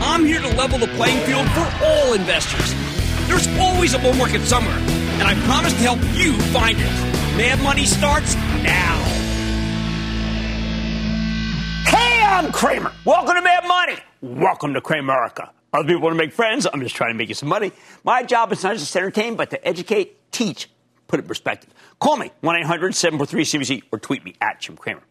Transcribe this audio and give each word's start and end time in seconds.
I'm 0.00 0.26
here 0.26 0.40
to 0.40 0.48
level 0.56 0.78
the 0.78 0.88
playing 0.88 1.24
field 1.24 1.48
for 1.52 1.84
all 1.84 2.12
investors. 2.12 2.74
There's 3.28 3.48
always 3.58 3.94
a 3.94 3.98
bull 3.98 4.12
market 4.14 4.42
somewhere, 4.42 4.76
and 4.76 5.22
I 5.22 5.34
promise 5.46 5.72
to 5.72 5.78
help 5.78 5.98
you 6.14 6.38
find 6.52 6.76
it. 6.78 7.36
Mad 7.36 7.62
Money 7.62 7.86
starts 7.86 8.34
now. 8.34 9.02
Hey, 11.86 12.22
I'm 12.22 12.52
Cramer. 12.52 12.92
Welcome 13.06 13.36
to 13.36 13.42
Mad 13.42 13.66
Money. 13.66 13.96
Welcome 14.20 14.74
to 14.74 14.82
Cramerica. 14.82 15.50
Other 15.72 15.88
people 15.88 16.02
want 16.02 16.12
to 16.12 16.18
make 16.18 16.32
friends. 16.32 16.66
I'm 16.70 16.82
just 16.82 16.94
trying 16.94 17.12
to 17.12 17.18
make 17.18 17.28
you 17.28 17.34
some 17.34 17.48
money. 17.48 17.72
My 18.04 18.22
job 18.22 18.52
is 18.52 18.62
not 18.62 18.76
just 18.76 18.92
to 18.92 18.98
entertain, 18.98 19.36
but 19.36 19.50
to 19.50 19.66
educate, 19.66 20.30
teach, 20.30 20.68
put 21.08 21.20
it 21.20 21.22
in 21.22 21.28
perspective. 21.28 21.72
Call 21.98 22.18
me, 22.18 22.30
1 22.42 22.56
800 22.56 22.94
743 22.94 23.44
CNBC, 23.44 23.82
or 23.90 23.98
tweet 23.98 24.24
me 24.24 24.34
at 24.42 24.60
Jim 24.60 24.76
Cramer. 24.76 25.02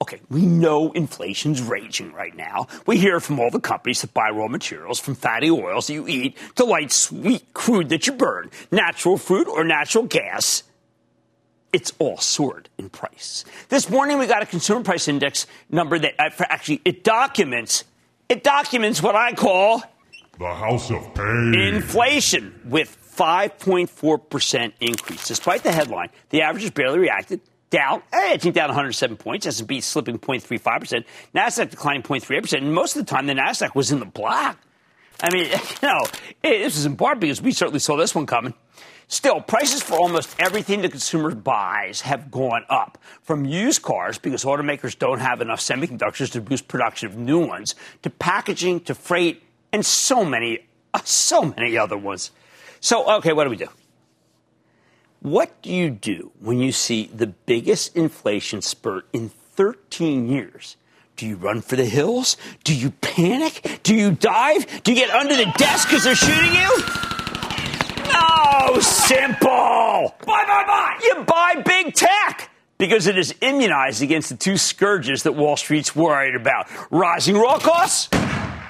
Okay, 0.00 0.20
we 0.30 0.46
know 0.46 0.92
inflation's 0.92 1.60
raging 1.60 2.12
right 2.12 2.34
now. 2.36 2.68
We 2.86 2.98
hear 2.98 3.18
from 3.18 3.40
all 3.40 3.50
the 3.50 3.60
companies 3.60 4.00
that 4.02 4.14
buy 4.14 4.30
raw 4.30 4.46
materials, 4.46 5.00
from 5.00 5.16
fatty 5.16 5.50
oils 5.50 5.88
that 5.88 5.94
you 5.94 6.06
eat 6.06 6.36
to 6.54 6.64
light 6.64 6.92
sweet 6.92 7.52
crude 7.52 7.88
that 7.88 8.06
you 8.06 8.12
burn, 8.12 8.50
natural 8.70 9.16
fruit 9.16 9.48
or 9.48 9.64
natural 9.64 10.04
gas. 10.04 10.62
It's 11.72 11.92
all 11.98 12.16
soared 12.18 12.68
in 12.78 12.90
price. 12.90 13.44
This 13.68 13.90
morning 13.90 14.18
we 14.18 14.26
got 14.26 14.42
a 14.42 14.46
consumer 14.46 14.82
price 14.82 15.08
index 15.08 15.46
number 15.68 15.98
that 15.98 16.14
uh, 16.18 16.30
actually 16.48 16.80
it 16.84 17.02
documents 17.02 17.84
it 18.28 18.44
documents 18.44 19.02
what 19.02 19.16
I 19.16 19.32
call 19.32 19.82
the 20.38 20.54
house 20.54 20.90
of 20.90 21.14
pain. 21.14 21.54
Inflation 21.54 22.60
with 22.64 22.96
5.4% 23.16 24.72
increase. 24.80 25.26
Despite 25.26 25.64
the 25.64 25.72
headline, 25.72 26.10
the 26.30 26.42
average 26.42 26.62
has 26.62 26.70
barely 26.70 27.00
reacted 27.00 27.40
down, 27.70 28.02
eh, 28.12 28.32
I 28.32 28.36
down 28.36 28.68
107 28.68 29.16
points. 29.16 29.46
S&P 29.46 29.80
slipping 29.80 30.18
0.35%. 30.18 31.04
NASDAQ 31.34 31.70
declining 31.70 32.02
0.38%. 32.02 32.58
And 32.58 32.74
most 32.74 32.96
of 32.96 33.04
the 33.04 33.10
time, 33.10 33.26
the 33.26 33.34
NASDAQ 33.34 33.74
was 33.74 33.90
in 33.92 34.00
the 34.00 34.06
black. 34.06 34.58
I 35.20 35.32
mean, 35.32 35.46
you 35.82 35.88
know, 35.88 36.04
this 36.42 36.76
is 36.76 36.86
in 36.86 36.96
part 36.96 37.20
because 37.20 37.42
we 37.42 37.52
certainly 37.52 37.80
saw 37.80 37.96
this 37.96 38.14
one 38.14 38.26
coming. 38.26 38.54
Still, 39.10 39.40
prices 39.40 39.82
for 39.82 39.94
almost 39.94 40.36
everything 40.38 40.82
the 40.82 40.88
consumer 40.90 41.34
buys 41.34 42.02
have 42.02 42.30
gone 42.30 42.64
up. 42.68 42.98
From 43.22 43.46
used 43.46 43.80
cars, 43.80 44.18
because 44.18 44.44
automakers 44.44 44.98
don't 44.98 45.20
have 45.20 45.40
enough 45.40 45.60
semiconductors 45.60 46.30
to 46.32 46.42
boost 46.42 46.68
production 46.68 47.08
of 47.08 47.16
new 47.16 47.38
ones, 47.38 47.74
to 48.02 48.10
packaging, 48.10 48.80
to 48.80 48.94
freight, 48.94 49.42
and 49.72 49.84
so 49.84 50.26
many, 50.26 50.66
so 51.04 51.42
many 51.42 51.78
other 51.78 51.96
ones. 51.96 52.32
So, 52.80 53.10
okay, 53.16 53.32
what 53.32 53.44
do 53.44 53.50
we 53.50 53.56
do? 53.56 53.68
What 55.20 55.62
do 55.62 55.70
you 55.70 55.90
do 55.90 56.30
when 56.38 56.60
you 56.60 56.70
see 56.70 57.10
the 57.12 57.26
biggest 57.26 57.96
inflation 57.96 58.62
spurt 58.62 59.06
in 59.12 59.30
13 59.30 60.28
years? 60.28 60.76
Do 61.16 61.26
you 61.26 61.34
run 61.34 61.60
for 61.60 61.74
the 61.74 61.84
hills? 61.84 62.36
Do 62.62 62.72
you 62.72 62.92
panic? 62.92 63.80
Do 63.82 63.96
you 63.96 64.12
dive? 64.12 64.82
Do 64.84 64.92
you 64.92 64.96
get 64.96 65.10
under 65.10 65.34
the 65.34 65.52
desk 65.56 65.88
because 65.88 66.04
they're 66.04 66.14
shooting 66.14 66.54
you? 66.54 66.84
No, 68.12 68.78
simple. 68.78 70.14
Buy, 70.24 70.44
buy, 70.46 70.64
buy. 70.64 71.00
You 71.02 71.24
buy 71.24 71.62
big 71.66 71.94
tech 71.94 72.52
because 72.78 73.08
it 73.08 73.18
is 73.18 73.34
immunized 73.40 74.02
against 74.02 74.28
the 74.28 74.36
two 74.36 74.56
scourges 74.56 75.24
that 75.24 75.32
Wall 75.32 75.56
Street's 75.56 75.96
worried 75.96 76.36
about 76.36 76.68
rising 76.92 77.36
raw 77.36 77.58
costs 77.58 78.08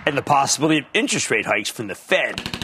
and 0.06 0.16
the 0.16 0.22
possibility 0.22 0.78
of 0.78 0.86
interest 0.94 1.30
rate 1.30 1.44
hikes 1.44 1.68
from 1.68 1.88
the 1.88 1.94
Fed 1.94 2.57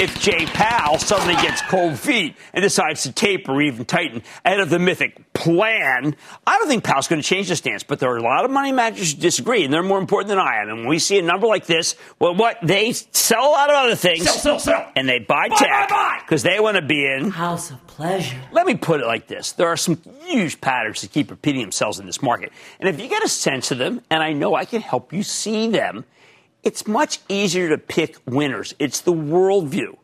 if 0.00 0.20
Jay 0.20 0.46
Powell 0.46 0.98
suddenly 0.98 1.34
gets 1.34 1.62
cold 1.62 1.98
feet 1.98 2.36
and 2.52 2.62
decides 2.62 3.04
to 3.04 3.12
taper 3.12 3.52
or 3.52 3.62
even 3.62 3.84
tighten 3.84 4.22
ahead 4.44 4.60
of 4.60 4.70
the 4.70 4.78
mythic 4.78 5.32
plan. 5.32 6.16
I 6.46 6.58
don't 6.58 6.68
think 6.68 6.84
Powell's 6.84 7.08
going 7.08 7.20
to 7.20 7.26
change 7.26 7.48
the 7.48 7.56
stance, 7.56 7.82
but 7.82 7.98
there 8.00 8.10
are 8.10 8.16
a 8.16 8.22
lot 8.22 8.44
of 8.44 8.50
money 8.50 8.72
managers 8.72 9.12
who 9.12 9.20
disagree, 9.20 9.64
and 9.64 9.72
they're 9.72 9.82
more 9.82 9.98
important 9.98 10.28
than 10.28 10.38
I 10.38 10.62
am. 10.62 10.68
And 10.68 10.78
when 10.80 10.88
we 10.88 10.98
see 10.98 11.18
a 11.18 11.22
number 11.22 11.46
like 11.46 11.66
this, 11.66 11.96
well, 12.18 12.34
what 12.34 12.58
they 12.62 12.92
sell 12.92 13.46
a 13.46 13.50
lot 13.50 13.70
of 13.70 13.76
other 13.76 13.94
things, 13.94 14.24
sell, 14.24 14.38
sell, 14.38 14.58
sell. 14.58 14.92
and 14.96 15.08
they 15.08 15.18
buy, 15.18 15.48
buy 15.48 15.56
tech 15.56 16.24
because 16.24 16.42
they 16.42 16.58
want 16.60 16.76
to 16.76 16.82
be 16.82 17.04
in 17.06 17.30
house 17.30 17.70
of 17.70 17.86
pleasure. 17.86 18.40
Let 18.52 18.66
me 18.66 18.74
put 18.74 19.00
it 19.00 19.06
like 19.06 19.26
this: 19.26 19.52
there 19.52 19.68
are 19.68 19.76
some 19.76 20.00
huge 20.24 20.60
patterns 20.60 21.02
that 21.02 21.12
keep 21.12 21.30
repeating 21.30 21.60
themselves 21.60 21.98
in 21.98 22.06
this 22.06 22.22
market, 22.22 22.52
and 22.80 22.88
if 22.88 23.00
you 23.00 23.08
get 23.08 23.22
a 23.22 23.28
sense 23.28 23.70
of 23.70 23.78
them, 23.78 24.00
and 24.10 24.22
I 24.22 24.32
know 24.32 24.54
I 24.54 24.64
can 24.64 24.80
help 24.80 25.12
you 25.12 25.22
see 25.22 25.68
them 25.68 26.04
it's 26.64 26.86
much 26.86 27.20
easier 27.28 27.68
to 27.68 27.78
pick 27.78 28.16
winners. 28.26 28.74
It's 28.78 29.00
the 29.00 29.12
worldview. 29.12 29.96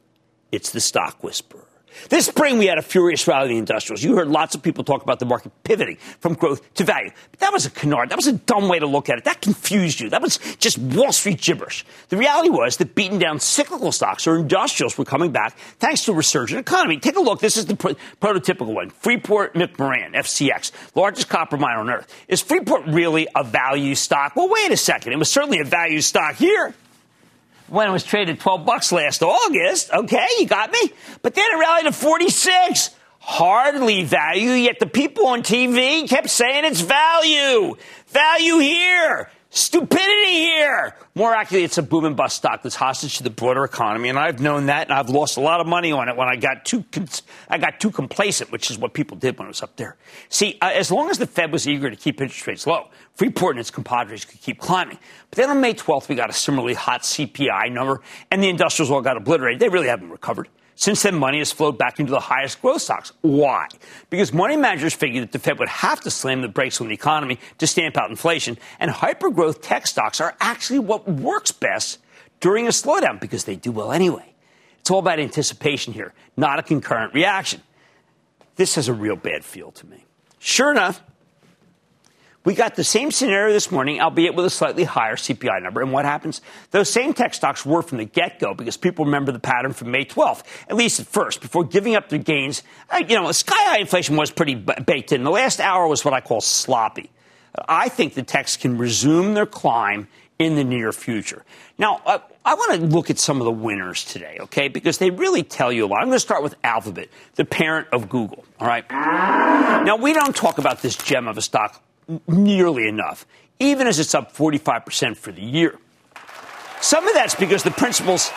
It's 0.53 0.71
the 0.71 0.81
stock 0.81 1.23
whisperer. 1.23 1.67
This 2.09 2.27
spring, 2.27 2.59
we 2.59 2.67
had 2.67 2.79
a 2.79 2.83
furious 2.83 3.27
rally 3.27 3.51
in 3.51 3.55
the 3.55 3.59
industrials. 3.59 4.03
You 4.03 4.17
heard 4.17 4.29
lots 4.29 4.55
of 4.55 4.63
people 4.63 4.85
talk 4.85 5.03
about 5.03 5.19
the 5.19 5.27
market 5.27 5.53
pivoting 5.65 5.97
from 6.21 6.35
growth 6.35 6.75
to 6.75 6.85
value. 6.85 7.11
But 7.31 7.41
that 7.41 7.53
was 7.53 7.67
a 7.67 7.71
canard. 7.71 8.11
That 8.11 8.17
was 8.17 8.27
a 8.27 8.33
dumb 8.33 8.69
way 8.69 8.79
to 8.79 8.87
look 8.87 9.09
at 9.09 9.19
it. 9.19 9.25
That 9.25 9.41
confused 9.41 10.01
you. 10.01 10.11
That 10.11 10.23
was 10.23 10.39
just 10.59 10.79
Wall 10.79 11.13
Street 11.13 11.41
gibberish. 11.41 11.85
The 12.09 12.17
reality 12.17 12.49
was 12.49 12.77
that 12.79 12.95
beaten 12.95 13.19
down 13.19 13.41
cyclical 13.41 13.93
stocks 13.93 14.27
or 14.27 14.37
industrials 14.37 14.97
were 14.97 15.05
coming 15.05 15.33
back 15.33 15.57
thanks 15.79 16.05
to 16.05 16.13
a 16.13 16.15
resurgent 16.15 16.61
economy. 16.61 16.99
Take 16.99 17.17
a 17.17 17.21
look. 17.21 17.41
This 17.41 17.57
is 17.57 17.67
the 17.67 17.77
pro- 17.77 17.97
prototypical 18.21 18.75
one. 18.75 18.91
Freeport-McMoRan, 18.91 20.15
FCX, 20.15 20.73
largest 20.95 21.29
copper 21.29 21.57
mine 21.57 21.77
on 21.77 21.91
earth. 21.91 22.13
Is 22.29 22.41
Freeport 22.41 22.87
really 22.87 23.29
a 23.35 23.45
value 23.45 23.95
stock? 23.95 24.37
Well, 24.37 24.49
wait 24.49 24.71
a 24.71 24.77
second. 24.77 25.13
It 25.13 25.19
was 25.19 25.31
certainly 25.31 25.61
a 25.61 25.65
value 25.65 26.01
stock 26.01 26.37
here 26.37 26.75
when 27.71 27.89
it 27.89 27.93
was 27.93 28.05
traded 28.05 28.41
12 28.41 28.67
bucks 28.67 28.93
last 28.93 29.23
August. 29.23 29.93
Okay, 29.93 30.27
you 30.39 30.47
got 30.47 30.73
me. 30.73 30.93
But 31.23 31.35
then 31.35 31.45
it 31.51 31.59
rallied 31.59 31.87
to 31.87 31.93
46. 31.93 32.91
Hardly 33.23 34.03
value, 34.05 34.53
yet 34.53 34.79
the 34.81 34.87
people 34.87 35.27
on 35.27 35.43
TV 35.43 36.09
kept 36.09 36.31
saying 36.31 36.65
it's 36.65 36.81
value. 36.81 37.77
Value 38.09 38.59
here. 38.59 39.31
Stupidity 39.53 40.31
here. 40.31 40.95
More 41.17 41.35
accurately, 41.35 41.65
it's 41.65 41.77
a 41.77 41.83
boom 41.83 42.05
and 42.05 42.17
bust 42.17 42.37
stock 42.37 42.63
that's 42.63 42.77
hostage 42.77 43.17
to 43.17 43.25
the 43.25 43.31
broader 43.31 43.65
economy, 43.65 44.09
and 44.09 44.17
I've 44.17 44.41
known 44.41 44.67
that, 44.67 44.89
and 44.89 44.97
I've 44.97 45.09
lost 45.11 45.37
a 45.37 45.41
lot 45.41 45.61
of 45.61 45.67
money 45.67 45.91
on 45.91 46.09
it 46.09 46.17
when 46.17 46.29
I 46.29 46.37
got 46.37 46.65
too 46.65 46.85
I 47.49 47.59
got 47.59 47.81
too 47.81 47.91
complacent, 47.91 48.53
which 48.53 48.71
is 48.71 48.79
what 48.79 48.95
people 48.95 49.17
did 49.17 49.37
when 49.39 49.47
it 49.47 49.49
was 49.49 49.61
up 49.61 49.75
there. 49.75 49.97
See, 50.29 50.57
uh, 50.61 50.71
as 50.73 50.93
long 50.93 51.11
as 51.11 51.19
the 51.19 51.27
Fed 51.27 51.51
was 51.51 51.67
eager 51.67 51.91
to 51.91 51.97
keep 51.97 52.21
interest 52.21 52.47
rates 52.47 52.65
low, 52.65 52.91
Freeport 53.17 53.57
and 53.57 53.61
its 53.61 53.73
compadres 53.73 54.25
could 54.25 54.41
keep 54.41 54.61
climbing. 54.61 54.99
But 55.31 55.39
then 55.39 55.51
on 55.51 55.61
May 55.61 55.75
12th, 55.75 56.09
we 56.09 56.15
got 56.15 56.31
a 56.31 56.33
similarly 56.33 56.75
hot 56.75 57.03
CPI 57.03 57.73
number, 57.73 58.03
and 58.31 58.41
the 58.41 58.49
industrials 58.49 58.89
all 58.93 59.03
got 59.03 59.17
obliterated. 59.17 59.59
They 59.59 59.69
really 59.69 59.89
haven't 59.89 60.11
recovered. 60.11 60.49
Since 60.81 61.03
then, 61.03 61.15
money 61.15 61.41
has 61.41 61.53
flowed 61.53 61.77
back 61.77 62.01
into 62.01 62.11
the 62.11 62.21
highest 62.21 62.63
growth 62.63 62.81
stocks. 62.81 63.13
Why? 63.21 63.69
Because 64.09 64.33
money 64.33 64.57
managers 64.57 64.95
figured 64.95 65.23
that 65.25 65.33
the 65.33 65.39
Fed 65.39 65.59
would 65.59 65.69
have 65.69 66.01
to 66.01 66.11
slam 66.11 66.41
the 66.41 66.49
brakes 66.49 66.81
on 66.81 66.89
the 66.89 66.95
economy 66.95 67.39
to 67.59 67.67
stamp 67.67 67.99
out 67.99 68.09
inflation, 68.09 68.57
and 68.79 68.91
hypergrowth 68.91 69.61
tech 69.61 69.87
stocks 69.87 70.23
are 70.23 70.35
actually 70.41 70.79
what 70.79 71.07
works 71.07 71.53
best 71.53 71.99
during 72.41 72.67
a 72.67 72.71
slowdown 72.71 73.21
because 73.21 73.45
they 73.45 73.57
do 73.57 73.71
well 73.71 73.93
anyway. 73.93 74.33
It's 74.79 74.91
all 74.91 75.01
about 75.01 75.21
anticipation 75.21 75.93
here, 75.93 76.15
not 76.39 76.59
a 76.59 76.63
concurrent 76.63 77.13
reaction. 77.13 77.61
this 78.57 78.77
has 78.77 78.89
a 78.89 78.95
real 78.95 79.17
bad 79.17 79.45
feel 79.45 79.73
to 79.73 79.87
me. 79.87 80.07
Sure 80.39 80.71
enough, 80.71 81.03
we 82.45 82.55
got 82.55 82.75
the 82.75 82.85
same 82.85 83.11
scenario 83.11 83.53
this 83.53 83.71
morning, 83.71 84.01
albeit 84.01 84.35
with 84.35 84.47
a 84.47 84.51
slightly 84.51 84.85
higher 84.85 85.17
CPI 85.17 85.63
number. 85.63 85.83
And 85.83 85.93
what 85.93 86.07
happens? 86.07 86.41
Those 86.71 86.91
same 86.91 87.13
tech 87.13 87.35
stocks 87.35 87.67
were 87.67 87.83
from 87.83 87.99
the 87.99 88.07
get 88.07 88.39
go 88.39 88.55
because 88.55 88.79
people 88.79 89.05
remember 89.05 89.31
the 89.31 89.39
pattern 89.39 89.75
from 89.75 89.91
May 89.91 90.07
12th, 90.07 90.43
at 90.69 90.77
least 90.77 91.01
at 91.01 91.07
first, 91.07 91.43
before 91.43 91.65
giving 91.65 91.97
up 91.97 92.09
their 92.09 92.19
gains. 92.19 92.63
Uh, 92.89 93.03
you 93.07 93.15
know, 93.21 93.31
sky 93.33 93.55
high 93.57 93.79
inflation 93.79 94.17
was 94.17 94.31
pretty 94.31 94.55
baked 94.55 95.13
in. 95.13 95.23
The 95.23 95.31
last 95.31 95.61
hour 95.61 95.87
was 95.87 96.03
what 96.05 96.15
I 96.15 96.21
call 96.23 96.41
sloppy. 96.41 97.11
I 97.69 97.91
think 97.91 98.15
the 98.15 98.23
techs 98.23 98.57
can 98.57 98.79
resume 98.79 99.35
their 99.35 99.47
climb 99.47 100.09
in 100.39 100.55
the 100.55 100.65
near 100.65 100.93
future. 100.93 101.45
Now, 101.77 102.01
uh, 102.07 102.21
I 102.43 102.55
want 102.55 102.81
to 102.81 102.87
look 102.87 103.11
at 103.11 103.19
some 103.19 103.39
of 103.41 103.45
the 103.45 103.53
winners 103.53 104.05
today, 104.05 104.39
okay? 104.41 104.69
Because 104.69 104.97
they 104.97 105.11
really 105.11 105.43
tell 105.43 105.71
you 105.71 105.85
a 105.85 105.89
lot. 105.89 105.99
I'm 106.01 106.07
going 106.07 106.17
to 106.17 106.21
start 106.21 106.43
with 106.43 106.55
Alphabet, 106.65 107.09
the 107.35 107.45
parent 107.45 107.89
of 107.93 108.09
Google, 108.09 108.47
all 108.59 108.67
right? 108.67 108.89
Now, 108.91 109.97
we 109.97 110.15
don't 110.15 110.35
talk 110.35 110.57
about 110.57 110.81
this 110.81 110.97
gem 110.97 111.29
of 111.29 111.37
a 111.37 111.43
stock 111.43 111.83
nearly 112.27 112.89
enough, 112.89 113.27
even 113.59 113.87
as 113.87 113.99
it's 113.99 114.15
up 114.15 114.35
45% 114.35 115.17
for 115.17 115.33
the 115.33 115.43
year. 115.43 115.79
Some 116.81 117.07
of 117.07 117.15
that's 117.15 117.35
because 117.35 117.63
the 117.63 117.71
principals, 117.71 118.31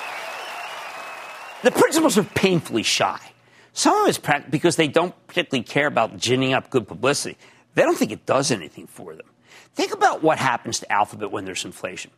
the 1.64 1.72
principals 1.72 2.18
are 2.18 2.24
painfully 2.24 2.84
shy. 2.84 3.20
Some 3.74 3.96
of 3.98 4.08
it's 4.08 4.20
because 4.50 4.75
they 4.75 4.88
don't 4.88 5.16
particularly 5.28 5.64
care 5.64 5.88
about 5.88 6.18
ginning 6.18 6.54
up 6.54 6.70
good 6.70 6.88
publicity. 6.88 7.38
They 7.75 7.81
don't 7.84 7.98
think 7.98 8.12
it 8.12 8.25
does 8.25 8.52
anything 8.52 8.88
for 8.88 9.16
them. 9.16 9.25
Think 9.74 9.94
about 9.94 10.22
what 10.22 10.38
happens 10.38 10.80
to 10.81 10.92
Alphabet 10.92 11.31
when 11.31 11.46
there's 11.46 11.66
inflation. 11.66 12.12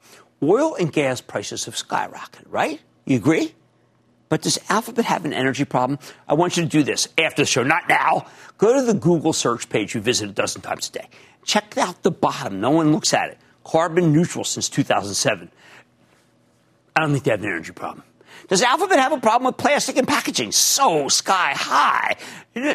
Oil 0.43 0.75
and 0.75 0.91
gas 0.91 1.21
prices 1.21 1.65
have 1.65 1.75
skyrocketed, 1.75 2.45
right? 2.47 2.81
You 3.05 3.15
agree? 3.15 3.53
But 4.29 4.41
does 4.41 4.59
Alphabet 4.69 5.05
have 5.05 5.25
an 5.25 5.33
energy 5.33 5.65
problem? 5.65 5.99
I 6.27 6.33
want 6.33 6.57
you 6.57 6.63
to 6.63 6.69
do 6.69 6.83
this 6.83 7.07
after 7.17 7.43
the 7.43 7.45
show, 7.45 7.63
not 7.63 7.87
now. 7.87 8.25
Go 8.57 8.73
to 8.73 8.85
the 8.85 8.93
Google 8.93 9.33
search 9.33 9.69
page 9.69 9.93
you 9.93 10.01
visit 10.01 10.29
a 10.29 10.33
dozen 10.33 10.61
times 10.61 10.89
a 10.89 10.91
day. 10.93 11.09
Check 11.43 11.77
out 11.77 12.01
the 12.01 12.11
bottom. 12.11 12.59
No 12.59 12.71
one 12.71 12.91
looks 12.91 13.13
at 13.13 13.29
it. 13.29 13.37
Carbon 13.63 14.11
neutral 14.11 14.43
since 14.43 14.67
2007. 14.69 15.51
I 16.95 17.01
don't 17.01 17.11
think 17.11 17.23
they 17.23 17.31
have 17.31 17.41
an 17.41 17.47
energy 17.47 17.71
problem. 17.71 18.03
Does 18.47 18.61
Alphabet 18.61 18.99
have 18.99 19.11
a 19.11 19.19
problem 19.19 19.47
with 19.47 19.57
plastic 19.57 19.97
and 19.97 20.07
packaging? 20.07 20.51
So 20.51 21.07
sky 21.09 21.53
high. 21.55 22.15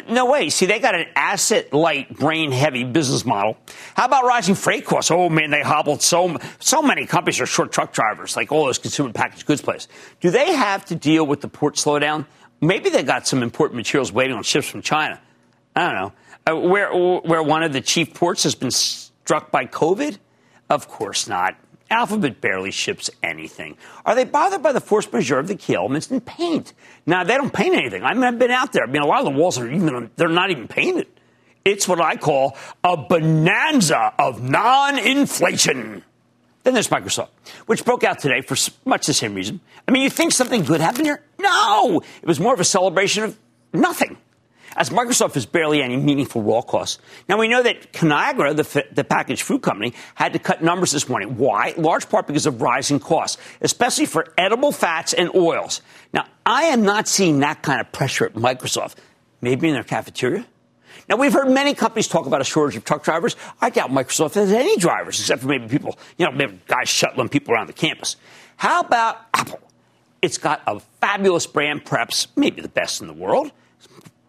No 0.09 0.29
way. 0.29 0.49
See, 0.49 0.65
they 0.65 0.79
got 0.79 0.95
an 0.95 1.07
asset 1.15 1.73
light, 1.73 2.15
brain 2.15 2.51
heavy 2.51 2.83
business 2.83 3.25
model. 3.25 3.57
How 3.95 4.05
about 4.05 4.25
rising 4.25 4.55
freight 4.55 4.85
costs? 4.85 5.11
Oh 5.11 5.29
man, 5.29 5.49
they 5.49 5.61
hobbled 5.61 6.01
so, 6.01 6.37
so 6.59 6.81
many 6.81 7.05
companies 7.05 7.39
are 7.39 7.45
short 7.45 7.71
truck 7.71 7.93
drivers, 7.93 8.35
like 8.35 8.51
all 8.51 8.65
those 8.65 8.77
consumer 8.77 9.11
packaged 9.11 9.45
goods 9.45 9.61
places. 9.61 9.87
Do 10.19 10.29
they 10.29 10.53
have 10.53 10.85
to 10.85 10.95
deal 10.95 11.25
with 11.25 11.41
the 11.41 11.47
port 11.47 11.75
slowdown? 11.75 12.25
Maybe 12.59 12.89
they 12.89 13.03
got 13.03 13.25
some 13.27 13.41
important 13.41 13.77
materials 13.77 14.11
waiting 14.11 14.35
on 14.35 14.43
ships 14.43 14.67
from 14.67 14.81
China. 14.81 15.19
I 15.75 15.81
don't 15.87 15.95
know. 15.95 16.13
Uh, 16.45 16.69
where, 16.69 16.93
where 16.93 17.43
one 17.43 17.63
of 17.63 17.73
the 17.73 17.81
chief 17.81 18.13
ports 18.13 18.43
has 18.43 18.55
been 18.55 18.71
struck 18.71 19.51
by 19.51 19.65
COVID? 19.65 20.17
Of 20.69 20.87
course 20.87 21.27
not. 21.27 21.55
Alphabet 21.91 22.39
barely 22.41 22.71
ships 22.71 23.09
anything. 23.21 23.77
Are 24.05 24.15
they 24.15 24.23
bothered 24.23 24.63
by 24.63 24.71
the 24.71 24.79
force 24.79 25.11
majeure 25.11 25.39
of 25.39 25.47
the 25.47 25.55
key 25.55 25.75
elements 25.75 26.09
in 26.09 26.21
paint? 26.21 26.73
Now, 27.05 27.23
they 27.23 27.35
don't 27.35 27.53
paint 27.53 27.75
anything. 27.75 28.03
I 28.03 28.13
mean, 28.13 28.23
I've 28.23 28.39
been 28.39 28.49
out 28.49 28.71
there. 28.71 28.83
I 28.83 28.87
mean, 28.87 29.01
a 29.01 29.05
lot 29.05 29.19
of 29.19 29.25
the 29.25 29.37
walls 29.37 29.59
are 29.59 29.69
even, 29.69 30.09
they're 30.15 30.29
not 30.29 30.49
even 30.51 30.67
painted. 30.67 31.07
It's 31.63 31.87
what 31.87 32.01
I 32.01 32.15
call 32.15 32.57
a 32.83 32.97
bonanza 32.97 34.13
of 34.17 34.41
non 34.41 34.97
inflation. 34.97 36.03
Then 36.63 36.73
there's 36.73 36.87
Microsoft, 36.87 37.29
which 37.65 37.83
broke 37.83 38.03
out 38.03 38.19
today 38.19 38.41
for 38.41 38.55
much 38.85 39.05
the 39.07 39.13
same 39.13 39.35
reason. 39.35 39.59
I 39.87 39.91
mean, 39.91 40.03
you 40.03 40.09
think 40.09 40.31
something 40.31 40.63
good 40.63 40.79
happened 40.79 41.05
here? 41.05 41.21
No! 41.39 42.01
It 42.21 42.27
was 42.27 42.39
more 42.39 42.53
of 42.53 42.59
a 42.59 42.65
celebration 42.65 43.23
of 43.23 43.37
nothing 43.73 44.17
as 44.75 44.89
Microsoft 44.89 45.33
has 45.33 45.45
barely 45.45 45.81
any 45.81 45.97
meaningful 45.97 46.41
raw 46.41 46.61
costs. 46.61 46.99
Now, 47.27 47.37
we 47.37 47.47
know 47.47 47.61
that 47.63 47.91
Conagra, 47.91 48.55
the, 48.55 48.85
the 48.93 49.03
packaged 49.03 49.41
food 49.41 49.61
company, 49.61 49.93
had 50.15 50.33
to 50.33 50.39
cut 50.39 50.63
numbers 50.63 50.91
this 50.91 51.09
morning. 51.09 51.37
Why? 51.37 51.73
Large 51.77 52.09
part 52.09 52.27
because 52.27 52.45
of 52.45 52.61
rising 52.61 52.99
costs, 52.99 53.41
especially 53.61 54.05
for 54.05 54.33
edible 54.37 54.71
fats 54.71 55.13
and 55.13 55.33
oils. 55.35 55.81
Now, 56.13 56.25
I 56.45 56.63
am 56.65 56.83
not 56.83 57.07
seeing 57.07 57.39
that 57.39 57.61
kind 57.61 57.81
of 57.81 57.91
pressure 57.91 58.25
at 58.25 58.33
Microsoft. 58.33 58.95
Maybe 59.41 59.67
in 59.67 59.73
their 59.73 59.83
cafeteria? 59.83 60.45
Now, 61.09 61.17
we've 61.17 61.33
heard 61.33 61.49
many 61.49 61.73
companies 61.73 62.07
talk 62.07 62.25
about 62.25 62.41
a 62.41 62.45
shortage 62.45 62.77
of 62.77 62.85
truck 62.85 63.03
drivers. 63.03 63.35
I 63.59 63.69
doubt 63.69 63.89
Microsoft 63.89 64.35
has 64.35 64.51
any 64.51 64.77
drivers, 64.77 65.19
except 65.19 65.41
for 65.41 65.47
maybe 65.47 65.67
people, 65.67 65.97
you 66.17 66.25
know, 66.25 66.31
maybe 66.31 66.59
guys 66.67 66.87
shuttling 66.87 67.27
people 67.27 67.53
around 67.53 67.67
the 67.67 67.73
campus. 67.73 68.15
How 68.55 68.81
about 68.81 69.17
Apple? 69.33 69.59
It's 70.21 70.37
got 70.37 70.61
a 70.67 70.79
fabulous 71.01 71.47
brand, 71.47 71.83
perhaps 71.83 72.27
maybe 72.35 72.61
the 72.61 72.69
best 72.69 73.01
in 73.01 73.07
the 73.07 73.13
world 73.13 73.51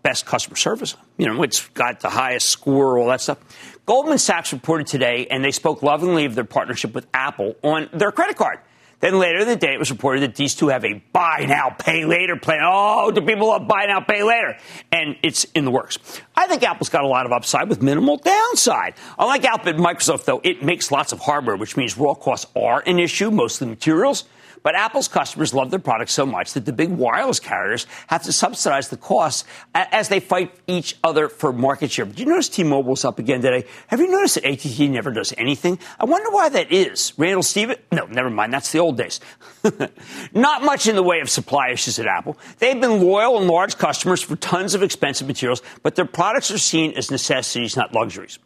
best 0.02 0.26
customer 0.26 0.56
service. 0.56 0.96
You 1.16 1.26
know, 1.26 1.42
it's 1.42 1.68
got 1.68 2.00
the 2.00 2.10
highest 2.10 2.48
score, 2.48 2.98
all 2.98 3.08
that 3.08 3.20
stuff. 3.20 3.38
Goldman 3.86 4.18
Sachs 4.18 4.52
reported 4.52 4.86
today, 4.86 5.26
and 5.30 5.44
they 5.44 5.50
spoke 5.50 5.82
lovingly 5.82 6.24
of 6.24 6.34
their 6.34 6.44
partnership 6.44 6.94
with 6.94 7.06
Apple 7.12 7.56
on 7.62 7.88
their 7.92 8.12
credit 8.12 8.36
card. 8.36 8.58
Then 9.00 9.18
later 9.18 9.40
in 9.40 9.48
the 9.48 9.56
day, 9.56 9.74
it 9.74 9.80
was 9.80 9.90
reported 9.90 10.22
that 10.22 10.36
these 10.36 10.54
two 10.54 10.68
have 10.68 10.84
a 10.84 11.02
buy 11.12 11.44
now, 11.48 11.70
pay 11.76 12.04
later 12.04 12.36
plan. 12.36 12.60
Oh, 12.62 13.10
do 13.10 13.20
people 13.20 13.48
love 13.48 13.66
buy 13.66 13.86
now, 13.86 13.98
pay 13.98 14.22
later? 14.22 14.56
And 14.92 15.16
it's 15.24 15.42
in 15.56 15.64
the 15.64 15.72
works. 15.72 15.98
I 16.36 16.46
think 16.46 16.62
Apple's 16.62 16.88
got 16.88 17.02
a 17.02 17.08
lot 17.08 17.26
of 17.26 17.32
upside 17.32 17.68
with 17.68 17.82
minimal 17.82 18.18
downside. 18.18 18.94
Unlike 19.18 19.44
Apple 19.44 19.68
and 19.70 19.80
Microsoft, 19.80 20.24
though, 20.24 20.40
it 20.44 20.62
makes 20.62 20.92
lots 20.92 21.12
of 21.12 21.18
hardware, 21.18 21.56
which 21.56 21.76
means 21.76 21.98
raw 21.98 22.14
costs 22.14 22.46
are 22.54 22.80
an 22.86 23.00
issue, 23.00 23.32
mostly 23.32 23.66
materials. 23.66 24.22
But 24.62 24.76
Apple's 24.76 25.08
customers 25.08 25.52
love 25.52 25.70
their 25.70 25.80
products 25.80 26.12
so 26.12 26.24
much 26.24 26.52
that 26.52 26.64
the 26.64 26.72
big 26.72 26.90
wireless 26.90 27.40
carriers 27.40 27.86
have 28.06 28.22
to 28.24 28.32
subsidize 28.32 28.88
the 28.88 28.96
costs 28.96 29.44
as 29.74 30.08
they 30.08 30.20
fight 30.20 30.54
each 30.66 30.96
other 31.02 31.28
for 31.28 31.52
market 31.52 31.90
share. 31.90 32.04
But 32.04 32.18
you 32.18 32.26
notice 32.26 32.48
T-Mobile's 32.48 33.04
up 33.04 33.18
again 33.18 33.42
today? 33.42 33.66
Have 33.88 34.00
you 34.00 34.08
noticed 34.08 34.36
that 34.36 34.44
AT&T 34.44 34.88
never 34.88 35.10
does 35.10 35.34
anything? 35.36 35.78
I 35.98 36.04
wonder 36.04 36.30
why 36.30 36.48
that 36.50 36.70
is. 36.72 37.12
Randall 37.16 37.42
Stephenson? 37.42 37.82
No, 37.90 38.06
never 38.06 38.30
mind. 38.30 38.52
That's 38.52 38.70
the 38.70 38.78
old 38.78 38.96
days. 38.96 39.20
Not 40.32 40.62
much 40.62 40.86
in 40.86 40.94
the 40.94 41.02
way 41.02 41.20
of 41.20 41.28
supply 41.28 41.70
issues 41.70 41.98
at 41.98 42.06
Apple. 42.06 42.38
They've 42.58 42.80
been 42.80 43.02
loyal 43.02 43.38
and 43.38 43.48
large 43.48 43.78
customers 43.78 44.22
for 44.22 44.36
tons 44.36 44.74
of 44.74 44.82
expensive 44.82 45.26
materials, 45.26 45.62
but 45.82 45.96
their 45.96 46.04
products 46.04 46.50
are 46.50 46.58
seen 46.58 46.92
as 46.92 47.10
necessities, 47.10 47.76
not 47.76 47.92
luxuries. 47.94 48.38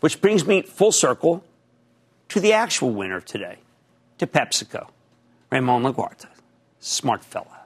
Which 0.00 0.20
brings 0.20 0.46
me 0.46 0.62
full 0.62 0.92
circle 0.92 1.44
to 2.28 2.40
the 2.40 2.54
actual 2.54 2.90
winner 2.90 3.20
today, 3.20 3.58
to 4.18 4.26
PepsiCo. 4.26 4.88
Ramon 5.52 5.82
Laguarta. 5.82 6.26
Smart 6.80 7.22
fella. 7.22 7.60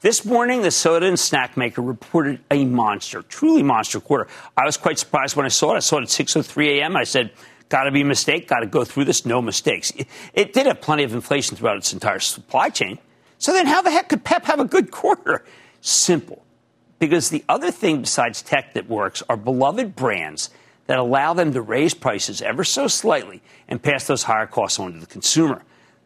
This 0.00 0.26
morning, 0.26 0.60
the 0.60 0.70
soda 0.70 1.06
and 1.06 1.18
snack 1.18 1.56
maker 1.56 1.80
reported 1.80 2.40
a 2.50 2.66
monster, 2.66 3.22
truly 3.22 3.62
monster 3.62 3.98
quarter. 3.98 4.28
I 4.54 4.66
was 4.66 4.76
quite 4.76 4.98
surprised 4.98 5.34
when 5.34 5.46
I 5.46 5.48
saw 5.48 5.72
it. 5.72 5.76
I 5.76 5.80
saw 5.80 5.96
it 5.96 6.02
at 6.02 6.08
6.03 6.08 6.80
a.m. 6.80 6.94
I 6.94 7.04
said, 7.04 7.32
got 7.70 7.84
to 7.84 7.90
be 7.90 8.02
a 8.02 8.04
mistake, 8.04 8.46
got 8.46 8.60
to 8.60 8.66
go 8.66 8.84
through 8.84 9.06
this, 9.06 9.24
no 9.24 9.40
mistakes. 9.40 9.90
It, 9.92 10.06
it, 10.34 10.52
did 10.52 10.66
have 10.66 10.82
plenty 10.82 11.04
of 11.04 11.14
inflation 11.14 11.56
throughout 11.56 11.78
its 11.78 11.94
entire 11.94 12.18
supply 12.18 12.68
chain. 12.68 12.98
So 13.38 13.54
then 13.54 13.66
how 13.66 13.80
the 13.80 13.90
heck 13.90 14.10
could 14.10 14.22
Pep 14.22 14.44
have 14.44 14.60
a 14.60 14.66
good 14.66 14.90
quarter? 14.90 15.46
Simple. 15.80 16.44
Because 16.98 17.30
the 17.30 17.42
other 17.48 17.70
thing 17.70 18.02
besides 18.02 18.42
tech 18.42 18.74
that 18.74 18.86
works 18.86 19.22
are 19.30 19.38
beloved 19.38 19.96
brands 19.96 20.50
that 20.86 20.98
allow 20.98 21.32
them 21.32 21.54
to 21.54 21.62
raise 21.62 21.94
prices 21.94 22.42
ever 22.42 22.62
so 22.62 22.86
slightly 22.86 23.42
and 23.66 23.82
pass 23.82 24.06
those 24.06 24.24
higher 24.24 24.46
costs 24.46 24.78
on 24.78 24.92
to 24.92 24.98
the 24.98 25.06
consumer 25.06 25.62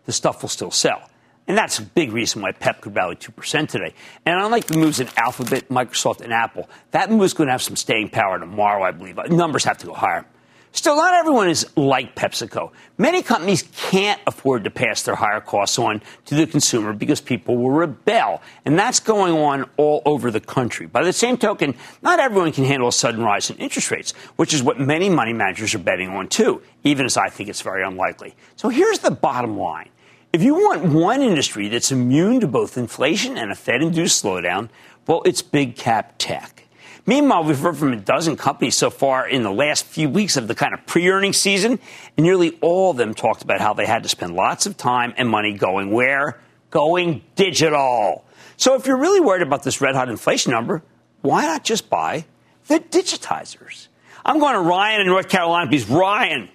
the 0.09 0.13
stuff 0.13 0.41
will 0.41 0.49
still 0.49 0.71
sell. 0.71 1.03
And 1.47 1.59
that's 1.59 1.79
a 1.79 1.83
big 1.83 2.13
reason 2.13 2.41
why 2.41 2.53
PEP 2.53 2.81
could 2.81 2.97
rally 2.97 3.15
2% 3.15 3.69
today. 3.69 3.93
And 4.25 4.43
unlike 4.43 4.65
the 4.65 4.79
moves 4.79 5.01
in 5.01 5.09
Alphabet, 5.19 5.69
Microsoft, 5.69 6.23
and 6.23 6.33
Apple, 6.33 6.67
that 6.93 7.11
move 7.11 7.25
is 7.25 7.35
going 7.35 7.49
to 7.49 7.53
have 7.53 7.63
some 7.63 7.77
staying 7.77 8.09
power 8.09 8.39
tomorrow, 8.39 8.83
I 8.83 8.93
believe. 8.93 9.19
Numbers 9.29 9.65
have 9.65 9.77
to 9.79 9.87
go 9.87 9.93
higher. 9.93 10.25
Still, 10.73 10.97
not 10.97 11.13
everyone 11.13 11.51
is 11.51 11.67
like 11.77 12.15
PepsiCo. 12.15 12.73
Many 12.97 13.23
companies 13.23 13.65
can't 13.77 14.21
afford 14.27 14.65
to 14.65 14.71
pass 14.71 15.03
their 15.03 15.15
higher 15.15 15.41
costs 15.41 15.79
on 15.79 16.01
to 16.27 16.35
the 16.35 16.47
consumer 16.47 16.95
because 16.95 17.21
people 17.21 17.59
will 17.59 17.71
rebel. 17.71 18.41
And 18.65 18.79
that's 18.79 19.01
going 19.01 19.35
on 19.35 19.69
all 19.77 20.03
over 20.07 20.31
the 20.31 20.41
country. 20.41 20.87
By 20.87 21.05
the 21.05 21.13
same 21.13 21.37
token, 21.37 21.75
not 22.01 22.19
everyone 22.19 22.53
can 22.53 22.65
handle 22.65 22.89
a 22.89 22.93
sudden 22.93 23.23
rise 23.23 23.51
in 23.51 23.57
interest 23.57 23.91
rates, 23.91 24.13
which 24.37 24.55
is 24.55 24.63
what 24.63 24.81
many 24.81 25.11
money 25.11 25.35
managers 25.35 25.75
are 25.75 25.79
betting 25.79 26.09
on 26.09 26.29
too, 26.29 26.63
even 26.85 27.05
as 27.05 27.19
I 27.19 27.29
think 27.29 27.51
it's 27.51 27.63
very 27.63 27.83
unlikely. 27.83 28.35
So 28.57 28.71
here's 28.71 29.01
the 29.01 29.11
bottom 29.11 29.59
line. 29.59 29.89
If 30.31 30.43
you 30.43 30.55
want 30.55 30.93
one 30.93 31.23
industry 31.23 31.69
that's 31.69 31.91
immune 31.91 32.41
to 32.41 32.47
both 32.47 32.77
inflation 32.77 33.39
and 33.39 33.51
a 33.51 33.55
Fed 33.55 33.83
induced 33.83 34.23
slowdown, 34.23 34.69
well, 35.07 35.23
it's 35.25 35.41
big 35.41 35.75
cap 35.75 36.17
tech. 36.19 36.65
Meanwhile, 37.07 37.45
we've 37.45 37.59
heard 37.59 37.79
from 37.79 37.95
a 37.95 37.97
dozen 37.97 38.37
companies 38.37 38.77
so 38.77 38.91
far 38.91 39.27
in 39.27 39.43
the 39.43 39.51
last 39.51 39.87
few 39.87 40.11
weeks 40.11 40.37
of 40.37 40.47
the 40.47 40.55
kind 40.55 40.75
of 40.75 40.85
pre 40.85 41.09
earnings 41.09 41.39
season, 41.39 41.79
and 42.19 42.27
nearly 42.27 42.59
all 42.61 42.91
of 42.91 42.99
them 42.99 43.15
talked 43.15 43.41
about 43.41 43.63
how 43.63 43.73
they 43.73 43.87
had 43.87 44.03
to 44.03 44.09
spend 44.11 44.35
lots 44.35 44.67
of 44.67 44.77
time 44.77 45.15
and 45.17 45.31
money 45.31 45.55
going 45.55 45.93
where? 45.93 46.39
Going 46.69 47.23
digital. 47.35 48.27
So 48.59 48.75
if 48.75 48.87
you're 48.87 48.99
really 48.99 49.21
worried 49.21 49.41
about 49.41 49.63
this 49.63 49.81
red 49.81 49.95
hot 49.95 50.11
inflation 50.11 50.53
number, 50.53 50.83
why 51.23 51.47
not 51.47 51.65
just 51.65 51.89
buy 51.89 52.27
the 52.67 52.81
digitizers? 52.81 53.89
I'm 54.27 54.39
going 54.39 54.57
to 54.57 54.61
Ryan 54.61 55.01
in 55.01 55.07
North 55.07 55.31
Carolina 55.31 55.71
because 55.71 55.89
Ryan. 55.89 56.51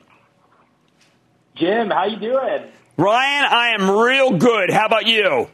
Jim, 1.55 1.89
how 1.89 2.05
you 2.05 2.17
doing? 2.17 2.69
Ryan, 2.97 3.45
I 3.45 3.69
am 3.69 3.89
real 3.89 4.37
good. 4.37 4.69
How 4.69 4.85
about 4.85 5.07
you? 5.07 5.47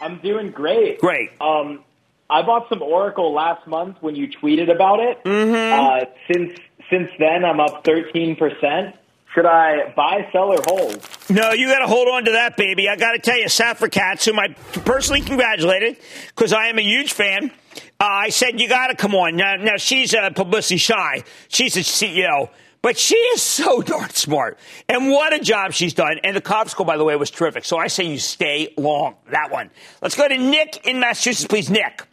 I'm 0.00 0.18
doing 0.18 0.50
great. 0.50 1.00
Great. 1.00 1.30
Um, 1.40 1.84
I 2.28 2.42
bought 2.42 2.68
some 2.68 2.82
Oracle 2.82 3.32
last 3.32 3.66
month 3.66 3.96
when 4.00 4.14
you 4.14 4.28
tweeted 4.28 4.70
about 4.70 5.00
it. 5.00 5.22
Mm-hmm. 5.24 5.80
Uh, 5.80 6.04
since 6.30 6.58
since 6.90 7.10
then, 7.18 7.44
I'm 7.44 7.60
up 7.60 7.84
13 7.84 8.36
percent. 8.36 8.96
Should 9.34 9.46
I 9.46 9.92
buy, 9.94 10.28
sell, 10.32 10.52
or 10.52 10.58
hold? 10.66 11.08
No, 11.28 11.52
you 11.52 11.68
got 11.68 11.78
to 11.78 11.86
hold 11.86 12.08
on 12.08 12.24
to 12.24 12.32
that, 12.32 12.56
baby. 12.56 12.88
I 12.88 12.96
got 12.96 13.12
to 13.12 13.20
tell 13.20 13.38
you, 13.38 13.46
Safra 13.46 13.88
Catz, 13.88 14.24
whom 14.24 14.40
I 14.40 14.48
personally 14.84 15.20
congratulated 15.20 15.98
because 16.34 16.52
I 16.52 16.66
am 16.66 16.78
a 16.78 16.82
huge 16.82 17.12
fan. 17.12 17.52
Uh, 18.00 18.04
I 18.04 18.30
said, 18.30 18.58
you 18.58 18.68
got 18.68 18.88
to 18.88 18.96
come 18.96 19.14
on. 19.14 19.36
Now, 19.36 19.54
now 19.54 19.76
she's 19.76 20.14
uh, 20.14 20.30
publicity 20.30 20.78
shy. 20.78 21.22
She's 21.46 21.76
a 21.76 21.80
CEO. 21.80 22.50
But 22.82 22.98
she 22.98 23.16
is 23.16 23.42
so 23.42 23.82
darn 23.82 24.10
smart. 24.10 24.58
And 24.88 25.10
what 25.10 25.34
a 25.34 25.38
job 25.40 25.72
she's 25.72 25.94
done. 25.94 26.18
And 26.24 26.34
the 26.36 26.40
Cobb 26.40 26.68
School, 26.70 26.86
by 26.86 26.96
the 26.96 27.04
way, 27.04 27.14
was 27.16 27.30
terrific. 27.30 27.64
So 27.64 27.76
I 27.78 27.88
say 27.88 28.04
you 28.04 28.18
stay 28.18 28.72
long. 28.76 29.16
That 29.30 29.50
one. 29.50 29.70
Let's 30.02 30.16
go 30.16 30.26
to 30.26 30.38
Nick 30.38 30.86
in 30.86 30.98
Massachusetts, 31.00 31.46
please. 31.46 31.68
Nick. 31.70 32.06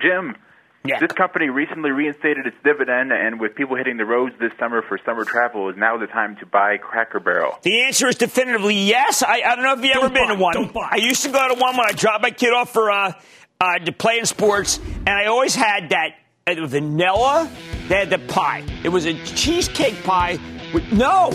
Jim, 0.00 0.36
Yeah. 0.84 1.00
this 1.00 1.12
company 1.12 1.48
recently 1.48 1.90
reinstated 1.90 2.46
its 2.46 2.56
dividend, 2.64 3.12
and 3.12 3.40
with 3.40 3.54
people 3.56 3.76
hitting 3.76 3.96
the 3.96 4.04
roads 4.04 4.34
this 4.38 4.52
summer 4.60 4.82
for 4.88 4.98
summer 5.04 5.24
travel, 5.24 5.68
is 5.70 5.76
now 5.76 5.96
the 5.98 6.06
time 6.06 6.36
to 6.36 6.46
buy 6.46 6.76
Cracker 6.76 7.18
Barrel. 7.20 7.58
The 7.62 7.82
answer 7.82 8.06
is 8.08 8.14
definitively 8.14 8.74
yes. 8.76 9.22
I, 9.22 9.40
I 9.44 9.56
don't 9.56 9.64
know 9.64 9.72
if 9.74 9.84
you've 9.84 9.96
ever 9.96 10.08
been 10.08 10.28
to 10.28 10.34
one. 10.36 10.70
I 10.90 10.96
used 10.96 11.24
to 11.24 11.30
go 11.30 11.48
to 11.48 11.54
one 11.60 11.76
when 11.76 11.86
I 11.88 11.92
dropped 11.92 12.22
my 12.22 12.30
kid 12.30 12.52
off 12.52 12.72
for 12.72 12.90
uh, 12.90 13.12
uh, 13.60 13.78
to 13.80 13.92
play 13.92 14.18
in 14.20 14.26
sports, 14.26 14.78
and 14.78 15.08
I 15.10 15.26
always 15.26 15.54
had 15.56 15.90
that 15.90 16.10
vanilla. 16.56 17.50
They 17.88 17.96
had 17.96 18.10
the 18.10 18.18
pie. 18.18 18.64
It 18.84 18.88
was 18.88 19.06
a 19.06 19.14
cheesecake 19.24 20.02
pie 20.02 20.38
with 20.72 20.90
no. 20.92 21.32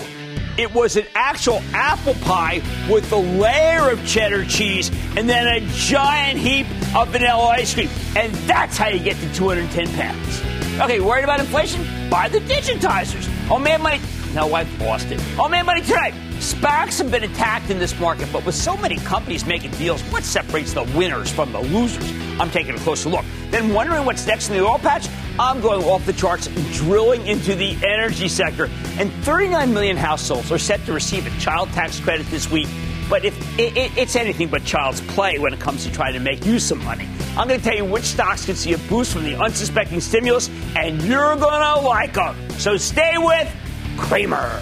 It 0.58 0.74
was 0.74 0.98
an 0.98 1.06
actual 1.16 1.62
apple 1.74 2.14
pie 2.16 2.62
with 2.90 3.12
a 3.12 3.18
layer 3.18 3.90
of 3.90 4.06
cheddar 4.06 4.46
cheese 4.46 4.92
and 5.18 5.28
then 5.28 5.48
a 5.48 5.66
giant 5.72 6.40
heap 6.40 6.68
of 6.96 7.10
vanilla 7.10 7.48
ice 7.48 7.74
cream. 7.74 7.90
And 8.16 8.34
that's 8.48 8.78
how 8.78 8.88
you 8.90 9.00
get 9.00 9.18
to 9.18 9.34
210 9.34 9.88
pounds. 9.96 10.42
Okay, 10.80 11.00
worried 11.00 11.24
about 11.24 11.40
inflation? 11.40 11.84
Buy 12.10 12.30
the 12.30 12.40
digitizers. 12.40 13.28
Oh 13.50 13.58
man, 13.58 13.82
money. 13.82 14.00
No, 14.34 14.54
I've 14.54 14.82
lost 14.82 15.12
it. 15.12 15.20
Oh 15.40 15.48
man, 15.48 15.66
money 15.66 15.82
tonight. 15.82 16.14
SPACs 16.44 16.98
have 16.98 17.10
been 17.10 17.24
attacked 17.24 17.70
in 17.70 17.80
this 17.80 17.98
market, 18.02 18.28
but 18.34 18.46
with 18.46 18.54
so 18.54 18.76
many 18.76 18.98
companies 18.98 19.46
making 19.46 19.72
deals, 19.72 20.02
what 20.12 20.26
separates 20.26 20.74
the 20.74 20.84
winners 20.94 21.32
from 21.32 21.54
the 21.54 21.62
losers? 21.62 22.04
I'm 22.38 22.52
taking 22.52 22.76
a 22.76 22.80
closer 22.80 23.08
look. 23.08 23.24
Then 23.50 23.74
wondering 23.74 24.04
what's 24.04 24.28
next 24.28 24.50
in 24.50 24.58
the 24.58 24.66
oil 24.66 24.78
patch? 24.78 25.08
I'm 25.40 25.62
going 25.62 25.82
off 25.86 26.06
the 26.06 26.12
charts 26.12 26.50
drilling 26.74 27.26
into 27.28 27.56
the 27.56 27.78
energy 27.86 28.28
sector. 28.28 28.70
And 29.00 29.10
39 29.24 29.74
million 29.74 29.96
households 29.96 30.52
are 30.52 30.58
set 30.58 30.86
to 30.86 30.92
receive 30.92 31.26
a 31.26 31.40
child 31.40 31.70
tax 31.70 31.98
credit 32.02 32.26
this 32.28 32.52
week. 32.52 32.68
But 33.10 33.24
if 33.24 33.58
it, 33.58 33.78
it, 33.78 33.98
it's 33.98 34.18
anything 34.18 34.50
but 34.50 34.66
child's 34.66 35.00
play 35.00 35.40
when 35.40 35.54
it 35.54 35.62
comes 35.62 35.86
to 35.86 35.94
trying 35.94 36.12
to 36.12 36.20
make 36.20 36.46
you 36.46 36.60
some 36.60 36.84
money, 36.84 37.08
I'm 37.38 37.48
going 37.48 37.62
to 37.62 37.66
tell 37.66 37.78
you 37.78 37.86
which 37.86 38.04
stocks 38.04 38.46
can 38.46 38.56
see 38.56 38.74
a 38.74 38.78
boost 38.78 39.14
from 39.14 39.24
the 39.24 39.42
unsuspecting 39.42 40.02
stimulus, 40.02 40.50
and 40.76 41.02
you're 41.04 41.38
going 41.38 41.62
to 41.62 41.88
like 41.88 42.16
them. 42.16 42.36
So 42.60 42.76
stay 42.76 43.14
with 43.18 43.50
Cramer. 43.98 44.62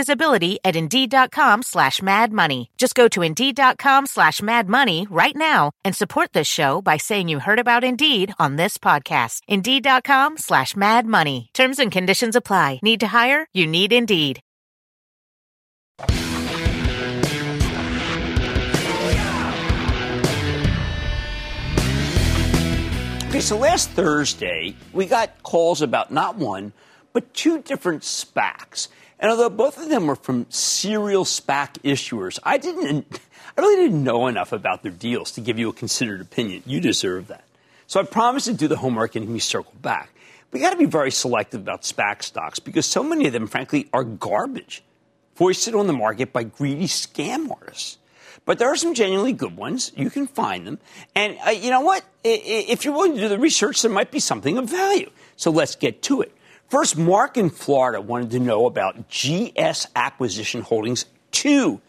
visibility 0.00 0.58
at 0.64 0.76
Indeed.com 0.76 1.62
slash 1.62 2.00
Mad 2.00 2.32
Money. 2.32 2.70
Just 2.78 2.94
go 2.94 3.06
to 3.08 3.22
Indeed.com 3.22 4.06
slash 4.06 4.40
Mad 4.40 4.66
Money 4.66 5.06
right 5.10 5.36
now 5.36 5.72
and 5.84 5.94
support 5.94 6.32
this 6.32 6.46
show 6.46 6.80
by 6.80 6.96
saying 6.96 7.28
you 7.28 7.38
heard 7.40 7.58
about 7.58 7.84
Indeed 7.84 8.32
on 8.38 8.56
this 8.56 8.78
podcast. 8.78 9.40
Indeed.com 9.46 10.38
slash 10.38 10.74
Mad 10.74 11.06
Money. 11.06 11.50
Terms 11.52 11.78
and 11.78 11.92
conditions 11.92 12.34
apply. 12.34 12.80
Need 12.82 13.00
to 13.00 13.08
hire? 13.08 13.46
You 13.52 13.66
need 13.66 13.92
Indeed. 13.92 14.40
Okay, 23.28 23.40
so 23.40 23.58
last 23.58 23.90
Thursday, 23.90 24.74
we 24.94 25.04
got 25.06 25.42
calls 25.42 25.82
about 25.82 26.10
not 26.10 26.36
one, 26.36 26.72
but 27.12 27.32
two 27.34 27.60
different 27.62 28.02
SPACs. 28.02 28.88
And 29.20 29.30
although 29.30 29.50
both 29.50 29.76
of 29.76 29.90
them 29.90 30.06
were 30.06 30.16
from 30.16 30.46
serial 30.48 31.24
SPAC 31.24 31.74
issuers, 31.84 32.38
I 32.42 32.56
didn't, 32.56 33.20
I 33.56 33.60
really 33.60 33.84
didn't 33.84 34.02
know 34.02 34.26
enough 34.26 34.52
about 34.52 34.82
their 34.82 34.90
deals 34.90 35.30
to 35.32 35.42
give 35.42 35.58
you 35.58 35.68
a 35.68 35.74
considered 35.74 36.22
opinion. 36.22 36.62
You 36.64 36.80
deserve 36.80 37.28
that. 37.28 37.44
So 37.86 38.00
I 38.00 38.04
promised 38.04 38.46
to 38.46 38.54
do 38.54 38.66
the 38.66 38.78
homework 38.78 39.16
and 39.16 39.28
we 39.28 39.38
circle 39.38 39.74
back. 39.82 40.10
We 40.52 40.58
got 40.58 40.70
to 40.70 40.78
be 40.78 40.86
very 40.86 41.10
selective 41.10 41.60
about 41.60 41.82
SPAC 41.82 42.22
stocks 42.22 42.58
because 42.58 42.86
so 42.86 43.04
many 43.04 43.26
of 43.26 43.32
them, 43.32 43.46
frankly, 43.46 43.88
are 43.92 44.04
garbage, 44.04 44.82
foisted 45.34 45.74
on 45.74 45.86
the 45.86 45.92
market 45.92 46.32
by 46.32 46.44
greedy 46.44 46.86
scam 46.86 47.50
artists. 47.50 47.98
But 48.46 48.58
there 48.58 48.68
are 48.68 48.76
some 48.76 48.94
genuinely 48.94 49.34
good 49.34 49.54
ones. 49.54 49.92
You 49.94 50.08
can 50.08 50.26
find 50.26 50.66
them. 50.66 50.78
And 51.14 51.36
uh, 51.46 51.50
you 51.50 51.70
know 51.70 51.82
what? 51.82 52.04
If 52.24 52.84
you're 52.84 52.94
willing 52.94 53.14
to 53.14 53.20
do 53.20 53.28
the 53.28 53.38
research, 53.38 53.82
there 53.82 53.90
might 53.90 54.10
be 54.10 54.18
something 54.18 54.56
of 54.56 54.68
value. 54.68 55.10
So 55.36 55.50
let's 55.50 55.76
get 55.76 56.02
to 56.04 56.22
it. 56.22 56.34
First, 56.70 56.96
Mark 56.96 57.36
in 57.36 57.50
Florida 57.50 58.00
wanted 58.00 58.30
to 58.30 58.38
know 58.38 58.66
about 58.66 59.08
GS 59.08 59.88
Acquisition 59.96 60.62
Holdings 60.62 61.04
2, 61.32 61.80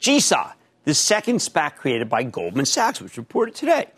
GSA, 0.00 0.54
the 0.84 0.94
second 0.94 1.40
SPAC 1.40 1.76
created 1.76 2.08
by 2.08 2.22
Goldman 2.22 2.64
Sachs, 2.64 3.02
which 3.02 3.18
reported 3.18 3.54
today. 3.54 3.88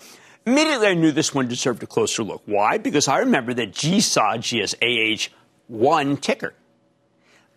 Immediately, 0.45 0.89
I 0.89 0.95
knew 0.95 1.13
this 1.13 1.33
one 1.33 1.47
deserved 1.47 1.81
a 1.85 1.87
closer 1.87 2.25
look. 2.25 2.43
Why? 2.47 2.77
Because 2.77 3.07
I 3.07 3.19
remember 3.19 3.55
that 3.55 3.71
GSOD, 3.71 5.31
GSAH1 5.71 6.21
ticker. 6.21 6.55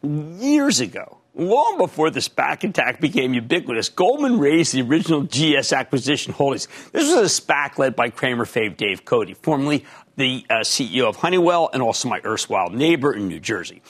Years 0.03 0.79
ago, 0.79 1.17
long 1.33 1.79
before 1.79 2.11
the 2.11 2.19
SPAC 2.19 2.69
attack 2.69 3.01
became 3.01 3.33
ubiquitous, 3.33 3.89
Goldman 3.89 4.37
raised 4.37 4.75
the 4.75 4.83
original 4.83 5.23
GS 5.23 5.73
acquisition 5.73 6.33
holdings. 6.33 6.67
This 6.91 7.11
was 7.11 7.39
a 7.39 7.41
SPAC 7.41 7.79
led 7.79 7.95
by 7.95 8.11
Cramer 8.11 8.45
fave 8.45 8.77
Dave 8.77 9.05
Cote, 9.05 9.35
formerly 9.37 9.85
the 10.15 10.45
uh, 10.49 10.55
CEO 10.59 11.07
of 11.07 11.17
Honeywell 11.17 11.69
and 11.73 11.81
also 11.81 12.09
my 12.09 12.21
erstwhile 12.23 12.69
neighbor 12.69 13.13
in 13.13 13.27
New 13.27 13.39
Jersey. 13.39 13.81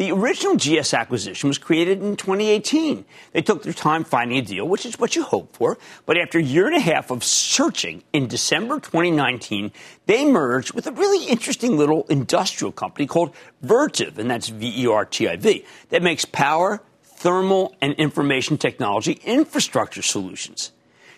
The 0.00 0.12
original 0.12 0.56
GS 0.56 0.94
acquisition 0.94 1.48
was 1.48 1.58
created 1.58 2.02
in 2.02 2.16
2018. 2.16 3.04
They 3.32 3.42
took 3.42 3.62
their 3.62 3.74
time 3.74 4.02
finding 4.02 4.38
a 4.38 4.40
deal, 4.42 4.66
which 4.66 4.86
is 4.86 4.98
what 4.98 5.14
you 5.14 5.22
hope 5.22 5.54
for. 5.54 5.76
But 6.06 6.16
after 6.16 6.38
a 6.38 6.42
year 6.42 6.66
and 6.66 6.74
a 6.74 6.80
half 6.80 7.10
of 7.10 7.22
searching 7.22 8.02
in 8.10 8.26
December 8.26 8.80
2019, 8.80 9.72
they 10.06 10.24
merged 10.24 10.72
with 10.72 10.86
a 10.86 10.92
really 10.92 11.26
interesting 11.26 11.76
little 11.76 12.06
industrial 12.08 12.72
company 12.72 13.06
called 13.06 13.34
Vertiv, 13.62 14.16
and 14.16 14.30
that's 14.30 14.48
V 14.48 14.84
E 14.84 14.86
R 14.86 15.04
T 15.04 15.28
I 15.28 15.36
V, 15.36 15.66
that 15.90 16.02
makes 16.02 16.24
power, 16.24 16.80
thermal, 17.02 17.76
and 17.82 17.92
information 17.94 18.56
technology 18.56 19.20
infrastructure 19.24 20.00
solutions. 20.00 20.72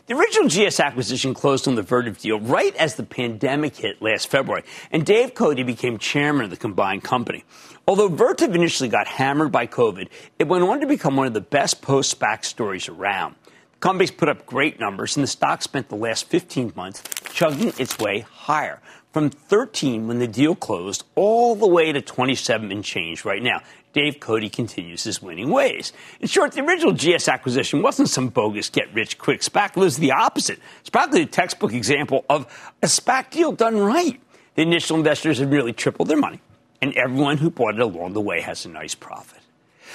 The 0.07 0.17
original 0.17 0.49
GS 0.49 0.81
acquisition 0.81 1.33
closed 1.33 1.69
on 1.69 1.77
the 1.77 1.83
Vertiv 1.83 2.21
deal 2.21 2.41
right 2.41 2.75
as 2.75 2.97
the 2.97 3.05
pandemic 3.05 3.77
hit 3.77 4.03
last 4.03 4.27
February, 4.27 4.65
and 4.91 5.07
Dave 5.07 5.33
Cote 5.33 5.65
became 5.65 5.97
chairman 5.97 6.45
of 6.45 6.51
the 6.51 6.57
combined 6.57 7.05
company. 7.05 7.45
Although 7.87 8.09
Vertiv 8.09 8.53
initially 8.53 8.89
got 8.89 9.07
hammered 9.07 9.53
by 9.53 9.69
COVID, 9.69 10.09
it 10.41 10.49
went 10.49 10.65
on 10.65 10.81
to 10.81 10.89
become 10.89 11.15
one 11.15 11.29
of 11.29 11.35
the 11.35 11.41
best 11.41 11.83
post 11.83 12.19
SPAC 12.19 12.45
stories 12.45 12.89
around. 12.89 13.37
The 13.45 13.79
company's 13.79 14.11
put 14.11 14.29
up 14.29 14.45
great 14.45 14.81
numbers, 14.81 15.17
and 15.17 15.23
the 15.23 15.29
stock 15.29 15.63
spent 15.63 15.89
the 15.89 15.95
last 15.95 16.27
15 16.27 16.73
months 16.75 17.05
chugging 17.33 17.73
its 17.79 17.97
way 18.01 18.27
higher 18.29 18.81
from 19.13 19.31
13 19.31 20.09
when 20.09 20.19
the 20.19 20.27
deal 20.27 20.57
closed 20.57 21.05
all 21.15 21.55
the 21.55 21.69
way 21.69 21.93
to 21.93 22.03
27 22.03 22.73
and 22.73 22.83
change 22.83 23.25
right 23.25 23.43
now. 23.43 23.61
Dave 23.93 24.21
Cote 24.21 24.51
continues 24.53 25.05
his 25.05 25.21
winning 25.21 25.51
ways. 25.51 25.93
In 26.21 26.29
short, 26.29 26.53
the 26.53 26.63
original 26.63 26.93
GS 26.93 27.29
acquisition 27.29 27.83
wasn't 27.83 28.09
some 28.09 28.29
bogus 28.29 28.71
get 28.71 28.93
rich 28.95 29.19
quick 29.19 29.41
SPAC. 29.41 29.71
It 29.71 29.77
was 29.77 29.99
the 29.99 30.13
opposite. 30.13 30.59
It's 30.81 30.91
probably 30.91 31.23
a 31.23 31.27
textbook 31.27 31.75
example 31.75 32.25
of 32.31 32.47
a 32.83 32.87
SPAC 32.87 33.31
deal 33.31 33.53
done 33.53 33.77
right. 33.77 34.21
The 34.55 34.63
initial 34.63 34.97
investors 34.97 35.39
have 35.39 35.51
nearly 35.51 35.73
tripled 35.73 36.09
their 36.09 36.17
money, 36.17 36.41
and 36.81 36.95
everyone 36.95 37.39
who 37.39 37.51
bought 37.51 37.75
it 37.75 37.81
along 37.81 38.15
the 38.15 38.21
way 38.21 38.41
has 38.41 38.65
a 38.65 38.69
nice 38.69 38.95
profit. 38.95 39.41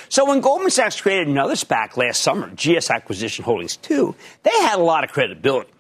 So 0.10 0.26
when 0.26 0.42
Goldman 0.42 0.70
Sachs 0.70 1.02
created 1.02 1.28
another 1.28 1.56
SPAC 1.56 1.98
last 1.98 2.22
summer, 2.22 2.50
GS 2.56 2.90
Acquisition 2.90 3.44
Holdings 3.44 3.78
2, 3.78 4.16
they 4.44 4.52
had 4.62 4.80
a 4.80 4.84
lot 4.84 5.04
of 5.04 5.12
credibility. 5.12 5.72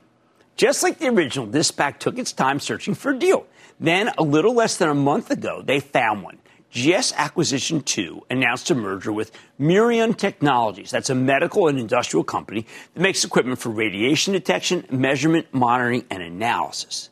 Just 0.58 0.82
like 0.82 0.98
the 0.98 1.08
original, 1.08 1.46
this 1.46 1.72
SPAC 1.72 2.00
took 2.00 2.18
its 2.18 2.34
time 2.34 2.60
searching 2.60 2.96
for 2.96 3.12
a 3.12 3.20
deal. 3.20 3.46
Then, 3.80 4.12
a 4.18 4.24
little 4.24 4.56
less 4.56 4.78
than 4.78 4.90
a 4.90 4.96
month 4.96 5.30
ago, 5.30 5.62
they 5.64 5.80
found 5.80 6.24
one. 6.24 6.40
GS 6.78 7.12
Acquisition 7.14 7.82
2 7.82 8.28
announced 8.30 8.70
a 8.70 8.76
merger 8.76 9.12
with 9.12 9.32
Mirion 9.60 10.16
Technologies. 10.16 10.92
That's 10.92 11.10
a 11.10 11.16
medical 11.16 11.68
and 11.68 11.80
industrial 11.80 12.24
company 12.24 12.68
that 12.94 13.02
makes 13.02 13.24
equipment 13.24 13.58
for 13.58 13.70
radiation 13.70 14.32
detection, 14.32 14.86
measurement, 14.92 15.48
monitoring, 15.52 16.06
and 16.12 16.22
analysis. 16.22 17.10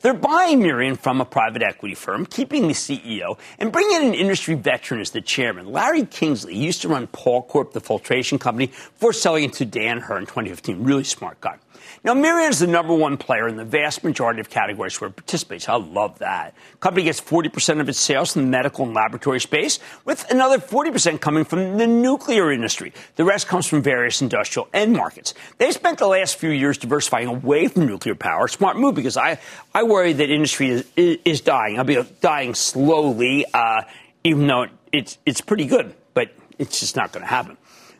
They're 0.00 0.12
buying 0.12 0.60
Mirion 0.60 0.98
from 0.98 1.22
a 1.22 1.24
private 1.24 1.62
equity 1.62 1.94
firm, 1.94 2.26
keeping 2.26 2.68
the 2.68 2.74
CEO, 2.74 3.38
and 3.58 3.72
bringing 3.72 4.02
in 4.02 4.08
an 4.08 4.14
industry 4.14 4.54
veteran 4.54 5.00
as 5.00 5.12
the 5.12 5.22
chairman. 5.22 5.72
Larry 5.72 6.04
Kingsley 6.04 6.54
used 6.54 6.82
to 6.82 6.88
run 6.88 7.06
Pall 7.06 7.42
Corp, 7.44 7.72
the 7.72 7.80
filtration 7.80 8.38
company, 8.38 8.66
before 8.66 9.14
selling 9.14 9.44
it 9.44 9.54
to 9.54 9.64
Danaher 9.64 10.18
in 10.18 10.26
2015. 10.26 10.84
Really 10.84 11.04
smart 11.04 11.40
guy. 11.40 11.56
Now, 12.02 12.14
Mirion 12.14 12.48
is 12.48 12.60
the 12.60 12.66
number 12.66 12.94
one 12.94 13.18
player 13.18 13.46
in 13.46 13.56
the 13.56 13.64
vast 13.64 14.02
majority 14.02 14.40
of 14.40 14.48
categories 14.48 14.98
where 14.98 15.10
it 15.10 15.16
participates. 15.16 15.68
I 15.68 15.76
love 15.76 16.18
that. 16.20 16.54
Company 16.80 17.04
gets 17.04 17.20
40% 17.20 17.78
of 17.78 17.90
its 17.90 17.98
sales 17.98 18.32
from 18.32 18.44
the 18.44 18.48
medical 18.48 18.86
and 18.86 18.94
laboratory 18.94 19.38
space, 19.38 19.78
with 20.06 20.28
another 20.30 20.58
40% 20.58 21.20
coming 21.20 21.44
from 21.44 21.76
the 21.76 21.86
nuclear 21.86 22.50
industry. 22.50 22.94
The 23.16 23.24
rest 23.24 23.48
comes 23.48 23.66
from 23.66 23.82
various 23.82 24.22
industrial 24.22 24.66
end 24.72 24.94
markets. 24.94 25.34
They've 25.58 25.74
spent 25.74 25.98
the 25.98 26.06
last 26.06 26.36
few 26.36 26.48
years 26.48 26.78
diversifying 26.78 27.26
away 27.26 27.68
from 27.68 27.84
nuclear 27.84 28.14
power. 28.14 28.48
Smart 28.48 28.78
move 28.78 28.94
because 28.94 29.18
I, 29.18 29.38
I 29.74 29.82
worry 29.82 30.14
that 30.14 30.30
industry 30.30 30.70
is, 30.70 30.84
is 30.96 31.42
dying. 31.42 31.78
I'll 31.78 31.84
be 31.84 32.02
dying 32.22 32.54
slowly, 32.54 33.44
uh, 33.52 33.82
even 34.24 34.46
though 34.46 34.68
it's, 34.90 35.18
it's 35.26 35.42
pretty 35.42 35.66
good, 35.66 35.94
but 36.14 36.30
it's 36.58 36.80
just 36.80 36.96
not 36.96 37.12
going 37.12 37.24
to 37.24 37.30
happen. 37.30 37.58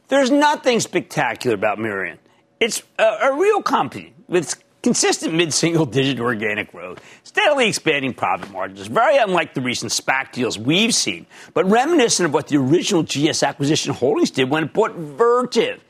There's 0.08 0.30
nothing 0.30 0.80
spectacular 0.80 1.54
about 1.54 1.76
Mirion. 1.76 2.16
It's 2.60 2.82
a, 2.98 3.02
a 3.02 3.38
real 3.38 3.62
company 3.62 4.12
with 4.28 4.62
consistent 4.82 5.34
mid-single 5.34 5.86
digit 5.86 6.20
organic 6.20 6.70
growth, 6.70 7.02
steadily 7.24 7.68
expanding 7.68 8.12
profit 8.12 8.50
margins, 8.50 8.86
very 8.86 9.16
unlike 9.16 9.54
the 9.54 9.62
recent 9.62 9.92
SPAC 9.92 10.32
deals 10.32 10.58
we've 10.58 10.94
seen, 10.94 11.26
but 11.54 11.64
reminiscent 11.64 12.26
of 12.26 12.34
what 12.34 12.48
the 12.48 12.58
original 12.58 13.02
GS 13.02 13.42
acquisition 13.42 13.94
holdings 13.94 14.30
did 14.30 14.50
when 14.50 14.64
it 14.64 14.74
bought 14.74 14.92
Vertiv. 14.92 15.80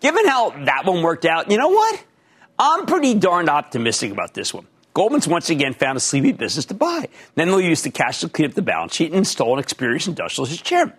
Given 0.00 0.28
how 0.28 0.50
that 0.64 0.84
one 0.84 1.02
worked 1.02 1.24
out, 1.24 1.50
you 1.50 1.56
know 1.56 1.68
what? 1.68 2.04
I'm 2.58 2.84
pretty 2.84 3.14
darned 3.14 3.48
optimistic 3.48 4.12
about 4.12 4.34
this 4.34 4.52
one. 4.52 4.66
Goldman's 4.92 5.28
once 5.28 5.48
again 5.48 5.74
found 5.74 5.96
a 5.96 6.00
sleepy 6.00 6.32
business 6.32 6.66
to 6.66 6.74
buy. 6.74 7.08
Then 7.36 7.48
they'll 7.48 7.60
use 7.60 7.82
the 7.82 7.90
cash 7.90 8.20
to 8.20 8.28
clean 8.28 8.48
up 8.48 8.54
the 8.54 8.62
balance 8.62 8.94
sheet 8.94 9.06
and 9.06 9.16
install 9.16 9.54
an 9.54 9.60
experienced 9.60 10.08
industrialist 10.08 10.52
as 10.52 10.60
chairman. 10.60 10.94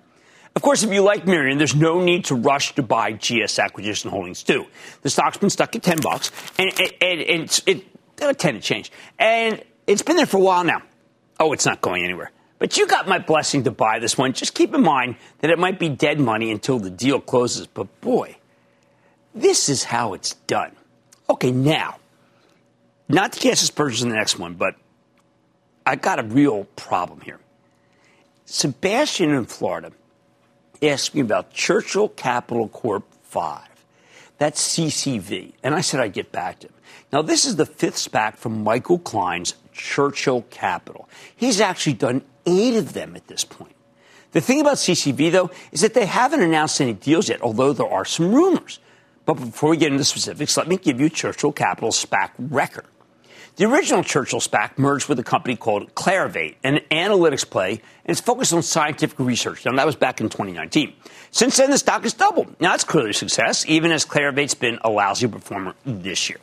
Of 0.59 0.63
course, 0.63 0.83
if 0.83 0.91
you 0.91 1.01
like 1.03 1.23
Mirion, 1.23 1.57
there's 1.57 1.73
no 1.73 2.01
need 2.01 2.25
to 2.25 2.35
rush 2.35 2.75
to 2.75 2.83
buy 2.83 3.13
GS 3.13 3.59
Acquisition 3.59 4.11
Holdings 4.11 4.43
too. 4.43 4.65
The 5.03 5.09
stock's 5.09 5.37
been 5.37 5.49
stuck 5.49 5.73
at 5.73 5.83
10 5.83 6.01
bucks, 6.01 6.33
and, 6.57 6.69
it's 6.77 7.61
it, 7.65 7.85
uh, 8.21 8.33
10 8.33 8.55
to 8.55 8.59
change. 8.59 8.91
And 9.17 9.63
it's 9.87 10.01
been 10.01 10.17
there 10.17 10.25
for 10.25 10.35
a 10.35 10.41
while 10.41 10.65
now. 10.65 10.81
Oh, 11.39 11.53
it's 11.53 11.65
not 11.65 11.79
going 11.79 12.03
anywhere. 12.03 12.33
But 12.57 12.75
you 12.75 12.87
got 12.87 13.07
my 13.07 13.19
blessing 13.19 13.63
to 13.63 13.71
buy 13.71 13.99
this 13.99 14.17
one. 14.17 14.33
Just 14.33 14.53
keep 14.53 14.73
in 14.75 14.83
mind 14.83 15.15
that 15.39 15.49
it 15.49 15.57
might 15.57 15.79
be 15.79 15.87
dead 15.87 16.19
money 16.19 16.51
until 16.51 16.77
the 16.77 16.89
deal 16.89 17.21
closes. 17.21 17.65
But 17.65 18.01
boy, 18.01 18.35
this 19.33 19.69
is 19.69 19.85
how 19.85 20.13
it's 20.13 20.33
done. 20.45 20.73
Okay, 21.29 21.51
now, 21.51 21.99
not 23.07 23.31
to 23.31 23.39
cast 23.39 23.63
aspersions 23.63 24.03
in 24.03 24.09
the 24.09 24.15
next 24.15 24.37
one, 24.37 24.55
but 24.55 24.75
I 25.85 25.95
got 25.95 26.19
a 26.19 26.23
real 26.23 26.65
problem 26.75 27.21
here. 27.21 27.39
Sebastian 28.43 29.29
in 29.29 29.45
Florida 29.45 29.93
asked 30.81 31.15
me 31.15 31.21
about 31.21 31.51
Churchill 31.51 32.09
Capital 32.09 32.67
Corp 32.67 33.05
5. 33.23 33.67
That's 34.37 34.75
CCV. 34.75 35.53
And 35.63 35.75
I 35.75 35.81
said 35.81 35.99
I'd 35.99 36.13
get 36.13 36.31
back 36.31 36.59
to 36.59 36.67
him. 36.67 36.73
Now, 37.11 37.21
this 37.21 37.45
is 37.45 37.55
the 37.55 37.65
fifth 37.65 37.95
SPAC 37.95 38.37
from 38.37 38.63
Michael 38.63 38.99
Klein's 38.99 39.55
Churchill 39.73 40.43
Capital. 40.49 41.09
He's 41.35 41.59
actually 41.59 41.93
done 41.93 42.21
eight 42.45 42.75
of 42.75 42.93
them 42.93 43.15
at 43.15 43.27
this 43.27 43.43
point. 43.43 43.75
The 44.31 44.41
thing 44.41 44.61
about 44.61 44.75
CCV, 44.75 45.31
though, 45.31 45.49
is 45.71 45.81
that 45.81 45.95
they 45.95 46.05
haven't 46.05 46.41
announced 46.41 46.79
any 46.81 46.93
deals 46.93 47.29
yet, 47.29 47.41
although 47.41 47.73
there 47.73 47.89
are 47.89 48.05
some 48.05 48.33
rumors. 48.33 48.79
But 49.25 49.35
before 49.35 49.71
we 49.71 49.77
get 49.77 49.91
into 49.91 50.03
specifics, 50.03 50.55
let 50.55 50.67
me 50.67 50.77
give 50.77 50.99
you 50.99 51.09
Churchill 51.09 51.51
Capital's 51.51 52.03
SPAC 52.03 52.31
record. 52.37 52.85
The 53.59 53.65
original 53.65 54.05
Churchill 54.05 54.39
SPAC 54.39 54.77
merged 54.77 55.09
with 55.09 55.19
a 55.19 55.23
company 55.23 55.57
called 55.57 55.93
Clarivate, 55.93 56.55
an 56.63 56.79
analytics 56.91 57.47
play, 57.47 57.71
and 57.71 57.81
it's 58.05 58.21
focused 58.21 58.53
on 58.53 58.63
scientific 58.63 59.19
research. 59.19 59.65
Now, 59.65 59.75
that 59.75 59.85
was 59.85 59.97
back 59.97 60.21
in 60.21 60.29
2019. 60.29 60.93
Since 61.31 61.57
then, 61.57 61.69
the 61.69 61.77
stock 61.77 62.03
has 62.03 62.13
doubled. 62.13 62.55
Now, 62.61 62.71
that's 62.71 62.85
clearly 62.85 63.09
a 63.09 63.13
success, 63.13 63.65
even 63.67 63.91
as 63.91 64.05
Clarivate's 64.05 64.53
been 64.53 64.79
a 64.81 64.89
lousy 64.89 65.27
performer 65.27 65.75
this 65.85 66.29
year. 66.29 66.39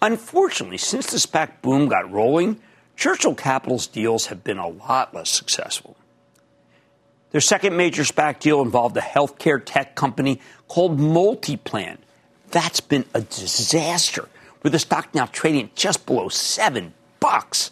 Unfortunately, 0.00 0.78
since 0.78 1.10
the 1.10 1.16
SPAC 1.16 1.60
boom 1.60 1.88
got 1.88 2.08
rolling, 2.08 2.60
Churchill 2.94 3.34
Capital's 3.34 3.88
deals 3.88 4.26
have 4.26 4.44
been 4.44 4.58
a 4.58 4.68
lot 4.68 5.12
less 5.12 5.28
successful. 5.28 5.96
Their 7.32 7.40
second 7.40 7.76
major 7.76 8.04
SPAC 8.04 8.38
deal 8.38 8.62
involved 8.62 8.96
a 8.96 9.00
healthcare 9.00 9.60
tech 9.60 9.96
company 9.96 10.40
called 10.68 11.00
Multiplan. 11.00 11.98
That's 12.52 12.78
been 12.78 13.06
a 13.12 13.22
disaster 13.22 14.28
with 14.66 14.72
the 14.72 14.80
stock 14.80 15.14
now 15.14 15.26
trading 15.26 15.70
just 15.76 16.06
below 16.06 16.28
seven 16.28 16.92
bucks. 17.20 17.70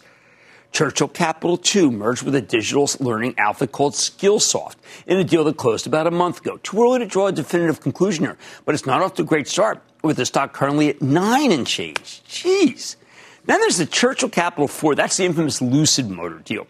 Churchill 0.71 1.09
Capital 1.09 1.57
2 1.57 1.91
merged 1.91 2.23
with 2.23 2.33
a 2.35 2.41
digital 2.41 2.89
learning 3.01 3.35
outfit 3.37 3.73
called 3.73 3.91
Skillsoft 3.91 4.75
in 5.05 5.17
a 5.17 5.23
deal 5.25 5.43
that 5.43 5.57
closed 5.57 5.87
about 5.87 6.07
a 6.07 6.11
month 6.11 6.39
ago. 6.39 6.55
Too 6.63 6.81
early 6.81 6.99
to 6.99 7.05
draw 7.05 7.27
a 7.27 7.33
definitive 7.33 7.81
conclusion 7.81 8.23
here, 8.23 8.37
but 8.63 8.75
it's 8.75 8.85
not 8.85 9.01
off 9.01 9.15
to 9.15 9.23
a 9.23 9.25
great 9.25 9.49
start 9.49 9.81
with 10.03 10.15
the 10.15 10.25
stock 10.25 10.53
currently 10.53 10.87
at 10.87 11.01
nine 11.01 11.51
and 11.51 11.67
change. 11.67 12.23
Jeez. 12.29 12.95
Then 13.43 13.59
there's 13.59 13.75
the 13.75 13.85
Churchill 13.85 14.29
Capital 14.29 14.69
4. 14.69 14.95
That's 14.95 15.17
the 15.17 15.25
infamous 15.25 15.61
Lucid 15.61 16.09
Motor 16.09 16.39
deal. 16.39 16.65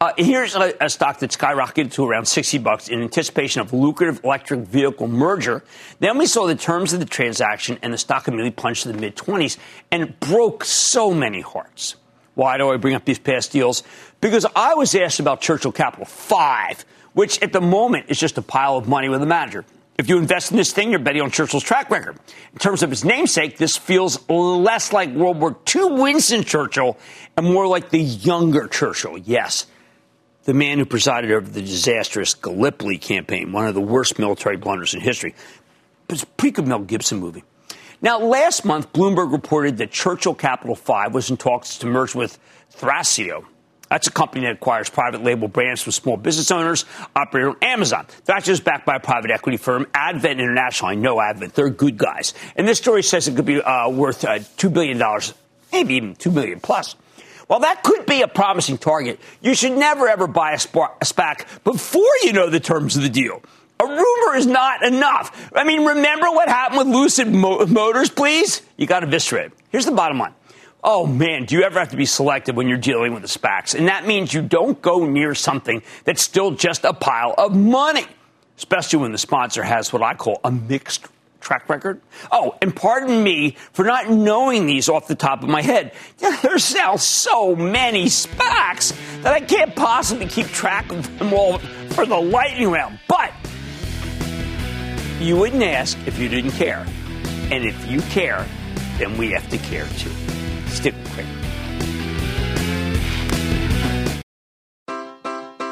Uh, 0.00 0.12
here's 0.18 0.56
a, 0.56 0.74
a, 0.80 0.90
stock 0.90 1.20
that 1.20 1.30
skyrocketed 1.30 1.92
to 1.92 2.04
around 2.04 2.26
60 2.26 2.58
bucks 2.58 2.88
in 2.88 3.00
anticipation 3.00 3.60
of 3.60 3.72
a 3.72 3.76
lucrative 3.76 4.22
electric 4.24 4.60
vehicle 4.60 5.06
merger. 5.06 5.62
Then 6.00 6.18
we 6.18 6.26
saw 6.26 6.46
the 6.46 6.56
terms 6.56 6.92
of 6.92 6.98
the 6.98 7.06
transaction, 7.06 7.78
and 7.80 7.92
the 7.92 7.98
stock 7.98 8.26
immediately 8.26 8.50
plunged 8.50 8.82
to 8.82 8.92
the 8.92 8.98
mid 8.98 9.16
20s 9.16 9.56
and 9.92 10.18
broke 10.18 10.64
so 10.64 11.14
many 11.14 11.40
hearts. 11.40 11.94
Why 12.34 12.58
do 12.58 12.70
I 12.70 12.76
bring 12.76 12.94
up 12.94 13.04
these 13.04 13.20
past 13.20 13.52
deals? 13.52 13.84
Because 14.20 14.44
I 14.56 14.74
was 14.74 14.94
asked 14.96 15.20
about 15.20 15.40
Churchill 15.40 15.70
Capital 15.70 16.06
5, 16.06 16.84
which 17.12 17.40
at 17.40 17.52
the 17.52 17.60
moment 17.60 18.06
is 18.08 18.18
just 18.18 18.36
a 18.36 18.42
pile 18.42 18.76
of 18.76 18.88
money 18.88 19.08
with 19.08 19.22
a 19.22 19.26
manager. 19.26 19.64
If 19.96 20.08
you 20.08 20.18
invest 20.18 20.50
in 20.50 20.56
this 20.56 20.72
thing, 20.72 20.90
you're 20.90 20.98
betting 20.98 21.22
on 21.22 21.30
Churchill's 21.30 21.62
track 21.62 21.88
record. 21.88 22.18
In 22.52 22.58
terms 22.58 22.82
of 22.82 22.90
his 22.90 23.04
namesake, 23.04 23.58
this 23.58 23.76
feels 23.76 24.28
less 24.28 24.92
like 24.92 25.10
World 25.10 25.38
War 25.38 25.56
II 25.72 25.92
Winston 25.92 26.42
Churchill 26.42 26.98
and 27.36 27.46
more 27.46 27.68
like 27.68 27.90
the 27.90 28.00
younger 28.00 28.66
Churchill. 28.66 29.16
Yes, 29.18 29.66
the 30.44 30.54
man 30.54 30.78
who 30.78 30.84
presided 30.84 31.30
over 31.30 31.48
the 31.48 31.62
disastrous 31.62 32.34
Gallipoli 32.34 32.98
campaign, 32.98 33.52
one 33.52 33.66
of 33.66 33.74
the 33.74 33.80
worst 33.80 34.18
military 34.18 34.56
blunders 34.56 34.94
in 34.94 35.00
history. 35.00 35.34
But 36.06 36.14
it's 36.14 36.22
a 36.22 36.26
pretty 36.26 36.54
good 36.54 36.66
Mel 36.66 36.80
Gibson 36.80 37.18
movie. 37.18 37.44
Now, 38.02 38.18
last 38.18 38.64
month, 38.64 38.92
Bloomberg 38.92 39.32
reported 39.32 39.78
that 39.78 39.90
Churchill 39.90 40.34
Capital 40.34 40.74
5 40.74 41.14
was 41.14 41.30
in 41.30 41.36
talks 41.36 41.78
to 41.78 41.86
merge 41.86 42.14
with 42.14 42.38
Thrasio, 42.76 43.46
that's 43.94 44.06
a 44.06 44.10
company 44.10 44.46
that 44.46 44.54
acquires 44.54 44.88
private 44.88 45.22
label 45.22 45.48
brands 45.48 45.82
from 45.82 45.92
small 45.92 46.16
business 46.16 46.50
owners, 46.50 46.84
operated 47.14 47.50
on 47.50 47.56
Amazon. 47.62 48.06
Thrasio 48.26 48.48
is 48.48 48.60
backed 48.60 48.86
by 48.86 48.96
a 48.96 49.00
private 49.00 49.30
equity 49.30 49.56
firm, 49.56 49.86
Advent 49.94 50.40
International. 50.40 50.90
I 50.90 50.94
know 50.94 51.20
Advent; 51.20 51.54
they're 51.54 51.70
good 51.70 51.98
guys. 51.98 52.34
And 52.56 52.66
this 52.66 52.78
story 52.78 53.02
says 53.02 53.28
it 53.28 53.36
could 53.36 53.44
be 53.44 53.60
uh, 53.60 53.90
worth 53.90 54.24
uh, 54.24 54.40
two 54.56 54.70
billion 54.70 54.98
dollars, 54.98 55.34
maybe 55.72 55.94
even 55.94 56.16
two 56.16 56.30
million 56.30 56.60
plus. 56.60 56.96
While 57.46 57.60
that 57.60 57.82
could 57.82 58.06
be 58.06 58.22
a 58.22 58.28
promising 58.28 58.78
target, 58.78 59.20
you 59.40 59.54
should 59.54 59.72
never 59.72 60.08
ever 60.08 60.26
buy 60.26 60.52
a, 60.52 60.56
SPAC 60.56 61.62
before 61.64 62.10
you 62.22 62.32
know 62.32 62.48
the 62.48 62.60
terms 62.60 62.96
of 62.96 63.02
the 63.02 63.08
deal. 63.08 63.42
A 63.80 63.86
rumor 63.86 64.36
is 64.36 64.46
not 64.46 64.84
enough. 64.84 65.50
I 65.54 65.64
mean, 65.64 65.84
remember 65.84 66.30
what 66.30 66.48
happened 66.48 66.78
with 66.78 66.88
Lucid 66.88 67.28
Motors, 67.28 68.08
please? 68.08 68.62
You 68.76 68.86
got 68.86 69.02
eviscerated. 69.02 69.52
Here's 69.70 69.84
the 69.84 69.92
bottom 69.92 70.18
line. 70.18 70.32
Oh 70.82 71.06
man, 71.06 71.44
do 71.46 71.56
you 71.56 71.62
ever 71.62 71.78
have 71.78 71.90
to 71.90 71.96
be 71.96 72.06
selective 72.06 72.56
when 72.56 72.68
you're 72.68 72.78
dealing 72.78 73.14
with 73.14 73.22
the 73.22 73.28
SPACs? 73.28 73.74
And 73.74 73.88
that 73.88 74.06
means 74.06 74.32
you 74.32 74.42
don't 74.42 74.80
go 74.80 75.06
near 75.06 75.34
something 75.34 75.82
that's 76.04 76.22
still 76.22 76.50
just 76.50 76.84
a 76.84 76.92
pile 76.92 77.34
of 77.36 77.56
money, 77.56 78.06
especially 78.58 79.00
when 79.00 79.12
the 79.12 79.18
sponsor 79.18 79.62
has 79.62 79.92
what 79.92 80.02
I 80.02 80.14
call 80.14 80.40
a 80.44 80.50
mixed 80.50 81.06
track 81.44 81.68
record. 81.68 82.00
Oh, 82.32 82.56
and 82.60 82.74
pardon 82.74 83.22
me 83.22 83.56
for 83.72 83.84
not 83.84 84.10
knowing 84.10 84.66
these 84.66 84.88
off 84.88 85.06
the 85.06 85.14
top 85.14 85.42
of 85.42 85.48
my 85.48 85.62
head. 85.62 85.92
There's 86.42 86.74
now 86.74 86.96
so 86.96 87.54
many 87.54 88.06
SPACs 88.06 89.22
that 89.22 89.32
I 89.32 89.40
can't 89.40 89.76
possibly 89.76 90.26
keep 90.26 90.46
track 90.46 90.90
of 90.90 91.18
them 91.18 91.32
all 91.32 91.58
for 91.90 92.06
the 92.06 92.18
lightning 92.18 92.70
round. 92.70 92.98
But 93.06 93.32
you 95.20 95.36
wouldn't 95.36 95.62
ask 95.62 95.96
if 96.06 96.18
you 96.18 96.28
didn't 96.28 96.52
care. 96.52 96.84
And 97.52 97.64
if 97.64 97.86
you 97.86 98.00
care, 98.02 98.44
then 98.98 99.16
we 99.18 99.30
have 99.30 99.48
to 99.50 99.58
care 99.58 99.86
too. 99.98 100.10
Stick 100.68 100.94
with 100.94 101.14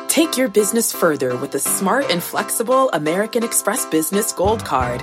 Take 0.08 0.36
your 0.36 0.48
business 0.48 0.92
further 0.92 1.34
with 1.38 1.52
the 1.52 1.58
smart 1.58 2.10
and 2.10 2.22
flexible 2.22 2.90
American 2.90 3.42
Express 3.42 3.86
Business 3.86 4.30
Gold 4.32 4.62
Card. 4.62 5.02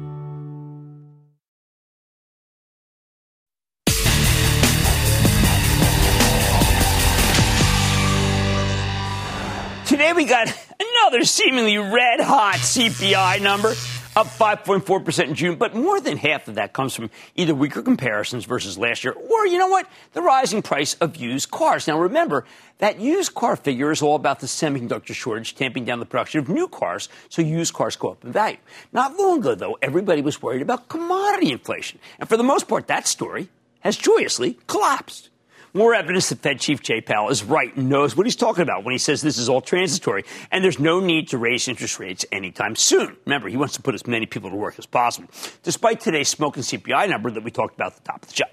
We 10.21 10.27
got 10.27 10.53
another 10.79 11.25
seemingly 11.25 11.79
red 11.79 12.19
hot 12.19 12.57
CPI 12.57 13.41
number 13.41 13.69
up 14.15 14.27
5.4% 14.27 15.29
in 15.29 15.33
June, 15.33 15.55
but 15.55 15.73
more 15.73 15.99
than 15.99 16.15
half 16.15 16.47
of 16.47 16.55
that 16.55 16.73
comes 16.73 16.93
from 16.93 17.09
either 17.35 17.55
weaker 17.55 17.81
comparisons 17.81 18.45
versus 18.45 18.77
last 18.77 19.03
year 19.03 19.13
or, 19.13 19.47
you 19.47 19.57
know 19.57 19.69
what, 19.69 19.87
the 20.13 20.21
rising 20.21 20.61
price 20.61 20.93
of 20.95 21.15
used 21.15 21.49
cars. 21.49 21.87
Now, 21.87 21.99
remember, 21.99 22.45
that 22.77 22.99
used 22.99 23.33
car 23.33 23.55
figure 23.55 23.89
is 23.89 24.03
all 24.03 24.15
about 24.15 24.41
the 24.41 24.45
semiconductor 24.45 25.15
shortage 25.15 25.55
tamping 25.55 25.85
down 25.85 25.99
the 25.99 26.05
production 26.05 26.39
of 26.39 26.49
new 26.49 26.67
cars, 26.67 27.09
so 27.29 27.41
used 27.41 27.73
cars 27.73 27.95
go 27.95 28.11
up 28.11 28.23
in 28.23 28.31
value. 28.31 28.57
Not 28.93 29.17
long 29.17 29.39
ago, 29.39 29.55
though, 29.55 29.79
everybody 29.81 30.21
was 30.21 30.39
worried 30.39 30.61
about 30.61 30.87
commodity 30.87 31.51
inflation. 31.51 31.99
And 32.19 32.29
for 32.29 32.37
the 32.37 32.43
most 32.43 32.67
part, 32.67 32.85
that 32.87 33.07
story 33.07 33.49
has 33.79 33.97
joyously 33.97 34.59
collapsed. 34.67 35.30
More 35.73 35.95
evidence 35.95 36.27
that 36.29 36.39
Fed 36.39 36.59
Chief 36.59 36.81
Jay 36.81 36.99
Powell 36.99 37.29
is 37.29 37.45
right 37.45 37.73
and 37.77 37.87
knows 37.87 38.17
what 38.17 38.25
he's 38.25 38.35
talking 38.35 38.61
about 38.61 38.83
when 38.83 38.91
he 38.91 38.97
says 38.97 39.21
this 39.21 39.37
is 39.37 39.47
all 39.47 39.61
transitory 39.61 40.25
and 40.51 40.61
there's 40.61 40.79
no 40.79 40.99
need 40.99 41.29
to 41.29 41.37
raise 41.37 41.69
interest 41.69 41.97
rates 41.97 42.25
anytime 42.29 42.75
soon. 42.75 43.15
Remember, 43.25 43.47
he 43.47 43.55
wants 43.55 43.75
to 43.75 43.81
put 43.81 43.95
as 43.95 44.05
many 44.05 44.25
people 44.25 44.49
to 44.49 44.55
work 44.57 44.77
as 44.77 44.85
possible, 44.85 45.29
despite 45.63 46.01
today's 46.01 46.27
smoking 46.27 46.61
CPI 46.61 47.09
number 47.09 47.31
that 47.31 47.43
we 47.43 47.51
talked 47.51 47.75
about 47.75 47.93
at 47.93 47.95
the 47.95 48.03
top 48.03 48.23
of 48.23 48.27
the 48.27 48.35
show. 48.35 48.45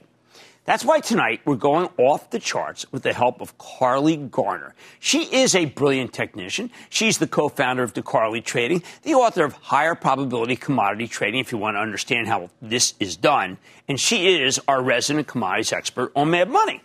That's 0.64 0.84
why 0.84 1.00
tonight 1.00 1.40
we're 1.44 1.56
going 1.56 1.88
off 1.96 2.30
the 2.30 2.38
charts 2.38 2.84
with 2.92 3.02
the 3.02 3.14
help 3.14 3.40
of 3.40 3.56
Carley 3.58 4.16
Garner. 4.18 4.74
She 5.00 5.22
is 5.22 5.54
a 5.54 5.64
brilliant 5.64 6.12
technician. 6.12 6.70
She's 6.90 7.18
the 7.18 7.26
co-founder 7.26 7.82
of 7.82 7.94
DeCarley 7.94 8.44
Trading, 8.44 8.82
the 9.02 9.14
author 9.14 9.44
of 9.44 9.54
Higher 9.54 9.94
Probability 9.94 10.56
Commodity 10.56 11.08
Trading, 11.08 11.40
if 11.40 11.50
you 11.50 11.58
want 11.58 11.76
to 11.76 11.80
understand 11.80 12.28
how 12.28 12.50
this 12.60 12.92
is 13.00 13.16
done. 13.16 13.56
And 13.88 13.98
she 13.98 14.42
is 14.42 14.60
our 14.68 14.82
resident 14.82 15.26
commodities 15.26 15.72
expert 15.72 16.12
on 16.14 16.30
Mad 16.30 16.50
Money. 16.50 16.82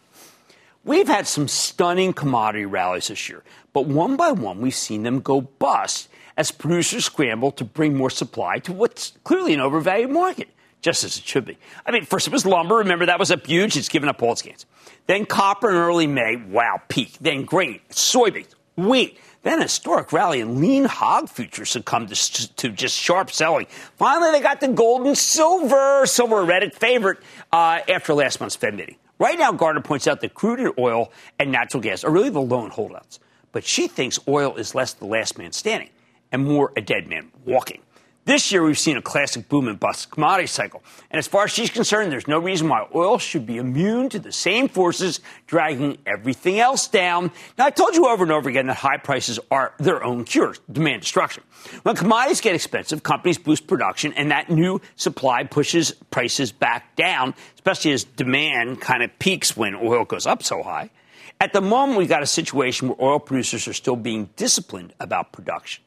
We've 0.85 1.07
had 1.07 1.27
some 1.27 1.47
stunning 1.47 2.11
commodity 2.11 2.65
rallies 2.65 3.07
this 3.07 3.29
year, 3.29 3.41
but 3.71 3.85
one 3.85 4.17
by 4.17 4.33
one 4.33 4.59
we've 4.59 4.75
seen 4.75 5.03
them 5.03 5.21
go 5.21 5.39
bust 5.39 6.09
as 6.35 6.51
producers 6.51 7.05
scramble 7.05 7.51
to 7.53 7.63
bring 7.63 7.95
more 7.95 8.09
supply 8.09 8.59
to 8.59 8.73
what's 8.73 9.13
clearly 9.23 9.53
an 9.53 9.61
overvalued 9.61 10.09
market, 10.09 10.49
just 10.81 11.05
as 11.05 11.17
it 11.17 11.23
should 11.23 11.45
be. 11.45 11.57
I 11.85 11.91
mean, 11.91 12.03
first 12.03 12.27
it 12.27 12.33
was 12.33 12.45
lumber. 12.45 12.75
Remember, 12.75 13.05
that 13.05 13.17
was 13.17 13.31
up 13.31 13.45
huge. 13.47 13.77
It's 13.77 13.87
given 13.87 14.09
up 14.09 14.21
all 14.21 14.33
its 14.33 14.41
gains. 14.41 14.65
Then 15.07 15.25
copper 15.25 15.69
in 15.69 15.77
early 15.77 16.05
May, 16.05 16.35
wow, 16.35 16.81
peak. 16.89 17.17
Then 17.21 17.45
grain, 17.45 17.79
soybeans, 17.89 18.53
wheat. 18.75 19.17
Then 19.43 19.59
a 19.59 19.63
historic 19.63 20.11
rally 20.11 20.41
in 20.41 20.59
lean 20.59 20.83
hog 20.83 21.29
futures 21.29 21.69
succumbed 21.69 22.09
to, 22.09 22.55
to 22.55 22.69
just 22.69 22.97
sharp 22.97 23.31
selling. 23.31 23.67
Finally, 23.95 24.31
they 24.31 24.41
got 24.41 24.59
the 24.59 24.69
gold 24.69 25.05
and 25.05 25.17
silver, 25.17 26.05
silver 26.05 26.41
a 26.41 26.45
Reddit 26.45 26.73
favorite 26.73 27.19
uh, 27.53 27.79
after 27.87 28.13
last 28.13 28.41
month's 28.41 28.57
Fed 28.57 28.73
meeting. 28.73 28.97
Right 29.19 29.37
now, 29.37 29.51
Garner 29.51 29.81
points 29.81 30.07
out 30.07 30.21
that 30.21 30.33
crude 30.33 30.73
oil 30.77 31.11
and 31.39 31.51
natural 31.51 31.81
gas 31.81 32.03
are 32.03 32.11
really 32.11 32.29
the 32.29 32.41
lone 32.41 32.71
holdouts. 32.71 33.19
But 33.51 33.63
she 33.63 33.87
thinks 33.87 34.19
oil 34.27 34.55
is 34.55 34.73
less 34.73 34.93
the 34.93 35.05
last 35.05 35.37
man 35.37 35.51
standing 35.51 35.89
and 36.31 36.43
more 36.43 36.73
a 36.75 36.81
dead 36.81 37.07
man 37.07 37.31
walking. 37.45 37.81
This 38.25 38.53
year, 38.53 38.63
we've 38.63 38.79
seen 38.79 38.95
a 38.95 39.01
classic 39.01 39.49
boom 39.49 39.67
and 39.67 39.77
bust 39.77 40.09
commodity 40.09 40.47
cycle. 40.47 40.81
And 41.11 41.19
as 41.19 41.27
far 41.27 41.43
as 41.43 41.51
she's 41.51 41.69
concerned, 41.69 42.09
there's 42.09 42.27
no 42.27 42.39
reason 42.39 42.69
why 42.69 42.87
oil 42.95 43.17
should 43.17 43.45
be 43.45 43.57
immune 43.57 44.07
to 44.09 44.19
the 44.19 44.31
same 44.31 44.69
forces 44.69 45.19
dragging 45.45 45.97
everything 46.05 46.57
else 46.57 46.87
down. 46.87 47.33
Now, 47.57 47.65
I 47.65 47.69
told 47.69 47.95
you 47.95 48.07
over 48.07 48.23
and 48.23 48.31
over 48.31 48.49
again 48.49 48.67
that 48.67 48.77
high 48.77 48.95
prices 48.95 49.41
are 49.51 49.73
their 49.77 50.01
own 50.01 50.23
cure, 50.23 50.55
demand 50.71 51.01
destruction. 51.01 51.43
When 51.81 51.97
commodities 51.97 52.39
get 52.39 52.55
expensive, 52.55 53.03
companies 53.03 53.37
boost 53.37 53.67
production, 53.67 54.13
and 54.13 54.31
that 54.31 54.49
new 54.49 54.79
supply 54.95 55.43
pushes 55.43 55.91
prices 56.09 56.53
back 56.53 56.95
down, 56.95 57.35
especially 57.55 57.91
as 57.91 58.05
demand 58.05 58.79
kind 58.79 59.03
of 59.03 59.19
peaks 59.19 59.57
when 59.57 59.75
oil 59.75 60.05
goes 60.05 60.25
up 60.25 60.43
so 60.43 60.63
high. 60.63 60.91
At 61.41 61.51
the 61.51 61.59
moment, 61.59 61.97
we've 61.97 62.07
got 62.07 62.23
a 62.23 62.27
situation 62.27 62.87
where 62.87 63.01
oil 63.01 63.19
producers 63.19 63.67
are 63.67 63.73
still 63.73 63.97
being 63.97 64.29
disciplined 64.37 64.93
about 65.01 65.33
production 65.33 65.83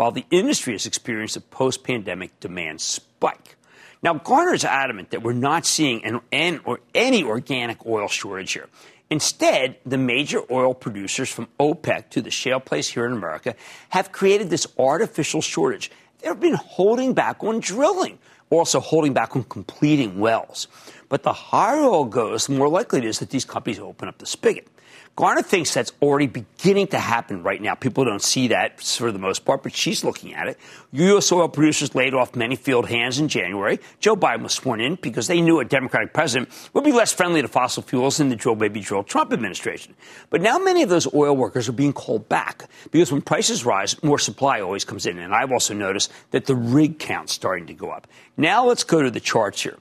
while 0.00 0.12
the 0.12 0.24
industry 0.30 0.72
has 0.72 0.86
experienced 0.86 1.36
a 1.36 1.42
post 1.42 1.84
pandemic 1.84 2.40
demand 2.40 2.80
spike. 2.80 3.56
Now, 4.02 4.14
Garner 4.14 4.54
is 4.54 4.64
adamant 4.64 5.10
that 5.10 5.22
we're 5.22 5.34
not 5.34 5.66
seeing 5.66 6.02
an, 6.06 6.22
an 6.32 6.62
or 6.64 6.80
any 6.94 7.22
organic 7.22 7.84
oil 7.84 8.08
shortage 8.08 8.54
here. 8.54 8.70
Instead, 9.10 9.76
the 9.84 9.98
major 9.98 10.40
oil 10.50 10.72
producers 10.72 11.30
from 11.30 11.48
OPEC 11.58 12.08
to 12.08 12.22
the 12.22 12.30
shale 12.30 12.60
plays 12.60 12.88
here 12.88 13.04
in 13.04 13.12
America 13.12 13.54
have 13.90 14.10
created 14.10 14.48
this 14.48 14.66
artificial 14.78 15.42
shortage. 15.42 15.90
They've 16.20 16.40
been 16.40 16.54
holding 16.54 17.12
back 17.12 17.44
on 17.44 17.60
drilling, 17.60 18.18
also 18.50 18.80
holding 18.80 19.12
back 19.12 19.34
on 19.36 19.44
completing 19.44 20.18
wells. 20.18 20.68
But 21.08 21.22
the 21.22 21.32
higher 21.32 21.80
oil 21.80 22.04
goes, 22.04 22.46
the 22.46 22.54
more 22.54 22.68
likely 22.68 22.98
it 22.98 23.04
is 23.04 23.18
that 23.20 23.30
these 23.30 23.44
companies 23.44 23.78
open 23.78 24.08
up 24.08 24.18
the 24.18 24.26
spigot. 24.26 24.68
Garner 25.16 25.42
thinks 25.42 25.74
that's 25.74 25.92
already 26.00 26.26
beginning 26.26 26.86
to 26.88 26.98
happen 26.98 27.42
right 27.42 27.60
now. 27.60 27.74
People 27.74 28.04
don't 28.04 28.22
see 28.22 28.48
that 28.48 28.80
for 28.80 29.12
the 29.12 29.18
most 29.18 29.44
part, 29.44 29.62
but 29.62 29.74
she's 29.74 30.02
looking 30.02 30.34
at 30.34 30.48
it. 30.48 30.58
U.S. 30.92 31.30
oil 31.30 31.48
producers 31.48 31.94
laid 31.94 32.14
off 32.14 32.34
many 32.34 32.56
field 32.56 32.88
hands 32.88 33.18
in 33.18 33.28
January. 33.28 33.80
Joe 33.98 34.16
Biden 34.16 34.42
was 34.42 34.54
sworn 34.54 34.80
in 34.80 34.94
because 34.94 35.26
they 35.26 35.40
knew 35.40 35.60
a 35.60 35.64
Democratic 35.64 36.14
president 36.14 36.48
would 36.72 36.84
be 36.84 36.92
less 36.92 37.12
friendly 37.12 37.42
to 37.42 37.48
fossil 37.48 37.82
fuels 37.82 38.16
than 38.16 38.28
the 38.28 38.36
drill 38.36 38.54
baby 38.54 38.80
drill 38.80 39.02
Trump 39.02 39.32
administration. 39.32 39.94
But 40.30 40.40
now 40.40 40.58
many 40.58 40.82
of 40.82 40.88
those 40.88 41.12
oil 41.12 41.36
workers 41.36 41.68
are 41.68 41.72
being 41.72 41.92
called 41.92 42.28
back 42.28 42.70
because 42.90 43.12
when 43.12 43.20
prices 43.20 43.64
rise, 43.64 44.02
more 44.02 44.18
supply 44.18 44.60
always 44.60 44.84
comes 44.84 45.06
in. 45.06 45.18
And 45.18 45.34
I've 45.34 45.52
also 45.52 45.74
noticed 45.74 46.10
that 46.30 46.46
the 46.46 46.54
rig 46.54 46.98
count's 46.98 47.32
starting 47.32 47.66
to 47.66 47.74
go 47.74 47.90
up. 47.90 48.06
Now 48.40 48.64
let's 48.64 48.84
go 48.84 49.02
to 49.02 49.10
the 49.10 49.20
charts 49.20 49.62
here. 49.62 49.76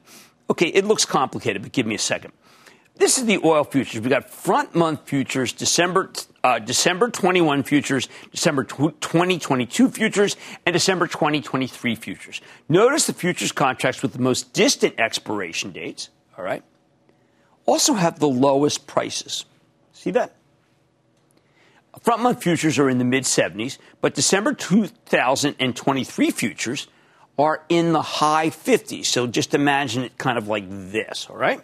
Okay, 0.50 0.68
it 0.68 0.84
looks 0.84 1.06
complicated, 1.06 1.62
but 1.62 1.72
give 1.72 1.86
me 1.86 1.96
a 1.96 2.00
second. 2.00 2.34
This 2.98 3.18
is 3.18 3.26
the 3.26 3.40
oil 3.46 3.64
futures. 3.64 4.02
We 4.02 4.10
got 4.10 4.30
front 4.30 4.76
month 4.76 5.08
futures, 5.08 5.54
December 5.54 6.12
uh, 6.44 6.60
December 6.60 7.10
21 7.10 7.64
futures, 7.64 8.10
December 8.32 8.66
2022 8.66 9.90
futures, 9.90 10.36
and 10.66 10.74
December 10.74 11.08
2023 11.08 11.96
futures. 11.96 12.42
Notice 12.68 13.08
the 13.08 13.14
futures 13.14 13.54
contracts 13.54 14.02
with 14.02 14.12
the 14.12 14.20
most 14.20 14.52
distant 14.52 15.00
expiration 15.00 15.72
dates. 15.72 16.10
All 16.38 16.44
right, 16.44 16.64
also 17.66 17.94
have 17.94 18.20
the 18.20 18.28
lowest 18.28 18.88
prices. 18.88 19.46
See 19.94 20.12
that? 20.12 20.36
Front 22.02 22.22
month 22.22 22.44
futures 22.44 22.78
are 22.78 22.90
in 22.90 22.98
the 22.98 23.06
mid 23.06 23.24
70s, 23.24 23.78
but 24.02 24.16
December 24.16 24.54
2023 24.54 26.32
futures 26.32 26.88
are 27.40 27.64
in 27.70 27.94
the 27.94 28.02
high 28.02 28.50
50s. 28.50 29.06
So 29.06 29.28
just 29.28 29.54
imagine 29.54 30.04
it 30.04 30.18
kind 30.18 30.38
of 30.38 30.48
like 30.48 30.66
this. 30.68 31.28
All 31.30 31.38
right. 31.38 31.62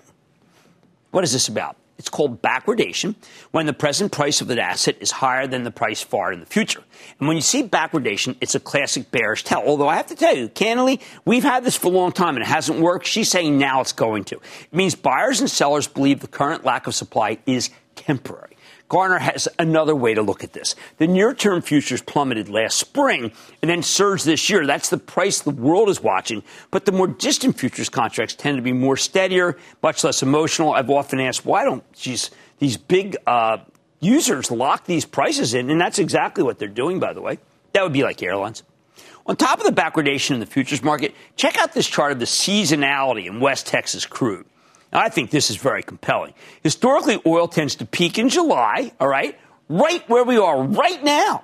What 1.12 1.24
is 1.24 1.34
this 1.34 1.48
about? 1.48 1.78
It's 1.98 2.10
called 2.10 2.42
backwardation 2.42 3.16
when 3.52 3.68
the 3.68 3.74
present 3.74 4.12
price 4.12 4.42
of 4.42 4.50
an 4.50 4.60
asset 4.60 4.98
is 5.00 5.12
higher 5.12 5.48
than 5.48 5.64
the 5.64 5.72
price 5.72 6.02
far 6.04 6.34
in 6.34 6.42
the 6.42 6.46
future. 6.46 6.84
And 7.20 7.28
when 7.28 7.38
you 7.38 7.42
see 7.42 7.64
backwardation, 7.64 8.36
it's 8.42 8.54
a 8.54 8.60
classic 8.60 9.12
bearish 9.12 9.46
tell. 9.46 9.64
Although 9.66 9.88
I 9.88 9.96
have 9.96 10.08
to 10.08 10.16
tell 10.16 10.36
you, 10.36 10.50
candidly, 10.50 11.00
we've 11.24 11.44
had 11.44 11.64
this 11.64 11.78
for 11.78 11.88
a 11.88 11.92
long 11.92 12.12
time 12.12 12.36
and 12.36 12.44
it 12.44 12.48
hasn't 12.48 12.82
worked. 12.82 13.06
She's 13.06 13.30
saying 13.30 13.58
now 13.58 13.80
it's 13.80 13.94
going 13.94 14.26
to. 14.26 14.36
It 14.36 14.74
means 14.74 14.94
buyers 14.94 15.40
and 15.40 15.50
sellers 15.50 15.88
believe 15.88 16.20
the 16.20 16.28
current 16.28 16.66
lack 16.66 16.86
of 16.86 16.96
supply 16.96 17.38
is 17.46 17.70
temporary. 17.96 18.55
Garner 18.88 19.18
has 19.18 19.48
another 19.58 19.96
way 19.96 20.14
to 20.14 20.22
look 20.22 20.44
at 20.44 20.54
this. 20.54 20.76
The 20.98 21.08
near 21.08 21.34
term 21.34 21.62
futures 21.62 22.02
plummeted 22.02 22.50
last 22.50 22.78
spring 22.78 23.32
and 23.62 23.72
then 23.72 23.82
surged 23.82 24.26
this 24.26 24.50
year. 24.50 24.66
That's 24.68 24.90
the 24.90 24.98
price 24.98 25.42
the 25.42 25.50
world 25.50 25.90
is 25.90 26.02
watching. 26.02 26.44
But 26.70 26.86
the 26.86 26.92
more 26.92 27.08
distant 27.08 27.58
futures 27.58 27.90
contracts 27.90 28.36
tend 28.36 28.58
to 28.58 28.62
be 28.62 28.74
more 28.74 28.96
steadier, 28.96 29.58
much 29.82 30.04
less 30.04 30.22
emotional. 30.22 30.74
I've 30.74 30.90
often 30.90 31.20
asked, 31.20 31.46
why 31.46 31.64
don't 31.64 31.90
geez, 31.94 32.30
these 32.60 32.78
big 32.78 33.18
uh, 33.26 33.58
users 34.00 34.52
lock 34.52 34.86
these 34.86 35.06
prices 35.06 35.56
in? 35.56 35.72
And 35.72 35.82
that's 35.82 35.98
exactly 35.98 36.44
what 36.44 36.60
they're 36.60 36.68
doing, 36.68 37.00
by 37.00 37.14
the 37.14 37.22
way. 37.22 37.40
That 37.74 37.82
would 37.84 37.94
be 37.94 38.04
like 38.04 38.22
airlines. 38.22 38.62
On 39.26 39.36
top 39.36 39.60
of 39.60 39.66
the 39.66 39.82
backwardation 39.82 40.32
in 40.32 40.40
the 40.40 40.46
futures 40.46 40.84
market, 40.84 41.16
check 41.36 41.58
out 41.58 41.74
this 41.74 41.88
chart 41.88 42.12
of 42.12 42.20
the 42.20 42.26
seasonality 42.26 43.26
in 43.26 43.40
West 43.40 43.66
Texas 43.66 44.06
crude. 44.06 44.46
I 44.92 45.10
think 45.10 45.30
this 45.30 45.50
is 45.50 45.58
very 45.58 45.84
compelling. 45.84 46.34
Historically, 46.64 47.22
oil 47.26 47.48
tends 47.48 47.76
to 47.76 47.86
peak 47.86 48.18
in 48.18 48.30
July, 48.30 48.92
all 49.00 49.08
right, 49.08 49.38
right 49.68 50.08
where 50.10 50.24
we 50.24 50.38
are 50.38 50.64
right 50.64 51.04
now. 51.04 51.44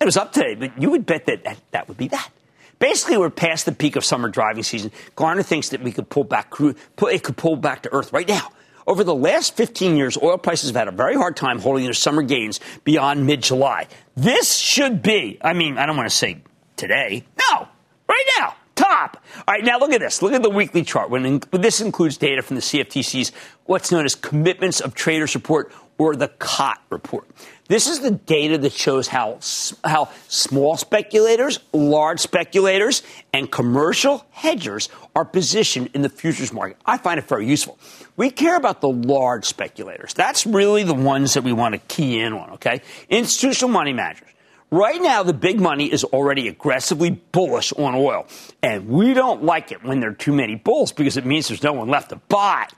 It 0.00 0.04
was 0.04 0.16
up 0.16 0.32
today, 0.32 0.54
but 0.54 0.80
you 0.80 0.90
would 0.90 1.06
bet 1.06 1.26
that 1.26 1.44
that, 1.44 1.58
that 1.72 1.88
would 1.88 1.96
be 1.96 2.08
that. 2.08 2.30
Basically, 2.78 3.16
we're 3.16 3.30
past 3.30 3.66
the 3.66 3.72
peak 3.72 3.96
of 3.96 4.04
summer 4.04 4.28
driving 4.28 4.62
season. 4.62 4.92
Garner 5.16 5.42
thinks 5.42 5.70
that 5.70 5.82
we 5.82 5.90
could 5.90 6.08
pull 6.08 6.22
back, 6.22 6.52
it 6.60 7.22
could 7.24 7.36
pull 7.36 7.56
back 7.56 7.82
to 7.82 7.92
earth 7.92 8.12
right 8.12 8.28
now. 8.28 8.52
Over 8.86 9.04
the 9.04 9.14
last 9.14 9.56
15 9.56 9.96
years, 9.96 10.16
oil 10.16 10.38
prices 10.38 10.70
have 10.70 10.76
had 10.76 10.88
a 10.88 10.92
very 10.92 11.14
hard 11.14 11.36
time 11.36 11.58
holding 11.58 11.84
their 11.84 11.92
summer 11.92 12.22
gains 12.22 12.60
beyond 12.84 13.26
mid 13.26 13.42
July. 13.42 13.88
This 14.16 14.54
should 14.54 15.02
be, 15.02 15.38
I 15.42 15.52
mean, 15.52 15.76
I 15.76 15.84
don't 15.86 15.96
want 15.96 16.08
to 16.08 16.16
say 16.16 16.38
today. 16.76 17.24
No, 17.38 17.68
right 18.08 18.24
now 18.38 18.54
All 18.88 19.54
right, 19.54 19.64
now 19.64 19.78
look 19.78 19.92
at 19.92 20.00
this. 20.00 20.22
Look 20.22 20.32
at 20.32 20.42
the 20.42 20.50
weekly 20.50 20.82
chart. 20.82 21.10
When 21.10 21.40
this 21.50 21.80
includes 21.80 22.16
data 22.16 22.42
from 22.42 22.56
the 22.56 22.62
CFTC's 22.62 23.32
what's 23.64 23.92
known 23.92 24.04
as 24.04 24.14
Commitments 24.14 24.80
of 24.80 24.94
Traders 24.94 25.34
Report 25.34 25.72
or 25.98 26.14
the 26.14 26.28
COT 26.28 26.78
report. 26.90 27.26
This 27.66 27.86
is 27.86 28.00
the 28.00 28.12
data 28.12 28.56
that 28.56 28.72
shows 28.72 29.08
how, 29.08 29.40
how 29.84 30.08
small 30.28 30.76
speculators, 30.76 31.58
large 31.72 32.20
speculators, 32.20 33.02
and 33.34 33.50
commercial 33.50 34.24
hedgers 34.30 34.88
are 35.14 35.24
positioned 35.24 35.90
in 35.92 36.00
the 36.00 36.08
futures 36.08 36.52
market. 36.52 36.78
I 36.86 36.96
find 36.96 37.18
it 37.18 37.28
very 37.28 37.46
useful. 37.46 37.78
We 38.16 38.30
care 38.30 38.56
about 38.56 38.80
the 38.80 38.88
large 38.88 39.44
speculators. 39.44 40.14
That's 40.14 40.46
really 40.46 40.82
the 40.82 40.94
ones 40.94 41.34
that 41.34 41.44
we 41.44 41.52
want 41.52 41.74
to 41.74 41.78
key 41.94 42.20
in 42.20 42.32
on, 42.32 42.50
okay? 42.52 42.80
Institutional 43.10 43.70
money 43.70 43.92
managers. 43.92 44.28
Right 44.70 45.00
now, 45.00 45.22
the 45.22 45.32
big 45.32 45.60
money 45.60 45.90
is 45.90 46.04
already 46.04 46.46
aggressively 46.46 47.10
bullish 47.10 47.72
on 47.72 47.94
oil. 47.94 48.26
And 48.62 48.86
we 48.86 49.14
don't 49.14 49.42
like 49.42 49.72
it 49.72 49.82
when 49.82 50.00
there 50.00 50.10
are 50.10 50.14
too 50.14 50.34
many 50.34 50.56
bulls 50.56 50.92
because 50.92 51.16
it 51.16 51.24
means 51.24 51.48
there's 51.48 51.62
no 51.62 51.72
one 51.72 51.88
left 51.88 52.10
to 52.10 52.16
buy. 52.16 52.68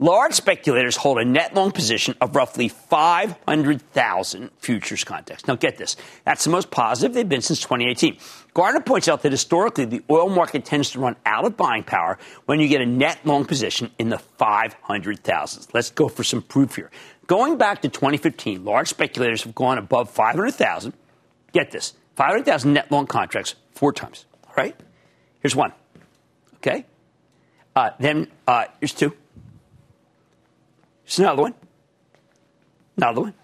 Large 0.00 0.34
speculators 0.34 0.96
hold 0.96 1.18
a 1.18 1.24
net 1.24 1.54
long 1.54 1.70
position 1.70 2.16
of 2.20 2.34
roughly 2.34 2.68
500,000 2.68 4.50
futures 4.58 5.04
contracts. 5.04 5.46
Now, 5.46 5.54
get 5.54 5.78
this. 5.78 5.96
That's 6.24 6.42
the 6.42 6.50
most 6.50 6.72
positive 6.72 7.14
they've 7.14 7.28
been 7.28 7.42
since 7.42 7.60
2018. 7.60 8.18
Garner 8.52 8.80
points 8.80 9.06
out 9.06 9.22
that 9.22 9.30
historically, 9.30 9.84
the 9.84 10.02
oil 10.10 10.28
market 10.28 10.64
tends 10.64 10.90
to 10.90 10.98
run 10.98 11.14
out 11.24 11.44
of 11.44 11.56
buying 11.56 11.84
power 11.84 12.18
when 12.46 12.58
you 12.58 12.66
get 12.66 12.80
a 12.80 12.86
net 12.86 13.20
long 13.24 13.44
position 13.44 13.92
in 14.00 14.08
the 14.08 14.18
500,000s. 14.38 15.68
Let's 15.72 15.90
go 15.90 16.08
for 16.08 16.24
some 16.24 16.42
proof 16.42 16.74
here. 16.74 16.90
Going 17.28 17.56
back 17.56 17.82
to 17.82 17.88
2015, 17.88 18.64
large 18.64 18.88
speculators 18.88 19.44
have 19.44 19.54
gone 19.54 19.78
above 19.78 20.10
500,000 20.10 20.92
Get 21.56 21.70
this 21.70 21.94
500,000 22.16 22.74
net 22.74 22.92
long 22.92 23.06
contracts 23.06 23.54
four 23.72 23.90
times. 23.90 24.26
All 24.46 24.52
right? 24.58 24.78
Here's 25.40 25.56
one. 25.56 25.72
Okay? 26.56 26.84
Uh, 27.74 27.92
then 27.98 28.30
uh, 28.46 28.66
here's 28.78 28.92
two. 28.92 29.16
Here's 31.04 31.18
another 31.18 31.40
one. 31.40 31.54
Another 32.98 33.22
one. 33.22 33.34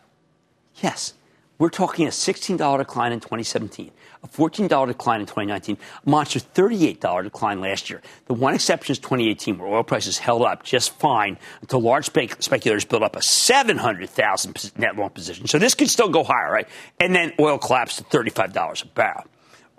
Yes. 0.83 1.15
We're 1.63 1.69
talking 1.69 2.09
a 2.09 2.11
$16 2.11 2.79
decline 2.79 3.13
in 3.13 3.21
2017 3.21 3.93
a 4.25 4.29
$14 4.29 4.87
decline 4.89 5.21
in 5.21 5.27
2019, 5.27 5.79
a 6.05 6.11
monster 6.11 6.41
$38 6.41 7.23
decline 7.23 7.61
last 7.61 7.89
year. 7.89 8.03
The 8.27 8.35
one 8.35 8.55
exception 8.55 8.93
is 8.93 8.99
2018, 8.99 9.59
where 9.59 9.69
oil 9.69 9.85
prices 9.85 10.19
held 10.19 10.43
up 10.43 10.65
just 10.65 10.93
fine 10.99 11.39
until 11.61 11.81
large 11.81 12.07
spe- 12.07 12.41
speculators 12.41 12.85
built 12.85 13.05
up 13.05 13.15
a 13.15 13.23
700,000 13.23 14.73
net 14.77 14.97
long 14.97 15.11
position. 15.11 15.47
So 15.47 15.61
this 15.61 15.77
could 15.77 15.89
still 15.89 16.09
go 16.09 16.25
higher, 16.25 16.53
right? 16.53 16.69
And 16.99 17.15
then 17.15 17.33
oil 17.39 17.59
collapsed 17.59 17.99
to 17.99 18.05
$35 18.05 18.83
a 18.83 18.87
barrel. 18.89 19.23
All 19.23 19.27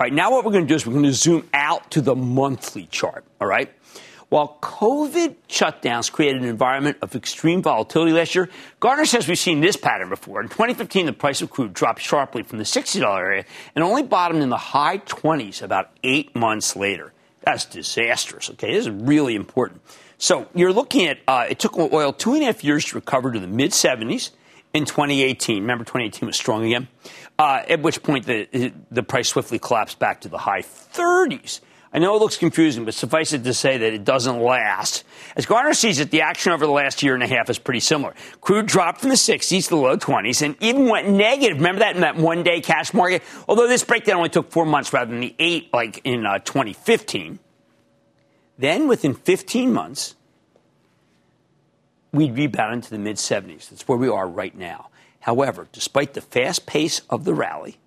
right, 0.00 0.12
now 0.12 0.30
what 0.30 0.46
we're 0.46 0.52
going 0.52 0.64
to 0.64 0.68
do 0.68 0.74
is 0.74 0.86
we're 0.86 0.94
going 0.94 1.04
to 1.04 1.12
zoom 1.12 1.46
out 1.52 1.90
to 1.90 2.00
the 2.00 2.16
monthly 2.16 2.86
chart, 2.86 3.26
all 3.42 3.46
right? 3.46 3.70
While 4.34 4.58
COVID 4.60 5.36
shutdowns 5.48 6.10
created 6.10 6.42
an 6.42 6.48
environment 6.48 6.96
of 7.02 7.14
extreme 7.14 7.62
volatility 7.62 8.10
last 8.10 8.34
year, 8.34 8.50
Garner 8.80 9.04
says 9.04 9.28
we've 9.28 9.38
seen 9.38 9.60
this 9.60 9.76
pattern 9.76 10.08
before. 10.08 10.42
In 10.42 10.48
2015, 10.48 11.06
the 11.06 11.12
price 11.12 11.40
of 11.40 11.50
crude 11.50 11.72
dropped 11.72 12.02
sharply 12.02 12.42
from 12.42 12.58
the 12.58 12.64
$60 12.64 13.16
area 13.16 13.44
and 13.76 13.84
only 13.84 14.02
bottomed 14.02 14.42
in 14.42 14.48
the 14.48 14.56
high 14.56 14.98
20s 14.98 15.62
about 15.62 15.90
eight 16.02 16.34
months 16.34 16.74
later. 16.74 17.12
That's 17.42 17.64
disastrous, 17.64 18.50
okay? 18.50 18.74
This 18.74 18.86
is 18.86 18.90
really 18.90 19.36
important. 19.36 19.82
So 20.18 20.48
you're 20.52 20.72
looking 20.72 21.06
at, 21.06 21.18
uh, 21.28 21.46
it 21.48 21.60
took 21.60 21.78
oil 21.78 22.12
two 22.12 22.34
and 22.34 22.42
a 22.42 22.46
half 22.46 22.64
years 22.64 22.84
to 22.86 22.96
recover 22.96 23.30
to 23.30 23.38
the 23.38 23.46
mid 23.46 23.70
70s 23.70 24.30
in 24.72 24.84
2018. 24.84 25.60
Remember, 25.60 25.84
2018 25.84 26.26
was 26.26 26.36
strong 26.36 26.64
again, 26.64 26.88
uh, 27.38 27.62
at 27.68 27.82
which 27.82 28.02
point 28.02 28.26
the, 28.26 28.72
the 28.90 29.04
price 29.04 29.28
swiftly 29.28 29.60
collapsed 29.60 30.00
back 30.00 30.22
to 30.22 30.28
the 30.28 30.38
high 30.38 30.62
30s. 30.62 31.60
I 31.94 32.00
know 32.00 32.16
it 32.16 32.18
looks 32.18 32.36
confusing, 32.36 32.84
but 32.84 32.92
suffice 32.92 33.32
it 33.32 33.44
to 33.44 33.54
say 33.54 33.78
that 33.78 33.94
it 33.94 34.02
doesn't 34.02 34.40
last. 34.40 35.04
As 35.36 35.46
Garner 35.46 35.74
sees 35.74 36.00
it, 36.00 36.10
the 36.10 36.22
action 36.22 36.50
over 36.50 36.66
the 36.66 36.72
last 36.72 37.04
year 37.04 37.14
and 37.14 37.22
a 37.22 37.28
half 37.28 37.48
is 37.48 37.60
pretty 37.60 37.78
similar. 37.78 38.14
Crude 38.40 38.66
dropped 38.66 39.00
from 39.00 39.10
the 39.10 39.14
60s 39.14 39.64
to 39.64 39.70
the 39.70 39.76
low 39.76 39.96
20s 39.96 40.42
and 40.42 40.56
even 40.58 40.88
went 40.88 41.08
negative. 41.08 41.58
Remember 41.58 41.78
that 41.78 41.94
in 41.94 42.00
that 42.00 42.16
one 42.16 42.42
day 42.42 42.60
cash 42.60 42.92
market? 42.92 43.22
Although 43.48 43.68
this 43.68 43.84
breakdown 43.84 44.16
only 44.16 44.28
took 44.28 44.50
four 44.50 44.66
months 44.66 44.92
rather 44.92 45.08
than 45.08 45.20
the 45.20 45.36
eight 45.38 45.72
like 45.72 46.00
in 46.02 46.26
uh, 46.26 46.40
2015. 46.40 47.38
Then 48.58 48.88
within 48.88 49.14
15 49.14 49.72
months, 49.72 50.16
we'd 52.10 52.36
rebound 52.36 52.74
into 52.74 52.90
the 52.90 52.98
mid 52.98 53.16
70s. 53.16 53.68
That's 53.70 53.86
where 53.86 53.98
we 53.98 54.08
are 54.08 54.26
right 54.26 54.56
now. 54.56 54.88
However, 55.20 55.68
despite 55.70 56.14
the 56.14 56.20
fast 56.20 56.66
pace 56.66 57.02
of 57.08 57.24
the 57.24 57.34
rally, 57.34 57.78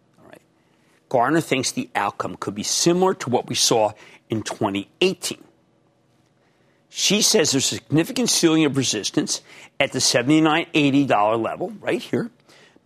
Garner 1.09 1.41
thinks 1.41 1.71
the 1.71 1.89
outcome 1.95 2.35
could 2.35 2.55
be 2.55 2.63
similar 2.63 3.13
to 3.15 3.29
what 3.29 3.47
we 3.47 3.55
saw 3.55 3.93
in 4.29 4.43
2018. 4.43 5.43
She 6.89 7.21
says 7.21 7.51
there's 7.51 7.65
significant 7.65 8.29
ceiling 8.29 8.65
of 8.65 8.77
resistance 8.77 9.41
at 9.79 9.91
the 9.91 9.99
$79, 9.99 10.67
$80 11.07 11.41
level 11.41 11.73
right 11.79 12.01
here. 12.01 12.31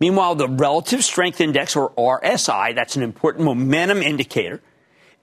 Meanwhile, 0.00 0.34
the 0.34 0.48
relative 0.48 1.04
strength 1.04 1.40
index 1.40 1.76
or 1.76 1.90
RSI, 1.90 2.74
that's 2.74 2.96
an 2.96 3.02
important 3.02 3.44
momentum 3.44 4.02
indicator, 4.02 4.60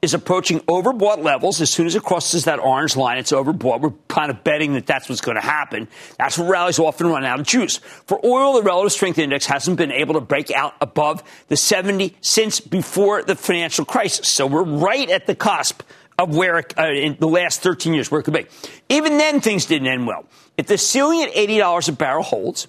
is 0.01 0.13
approaching 0.13 0.61
overbought 0.61 1.23
levels. 1.23 1.59
As 1.59 1.69
soon 1.69 1.85
as 1.85 1.95
it 1.95 2.03
crosses 2.03 2.45
that 2.45 2.59
orange 2.59 2.95
line, 2.95 3.17
it's 3.17 3.31
overbought. 3.31 3.81
We're 3.81 3.93
kind 4.07 4.31
of 4.31 4.43
betting 4.43 4.73
that 4.73 4.87
that's 4.87 5.09
what's 5.09 5.21
going 5.21 5.35
to 5.35 5.41
happen. 5.41 5.89
That's 6.17 6.37
where 6.37 6.49
rallies 6.49 6.79
often 6.79 7.07
run 7.07 7.25
out 7.25 7.39
of 7.39 7.45
juice. 7.45 7.77
For 7.77 8.19
oil, 8.25 8.53
the 8.53 8.61
relative 8.61 8.93
strength 8.93 9.19
index 9.19 9.45
hasn't 9.45 9.77
been 9.77 9.91
able 9.91 10.13
to 10.13 10.21
break 10.21 10.51
out 10.51 10.73
above 10.79 11.21
the 11.49 11.57
70 11.57 12.15
since 12.21 12.61
before 12.61 13.23
the 13.23 13.35
financial 13.35 13.83
crisis. 13.83 14.27
So 14.29 14.47
we're 14.47 14.63
right 14.63 15.09
at 15.09 15.27
the 15.27 15.35
cusp 15.35 15.83
of 16.17 16.35
where 16.35 16.63
uh, 16.77 16.91
in 16.91 17.17
the 17.19 17.27
last 17.27 17.61
13 17.61 17.93
years 17.93 18.09
where 18.09 18.21
it 18.21 18.23
could 18.23 18.33
be. 18.33 18.45
Even 18.89 19.17
then, 19.17 19.41
things 19.41 19.65
didn't 19.65 19.87
end 19.87 20.07
well. 20.07 20.25
If 20.57 20.67
the 20.67 20.77
ceiling 20.77 21.23
at 21.23 21.33
$80 21.33 21.89
a 21.89 21.91
barrel 21.93 22.23
holds, 22.23 22.67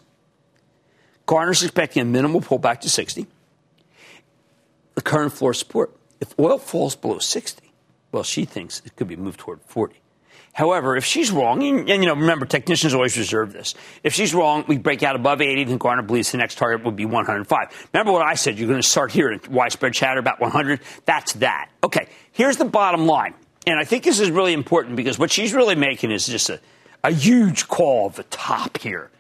Garner's 1.27 1.63
expecting 1.63 2.03
a 2.03 2.05
minimal 2.05 2.41
pullback 2.41 2.81
to 2.81 2.91
60. 2.91 3.27
The 4.95 5.03
current 5.03 5.33
floor 5.33 5.55
support. 5.55 5.97
If 6.21 6.39
oil 6.39 6.59
falls 6.59 6.97
below 6.97 7.19
60, 7.19 7.73
well, 8.13 8.23
she 8.23 8.45
thinks 8.45 8.83
it 8.85 8.97
could 8.97 9.09
be 9.09 9.17
moved 9.17 9.41
toward 9.41 9.61
40. 9.63 9.97
However, 10.53 10.97
if 10.97 11.05
she's 11.05 11.31
wrong, 11.31 11.63
and, 11.63 11.89
you 11.89 11.99
know, 11.99 12.15
remember, 12.15 12.45
technicians 12.45 12.93
always 12.93 13.17
reserve 13.17 13.53
this. 13.53 13.75
If 14.03 14.15
she's 14.15 14.35
wrong, 14.35 14.65
we 14.67 14.79
break 14.79 15.03
out 15.03 15.15
above 15.15 15.41
80, 15.41 15.65
then 15.65 15.79
Garner 15.79 16.03
believes 16.03 16.33
the 16.33 16.39
next 16.39 16.59
target 16.59 16.85
would 16.85 16.97
be 16.97 17.07
105. 17.07 17.89
Remember 17.93 18.13
what 18.13 18.27
I 18.27 18.35
said? 18.35 18.59
You're 18.59 18.69
going 18.69 18.83
to 18.83 18.87
start 18.87 19.13
hearing 19.13 19.41
widespread 19.49 19.95
chatter 19.95 20.19
about 20.19 20.41
100. 20.41 20.81
That's 21.05 21.35
that. 21.35 21.71
Okay, 21.85 22.09
here's 22.33 22.57
the 22.57 22.65
bottom 22.65 23.07
line. 23.07 23.35
And 23.67 23.79
I 23.79 23.85
think 23.85 24.03
this 24.03 24.19
is 24.19 24.31
really 24.31 24.53
important 24.53 24.97
because 24.97 25.19
what 25.19 25.31
she's 25.31 25.55
really 25.55 25.77
making 25.77 26.11
is 26.11 26.27
just 26.27 26.51
a, 26.51 26.61
a 27.05 27.13
huge 27.13 27.69
call 27.69 28.09
of 28.09 28.17
the 28.17 28.25
top 28.25 28.79
here. 28.79 29.11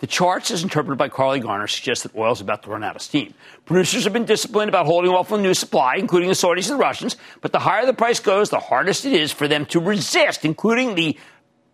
The 0.00 0.06
charts, 0.06 0.50
as 0.50 0.62
interpreted 0.62 0.98
by 0.98 1.08
Carley 1.08 1.40
Garner, 1.40 1.66
suggest 1.66 2.02
that 2.02 2.14
oil 2.16 2.32
is 2.32 2.40
about 2.40 2.64
to 2.64 2.70
run 2.70 2.82
out 2.82 2.96
of 2.96 3.02
steam. 3.02 3.32
Producers 3.64 4.04
have 4.04 4.12
been 4.12 4.24
disciplined 4.24 4.68
about 4.68 4.86
holding 4.86 5.10
off 5.10 5.32
on 5.32 5.42
new 5.42 5.54
supply, 5.54 5.96
including 5.96 6.28
the 6.28 6.34
Saudis 6.34 6.68
and 6.68 6.78
the 6.78 6.82
Russians, 6.82 7.16
but 7.40 7.52
the 7.52 7.60
higher 7.60 7.86
the 7.86 7.94
price 7.94 8.20
goes, 8.20 8.50
the 8.50 8.58
hardest 8.58 9.04
it 9.04 9.12
is 9.12 9.32
for 9.32 9.48
them 9.48 9.64
to 9.66 9.80
resist, 9.80 10.44
including 10.44 10.94
the 10.94 11.16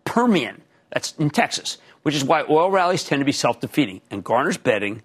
Permian, 0.05 0.61
that's 0.91 1.13
in 1.17 1.29
Texas, 1.29 1.77
which 2.03 2.15
is 2.15 2.23
why 2.23 2.43
oil 2.49 2.69
rallies 2.69 3.03
tend 3.03 3.21
to 3.21 3.25
be 3.25 3.31
self 3.31 3.59
defeating. 3.59 4.01
And 4.11 4.23
Garner's 4.23 4.57
betting 4.57 5.01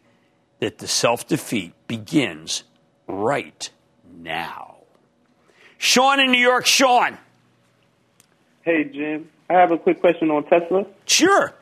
that 0.60 0.78
the 0.78 0.88
self 0.88 1.26
defeat 1.26 1.72
begins 1.88 2.64
right 3.06 3.70
now. 4.18 4.76
Sean 5.78 6.20
in 6.20 6.30
New 6.30 6.40
York. 6.40 6.66
Sean. 6.66 7.18
Hey, 8.62 8.84
Jim. 8.84 9.30
I 9.48 9.54
have 9.54 9.70
a 9.70 9.78
quick 9.78 10.00
question 10.00 10.30
on 10.30 10.44
Tesla. 10.44 10.86
Sure. 11.06 11.54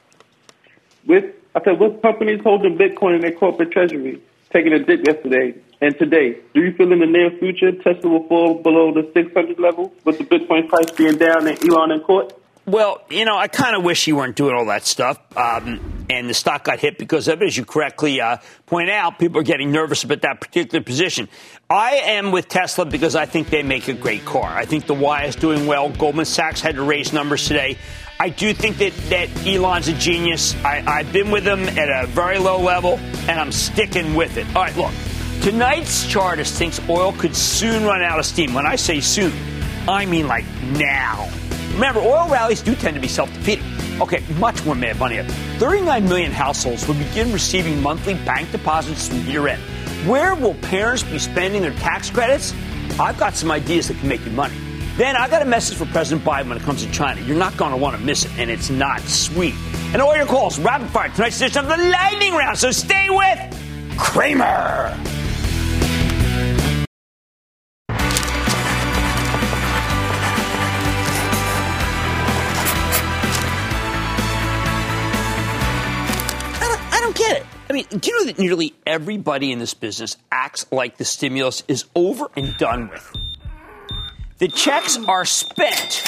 With 1.05 1.35
I 1.55 1.63
said, 1.63 1.79
what 1.79 2.03
companies 2.03 2.41
holding 2.43 2.77
Bitcoin 2.77 3.17
in 3.17 3.21
their 3.21 3.33
corporate 3.33 3.71
treasury? 3.71 4.21
Taking 4.53 4.73
a 4.73 4.79
dip 4.81 5.07
yesterday 5.07 5.55
and 5.81 5.97
today. 5.99 6.39
Do 6.53 6.63
you 6.63 6.73
feel 6.75 6.93
in 6.93 7.01
the 7.01 7.07
near 7.07 7.31
future 7.39 7.73
Tesla 7.73 8.11
will 8.11 8.29
fall 8.29 8.63
below 8.63 8.93
the 8.93 9.11
600 9.13 9.59
level 9.59 9.93
with 10.05 10.19
the 10.19 10.25
Bitcoin 10.25 10.69
price 10.69 10.91
being 10.93 11.17
down 11.17 11.47
and 11.47 11.59
Elon 11.65 11.93
in 11.93 12.01
court? 12.01 12.33
Well, 12.67 13.03
you 13.11 13.27
know, 13.27 13.37
I 13.37 13.49
kind 13.49 13.77
of 13.77 13.85
wish 13.85 14.07
you 14.07 14.17
weren't 14.17 14.37
doing 14.37 14.55
all 14.55 14.67
that 14.67 14.87
stuff. 14.87 15.19
Um, 15.37 16.07
and 16.09 16.31
the 16.31 16.35
stock 16.35 16.65
got 16.65 16.81
hit 16.81 16.97
because 16.97 17.29
of 17.29 17.43
it, 17.43 17.45
as 17.45 17.57
you 17.57 17.65
correctly 17.65 18.21
uh, 18.23 18.39
point 18.67 18.89
out. 18.89 19.19
People 19.19 19.41
are 19.41 19.45
getting 19.45 19.71
nervous 19.71 20.03
about 20.03 20.23
that 20.23 20.41
particular 20.41 20.83
position. 20.83 21.29
I 21.69 21.97
am 21.97 22.33
with 22.33 22.49
Tesla 22.49 22.87
because 22.87 23.17
I 23.17 23.27
think 23.27 23.51
they 23.51 23.63
make 23.63 23.89
a 23.89 23.93
great 23.93 24.25
car. 24.25 24.49
I 24.49 24.65
think 24.65 24.87
the 24.87 24.95
Y 24.95 25.25
is 25.25 25.37
doing 25.37 25.67
well. 25.67 25.91
Goldman 25.91 26.25
Sachs 26.25 26.63
had 26.63 26.77
to 26.77 26.83
raise 26.83 27.13
numbers 27.13 27.47
today. 27.47 27.77
I 28.25 28.31
do 28.31 28.55
think 28.55 28.79
that, 28.79 28.95
that 29.11 29.29
Elon's 29.47 29.87
a 29.87 29.93
genius. 29.93 30.55
I, 30.65 30.83
I've 30.87 31.13
been 31.13 31.31
with 31.31 31.47
him 31.47 31.69
at 31.69 31.91
a 31.91 32.07
very 32.07 32.39
low 32.39 32.59
level, 32.59 32.97
and 33.29 33.39
I'm 33.39 33.53
sticking 33.53 34.15
with 34.15 34.39
it. 34.39 34.47
All 34.57 34.63
right, 34.63 34.75
look. 34.79 34.93
Tonight's 35.43 36.07
chartist 36.07 36.55
thinks 36.55 36.81
oil 36.89 37.13
could 37.13 37.37
soon 37.37 37.85
run 37.85 38.01
out 38.01 38.19
of 38.19 38.25
steam. 38.25 38.55
When 38.55 38.65
I 38.65 38.77
say 38.77 39.01
soon, 39.01 39.31
I 39.87 40.07
mean 40.07 40.27
like 40.27 40.47
now. 40.63 41.29
Remember, 41.75 42.01
oil 42.01 42.27
rallies 42.31 42.63
do 42.63 42.75
tend 42.75 42.95
to 42.95 43.01
be 43.03 43.09
self 43.09 43.31
defeating. 43.35 43.67
Okay, 44.01 44.25
much 44.39 44.65
more 44.65 44.75
mad 44.75 44.99
money. 44.99 45.23
39 45.59 46.05
million 46.05 46.33
households 46.33 46.89
will 46.89 46.95
begin 46.95 47.31
receiving 47.31 47.83
monthly 47.83 48.15
bank 48.15 48.51
deposits 48.51 49.09
from 49.09 49.19
year 49.27 49.49
end. 49.49 49.61
Where 50.09 50.35
will 50.35 50.55
parents 50.55 51.03
be 51.03 51.19
spending 51.19 51.61
their 51.61 51.75
tax 51.75 52.09
credits? 52.09 52.55
I've 52.99 53.19
got 53.19 53.35
some 53.35 53.51
ideas 53.51 53.89
that 53.89 53.99
can 53.99 54.09
make 54.09 54.25
you 54.25 54.31
money. 54.31 54.64
Then 54.97 55.17
I 55.17 55.29
got 55.29 55.43
a 55.43 55.45
message 55.45 55.77
for 55.77 55.87
President 55.87 56.25
Biden 56.25 56.49
when 56.49 56.57
it 56.57 56.63
comes 56.63 56.85
to 56.85 56.93
China. 56.93 57.21
You're 57.23 57.37
not 57.37 57.57
going 57.57 57.73
to 57.73 57.77
want 57.77 57.97
to 57.97 58.03
miss 58.03 58.27
it, 58.27 58.31
and 58.39 58.49
it's 58.49 58.71
not 58.71 59.01
sweet. 59.01 59.55
And 59.93 60.01
all 60.01 60.17
your 60.17 60.25
calls, 60.25 60.57
rapid 60.61 60.89
fire, 60.91 61.09
tonight's 61.09 61.41
edition 61.41 61.65
of 61.65 61.69
the 61.69 61.85
lightning 61.85 62.33
round. 62.33 62.57
So 62.57 62.71
stay 62.71 63.09
with 63.11 63.99
Cramer. 63.99 64.97
I 76.93 77.01
don't 77.01 77.17
get 77.17 77.39
it. 77.39 77.47
I 77.69 77.73
mean, 77.73 77.87
do 77.91 78.11
you 78.11 78.19
know 78.21 78.27
that 78.27 78.39
nearly 78.39 78.75
everybody 78.87 79.51
in 79.51 79.59
this 79.59 79.75
business 79.75 80.17
acts 80.31 80.67
like 80.71 80.99
the 80.99 81.05
stimulus 81.05 81.65
is 81.67 81.85
over 81.97 82.29
and 82.37 82.57
done 82.59 82.89
with? 82.91 83.24
The 84.39 84.49
checks 84.49 84.99
are 85.07 85.25
spent. 85.25 86.03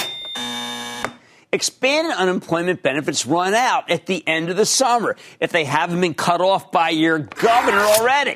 Expanded 1.53 2.13
unemployment 2.13 2.83
benefits 2.83 3.25
run 3.25 3.53
out 3.53 3.89
at 3.89 4.05
the 4.05 4.27
end 4.27 4.49
of 4.49 4.57
the 4.57 4.65
summer 4.65 5.15
if 5.39 5.53
they 5.53 5.63
haven't 5.63 6.01
been 6.01 6.13
cut 6.13 6.41
off 6.41 6.71
by 6.71 6.89
your 6.89 7.19
governor 7.19 7.79
already. 7.79 8.35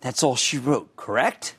That's 0.00 0.22
all 0.22 0.36
she 0.36 0.58
wrote, 0.58 0.94
correct? 0.94 1.56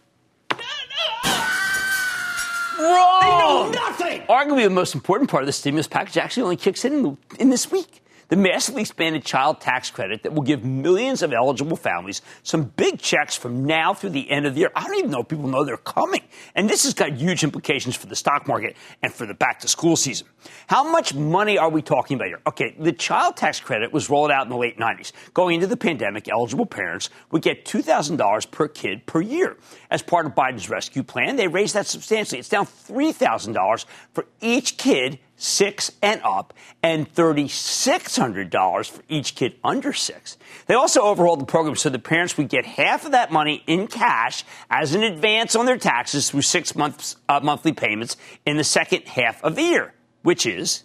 Wrong! 2.79 3.19
They 3.21 3.27
know 3.27 3.71
nothing! 3.73 4.21
Arguably, 4.21 4.63
the 4.63 4.69
most 4.69 4.95
important 4.95 5.29
part 5.29 5.43
of 5.43 5.47
the 5.47 5.53
stimulus 5.53 5.87
package 5.87 6.17
actually 6.17 6.43
only 6.43 6.55
kicks 6.57 6.85
in 6.85 7.17
in 7.39 7.49
this 7.49 7.69
week 7.69 8.01
the 8.29 8.35
massively 8.35 8.81
expanded 8.81 9.23
child 9.23 9.61
tax 9.61 9.89
credit 9.89 10.23
that 10.23 10.33
will 10.33 10.43
give 10.43 10.63
millions 10.63 11.21
of 11.21 11.33
eligible 11.33 11.77
families 11.77 12.21
some 12.43 12.63
big 12.63 12.99
checks 12.99 13.35
from 13.35 13.65
now 13.65 13.93
through 13.93 14.09
the 14.09 14.29
end 14.29 14.45
of 14.45 14.53
the 14.53 14.61
year. 14.61 14.71
I 14.75 14.85
don't 14.85 14.97
even 14.97 15.11
know 15.11 15.21
if 15.21 15.27
people 15.27 15.47
know 15.47 15.63
they're 15.63 15.77
coming. 15.77 16.21
And 16.55 16.69
this 16.69 16.83
has 16.83 16.93
got 16.93 17.13
huge 17.13 17.43
implications 17.43 17.95
for 17.95 18.07
the 18.07 18.15
stock 18.15 18.47
market 18.47 18.75
and 19.01 19.13
for 19.13 19.25
the 19.25 19.33
back 19.33 19.59
to 19.59 19.67
school 19.67 19.95
season. 19.95 20.27
How 20.67 20.89
much 20.89 21.13
money 21.13 21.57
are 21.57 21.69
we 21.69 21.81
talking 21.81 22.15
about 22.15 22.27
here? 22.27 22.41
Okay, 22.47 22.75
the 22.77 22.91
child 22.91 23.37
tax 23.37 23.59
credit 23.59 23.91
was 23.93 24.09
rolled 24.09 24.31
out 24.31 24.43
in 24.43 24.49
the 24.49 24.57
late 24.57 24.77
90s. 24.77 25.11
Going 25.33 25.55
into 25.55 25.67
the 25.67 25.77
pandemic, 25.77 26.27
eligible 26.29 26.65
parents 26.65 27.09
would 27.31 27.41
get 27.41 27.65
$2,000 27.65 28.51
per 28.51 28.67
kid 28.67 29.05
per 29.05 29.21
year. 29.21 29.57
As 29.89 30.01
part 30.01 30.25
of 30.25 30.35
Biden's 30.35 30.69
rescue 30.69 31.03
plan, 31.03 31.35
they 31.35 31.47
raised 31.47 31.75
that 31.75 31.87
substantially. 31.87 32.39
It's 32.39 32.51
now 32.51 32.63
$3,000 32.63 33.85
for 34.13 34.25
each 34.41 34.77
kid 34.77 35.19
six 35.37 35.91
and 36.01 36.19
up, 36.23 36.53
and 36.83 37.13
$3,600 37.13 38.89
for 38.89 39.03
each 39.07 39.35
kid 39.35 39.55
under 39.63 39.93
six. 39.93 40.37
They 40.65 40.73
also 40.73 41.03
overhauled 41.03 41.39
the 41.39 41.45
program 41.45 41.75
so 41.75 41.89
the 41.89 41.99
parents 41.99 42.37
would 42.37 42.49
get 42.49 42.65
half 42.65 43.05
of 43.05 43.11
that 43.11 43.31
money 43.31 43.63
in 43.67 43.87
cash 43.87 44.43
as 44.69 44.95
an 44.95 45.03
advance 45.03 45.55
on 45.55 45.65
their 45.65 45.77
taxes 45.77 46.31
through 46.31 46.41
six 46.41 46.75
months, 46.75 47.15
uh, 47.29 47.39
monthly 47.41 47.71
payments 47.71 48.17
in 48.45 48.57
the 48.57 48.63
second 48.63 49.03
half 49.07 49.41
of 49.43 49.55
the 49.55 49.61
year, 49.61 49.93
which 50.23 50.45
is 50.45 50.83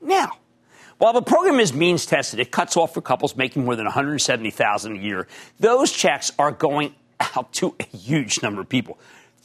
now. 0.00 0.32
While 0.98 1.12
the 1.12 1.22
program 1.22 1.60
is 1.60 1.72
means 1.72 2.06
tested, 2.06 2.40
it 2.40 2.50
cuts 2.50 2.76
off 2.76 2.92
for 2.92 3.00
couples 3.00 3.36
making 3.36 3.64
more 3.64 3.76
than 3.76 3.86
$170,000 3.86 4.98
a 4.98 5.02
year. 5.02 5.28
Those 5.60 5.92
checks 5.92 6.32
are 6.38 6.52
going 6.52 6.94
out 7.36 7.52
to 7.54 7.74
a 7.80 7.84
huge 7.84 8.42
number 8.42 8.60
of 8.60 8.68
people. 8.68 8.98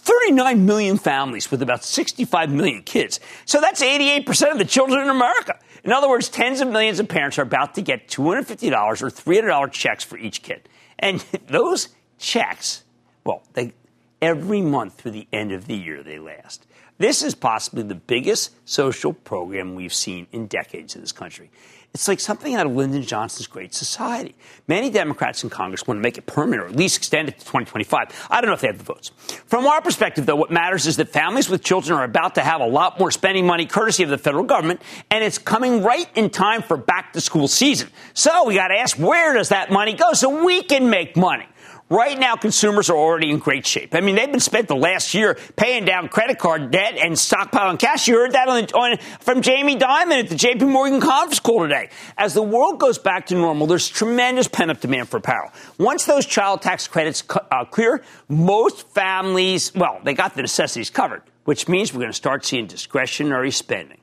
39 0.04 0.66
million 0.66 0.98
families 0.98 1.50
with 1.50 1.62
about 1.62 1.84
65 1.84 2.52
million 2.52 2.84
kids. 2.84 3.22
So 3.46 3.62
that's 3.62 3.82
88% 3.82 4.52
of 4.52 4.58
the 4.58 4.66
children 4.66 5.02
in 5.02 5.10
America. 5.10 5.58
In 5.86 5.94
other 5.94 6.10
words, 6.10 6.28
tens 6.28 6.60
of 6.60 6.68
millions 6.68 7.00
of 7.00 7.08
parents 7.08 7.40
are 7.40 7.44
about 7.44 7.76
to 7.76 7.82
get 7.82 8.10
$250 8.10 9.02
or 9.02 9.10
$300 9.10 9.72
checks 9.72 10.04
for 10.04 10.18
each 10.18 10.42
kid. 10.42 10.68
And 11.00 11.20
those 11.48 11.90
checks, 12.20 12.84
well, 13.24 13.44
they, 13.54 13.74
every 14.22 14.62
month 14.62 14.96
through 14.96 15.12
the 15.12 15.28
end 15.32 15.54
of 15.54 15.68
the 15.68 15.76
year 15.76 16.04
they 16.04 16.20
last. 16.20 16.68
This 16.98 17.24
is 17.24 17.36
possibly 17.36 17.84
the 17.84 17.96
biggest 17.96 18.52
social 18.66 19.14
program 19.14 19.76
we've 19.76 19.94
seen 19.94 20.28
in 20.32 20.48
decades 20.48 20.96
in 20.96 21.02
this 21.02 21.12
country. 21.12 21.50
It's 21.94 22.08
like 22.08 22.20
something 22.20 22.56
out 22.56 22.66
of 22.66 22.76
Lyndon 22.76 23.04
Johnson's 23.04 23.46
Great 23.46 23.74
Society. 23.76 24.34
Many 24.68 24.90
Democrats 24.90 25.44
in 25.44 25.52
Congress 25.52 25.86
want 25.86 26.00
to 26.00 26.02
make 26.02 26.18
it 26.18 26.26
permanent 26.26 26.64
or 26.64 26.66
at 26.66 26.76
least 26.76 26.98
extend 26.98 27.30
it 27.30 27.34
to 27.34 27.46
2025. 27.46 28.28
I 28.32 28.42
don't 28.42 28.48
know 28.48 28.56
if 28.56 28.62
they 28.62 28.68
have 28.68 28.80
the 28.80 28.84
votes. 28.84 29.12
From 29.46 29.68
our 29.68 29.80
perspective, 29.80 30.26
though, 30.26 30.36
what 30.36 30.50
matters 30.50 30.88
is 30.88 30.98
that 30.98 31.10
families 31.10 31.50
with 31.50 31.64
children 31.64 32.00
are 32.00 32.04
about 32.04 32.36
to 32.36 32.42
have 32.42 32.62
a 32.62 32.66
lot 32.66 33.00
more 33.00 33.12
spending 33.12 33.46
money 33.46 33.68
courtesy 33.68 34.02
of 34.02 34.10
the 34.10 34.18
federal 34.18 34.44
government, 34.44 34.82
and 35.12 35.24
it's 35.24 35.38
coming 35.38 35.84
right 35.84 36.10
in 36.16 36.32
time 36.32 36.64
for 36.64 36.78
back 36.78 37.14
to 37.14 37.22
school 37.22 37.48
season. 37.48 37.90
So 38.16 38.48
we 38.48 38.56
got 38.56 38.70
to 38.70 38.76
ask, 38.76 38.98
where 38.98 39.36
does 39.36 39.50
that 39.50 39.72
money 39.72 39.94
go 39.94 40.14
so 40.14 40.44
we 40.44 40.64
can 40.64 40.90
make 40.90 41.16
money? 41.16 41.46
Right 41.94 42.18
now, 42.18 42.36
consumers 42.36 42.90
are 42.90 42.98
already 42.98 43.30
in 43.30 43.38
great 43.38 43.68
shape. 43.68 43.94
I 43.94 44.02
mean, 44.02 44.16
they've 44.16 44.32
been 44.32 44.40
spent 44.40 44.68
the 44.68 44.76
last 44.76 45.14
year 45.14 45.38
paying 45.56 45.86
down 45.86 46.08
credit 46.08 46.40
card 46.40 46.72
debt 46.72 46.98
and 46.98 47.14
stockpiling 47.14 47.78
cash. 47.78 48.08
You 48.08 48.16
heard 48.16 48.32
that 48.32 48.48
on, 48.48 48.64
on, 48.74 48.98
from 49.20 49.44
Jamie 49.44 49.76
Dimon 49.76 50.24
at 50.24 50.28
the 50.28 50.34
JP 50.34 50.70
Morgan 50.70 51.00
conference 51.00 51.40
call 51.40 51.62
today. 51.62 51.92
As 52.18 52.34
the 52.34 52.42
world 52.42 52.80
goes 52.80 52.98
back 52.98 53.28
to 53.28 53.36
normal, 53.36 53.68
there's 53.68 53.88
tremendous 53.88 54.48
pent 54.48 54.72
up 54.72 54.82
demand 54.82 55.08
for 55.08 55.18
apparel. 55.18 55.52
Once 55.78 56.06
those 56.06 56.26
child 56.26 56.64
tax 56.64 56.88
credits 56.88 57.24
uh, 57.52 57.64
clear, 57.66 58.04
most 58.28 58.88
families, 58.88 59.72
well, 59.76 60.02
they 60.04 60.16
got 60.16 60.34
the 60.34 60.42
necessities 60.42 60.90
covered, 60.90 61.22
which 61.46 61.68
means 61.68 61.94
we're 61.94 62.00
going 62.00 62.10
to 62.10 62.18
start 62.18 62.44
seeing 62.44 62.66
discretionary 62.66 63.52
spending. 63.52 64.00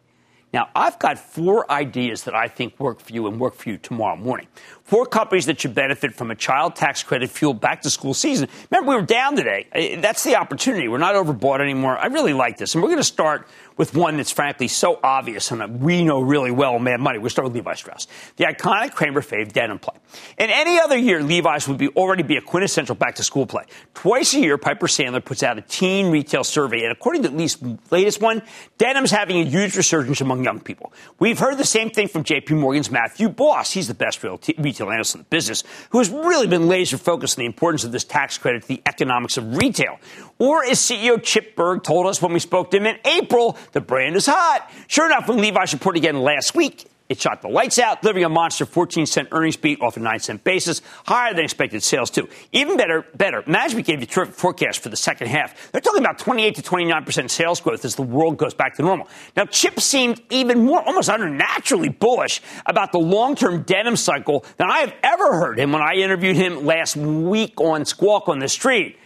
Now, 0.53 0.69
I've 0.75 0.99
got 0.99 1.19
four 1.19 1.71
ideas 1.71 2.25
that 2.25 2.35
I 2.35 2.49
think 2.49 2.79
work 2.81 3.01
for 3.01 3.13
you 3.13 3.29
and 3.29 3.39
work 3.39 3.55
for 3.55 3.69
you 3.69 3.79
tomorrow 3.79 4.17
morning. 4.17 4.49
Four 4.91 5.07
companies 5.07 5.47
that 5.47 5.61
should 5.61 5.73
benefit 5.73 6.15
from 6.15 6.33
a 6.33 6.35
child 6.35 6.75
tax 6.75 7.05
credit 7.05 7.31
fueled 7.31 7.61
back 7.61 7.83
to 7.83 7.91
school 7.91 8.13
season. 8.13 8.49
Remember, 8.73 8.91
we 8.91 8.97
were 8.97 9.07
down 9.07 9.37
today. 9.37 9.99
That's 10.03 10.25
the 10.25 10.35
opportunity. 10.35 10.89
We're 10.89 10.99
not 10.99 11.15
overbought 11.15 11.61
anymore. 11.61 11.97
I 11.97 12.07
really 12.07 12.33
like 12.33 12.57
this. 12.57 12.75
And 12.75 12.83
we're 12.83 12.89
going 12.89 12.99
to 12.99 13.05
start 13.05 13.47
with 13.77 13.95
one 13.95 14.17
that's 14.17 14.33
frankly 14.33 14.67
so 14.67 14.99
obvious 15.03 15.53
and 15.53 15.61
that 15.61 15.71
we 15.71 16.05
know 16.05 16.21
really 16.21 16.51
well 16.51 16.79
Mad 16.81 16.99
Money. 16.99 17.19
We'll 17.19 17.31
start 17.31 17.45
with 17.45 17.55
Levi 17.55 17.73
Strauss, 17.75 18.09
the 18.37 18.45
iconic 18.45 18.93
Cramer 18.93 19.23
fave 19.23 19.53
denim 19.53 19.79
play. 19.79 19.95
In 20.37 20.51
any 20.51 20.79
other 20.81 20.99
year, 20.99 21.23
Levi's 21.23 21.69
would 21.69 21.79
be 21.79 21.89
already 21.91 22.25
be 22.25 22.37
a 22.37 22.43
quintessential 22.43 22.97
back 22.97 23.15
to 23.15 23.23
school 23.23 23.47
play. 23.47 23.65
Twice 23.95 24.35
a 24.35 24.41
year, 24.41 24.59
Piper 24.59 24.89
Sandler 24.89 25.25
puts 25.25 25.45
out 25.45 25.57
a 25.57 25.63
teen 25.63 26.11
retail 26.11 26.43
survey, 26.43 26.83
and 26.83 26.93
according 26.93 27.23
to 27.23 27.29
at 27.29 27.37
least 27.37 27.63
latest 27.91 28.21
one, 28.21 28.43
denim's 28.77 29.13
having 29.13 29.39
a 29.39 29.45
huge 29.45 29.77
resurgence 29.77 30.21
among 30.21 30.45
young 30.45 30.61
people. 30.61 30.93
We've 31.21 31.39
heard 31.39 31.57
the 31.57 31.65
same 31.65 31.91
thing 31.91 32.09
from 32.09 32.25
J.P. 32.25 32.55
Morgan's 32.55 32.91
Matthew 32.91 33.29
Boss. 33.29 33.71
He's 33.71 33.89
the 33.89 33.95
best 33.95 34.23
retail 34.23 34.80
analyst 34.89 35.15
in 35.15 35.21
the 35.21 35.27
business, 35.27 35.65
who 35.91 35.99
has 35.99 36.09
really 36.09 36.47
been 36.47 36.69
laser 36.69 36.97
focused 36.97 37.39
on 37.39 37.43
the 37.43 37.47
importance 37.47 37.85
of 37.85 37.93
this 37.93 38.05
tax 38.05 38.39
credit 38.39 38.63
to 38.63 38.69
the 38.69 38.83
economics 38.87 39.37
of 39.37 39.57
retail. 39.57 39.99
Or 40.39 40.65
as 40.65 40.79
CEO 40.79 41.23
Chip 41.23 41.57
Berg 41.57 41.83
told 41.83 42.07
us 42.07 42.23
when 42.23 42.33
we 42.33 42.41
spoke 42.41 42.71
to 42.71 42.79
him 42.79 42.87
in 42.87 42.97
April, 43.05 43.59
the 43.73 43.81
brand 43.81 44.17
is 44.17 44.27
hot. 44.27 44.71
Sure 44.87 45.07
enough, 45.07 45.29
when 45.29 45.39
Levi's 45.39 45.73
reported 45.73 45.99
again 45.99 46.21
last 46.21 46.55
week, 46.55 46.90
it 47.11 47.21
shot 47.21 47.43
the 47.43 47.49
lights 47.49 47.79
out, 47.79 48.01
delivering 48.01 48.25
a 48.25 48.29
monster 48.29 48.65
14 48.65 49.05
cent 49.05 49.29
earnings 49.33 49.57
beat 49.57 49.83
off 49.83 49.97
a 49.97 50.01
9 50.01 50.19
cent 50.21 50.45
basis, 50.45 50.81
higher 51.05 51.35
than 51.35 51.45
expected 51.45 51.83
sales 51.83 52.09
too. 52.09 52.29
Even 52.53 52.77
better, 52.77 53.05
better. 53.17 53.43
Management 53.49 53.87
gave 53.87 54.01
you 54.01 54.07
terrific 54.07 54.37
forecast 54.37 54.81
for 54.81 54.89
the 54.91 54.97
second 54.97 55.27
half. 55.27 55.73
They're 55.73 55.81
talking 55.81 56.01
about 56.01 56.19
28 56.19 56.55
to 56.55 56.63
29 56.63 57.05
percent 57.05 57.31
sales 57.31 57.61
growth 57.61 57.85
as 57.85 57.97
the 57.97 58.03
world 58.03 58.39
goes 58.39 58.55
back 58.55 58.77
to 58.77 58.83
normal. 58.83 59.09
Now, 59.37 59.45
Chip 59.45 59.81
seemed 59.81 60.23
even 60.31 60.65
more, 60.65 60.83
almost 60.87 61.09
unnaturally 61.09 61.89
bullish 61.89 62.41
about 62.65 62.93
the 62.93 63.01
long-term 63.01 63.63
denim 63.63 63.97
cycle 63.97 64.45
than 64.57 64.71
I 64.71 64.79
have 64.79 64.95
ever 65.03 65.33
heard 65.33 65.59
him 65.59 65.73
when 65.73 65.83
I 65.83 65.95
interviewed 65.95 66.37
him 66.37 66.65
last 66.65 66.97
week 66.97 67.61
on 67.61 67.85
Squawk 67.85 68.29
on 68.29 68.39
the 68.39 68.49
Street. 68.49 68.97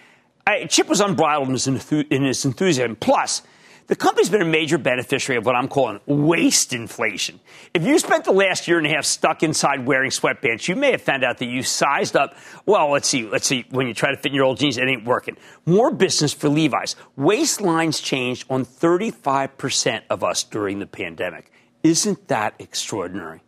Chip 0.69 0.89
was 0.89 1.01
unbridled 1.01 1.49
in 1.49 2.23
his 2.23 2.45
enthusiasm. 2.45 2.97
Plus, 2.97 3.41
the 3.87 3.97
company's 3.97 4.31
been 4.31 4.43
a 4.43 4.47
major 4.47 4.79
beneficiary 4.79 5.37
of 5.37 5.47
what 5.47 5.55
I'm 5.55 5.69
calling 5.69 6.01
waste 6.07 6.73
inflation. 6.73 7.41
If 7.73 7.85
you 7.85 7.99
spent 7.99 8.25
the 8.25 8.33
last 8.33 8.67
year 8.67 8.79
and 8.79 8.87
a 8.87 8.91
half 8.91 9.05
stuck 9.05 9.43
inside 9.43 9.87
wearing 9.87 10.11
sweatpants, 10.11 10.69
you 10.69 10.77
may 10.77 10.93
have 10.93 11.03
found 11.03 11.23
out 11.23 11.39
that 11.39 11.47
you 11.47 11.63
sized 11.63 12.17
up. 12.17 12.37
Well, 12.67 12.91
let's 12.91 13.09
see, 13.09 13.25
let's 13.25 13.47
see. 13.47 13.67
When 13.71 13.87
you 13.87 13.95
try 13.95 14.11
to 14.11 14.17
fit 14.17 14.33
in 14.33 14.35
your 14.35 14.45
old 14.45 14.59
jeans, 14.59 14.79
it 14.79 14.89
ain't 14.89 15.05
working. 15.05 15.37
More 15.67 15.91
business 15.91 16.33
for 16.33 16.49
Levi's. 16.49 16.97
Waistlines 17.19 18.03
changed 18.03 18.47
on 18.51 18.65
35% 18.65 20.03
of 20.11 20.25
us 20.25 20.43
during 20.43 20.79
the 20.79 20.87
pandemic. 20.87 21.53
Isn't 21.83 22.29
that 22.29 22.55
extraordinary? 22.59 23.44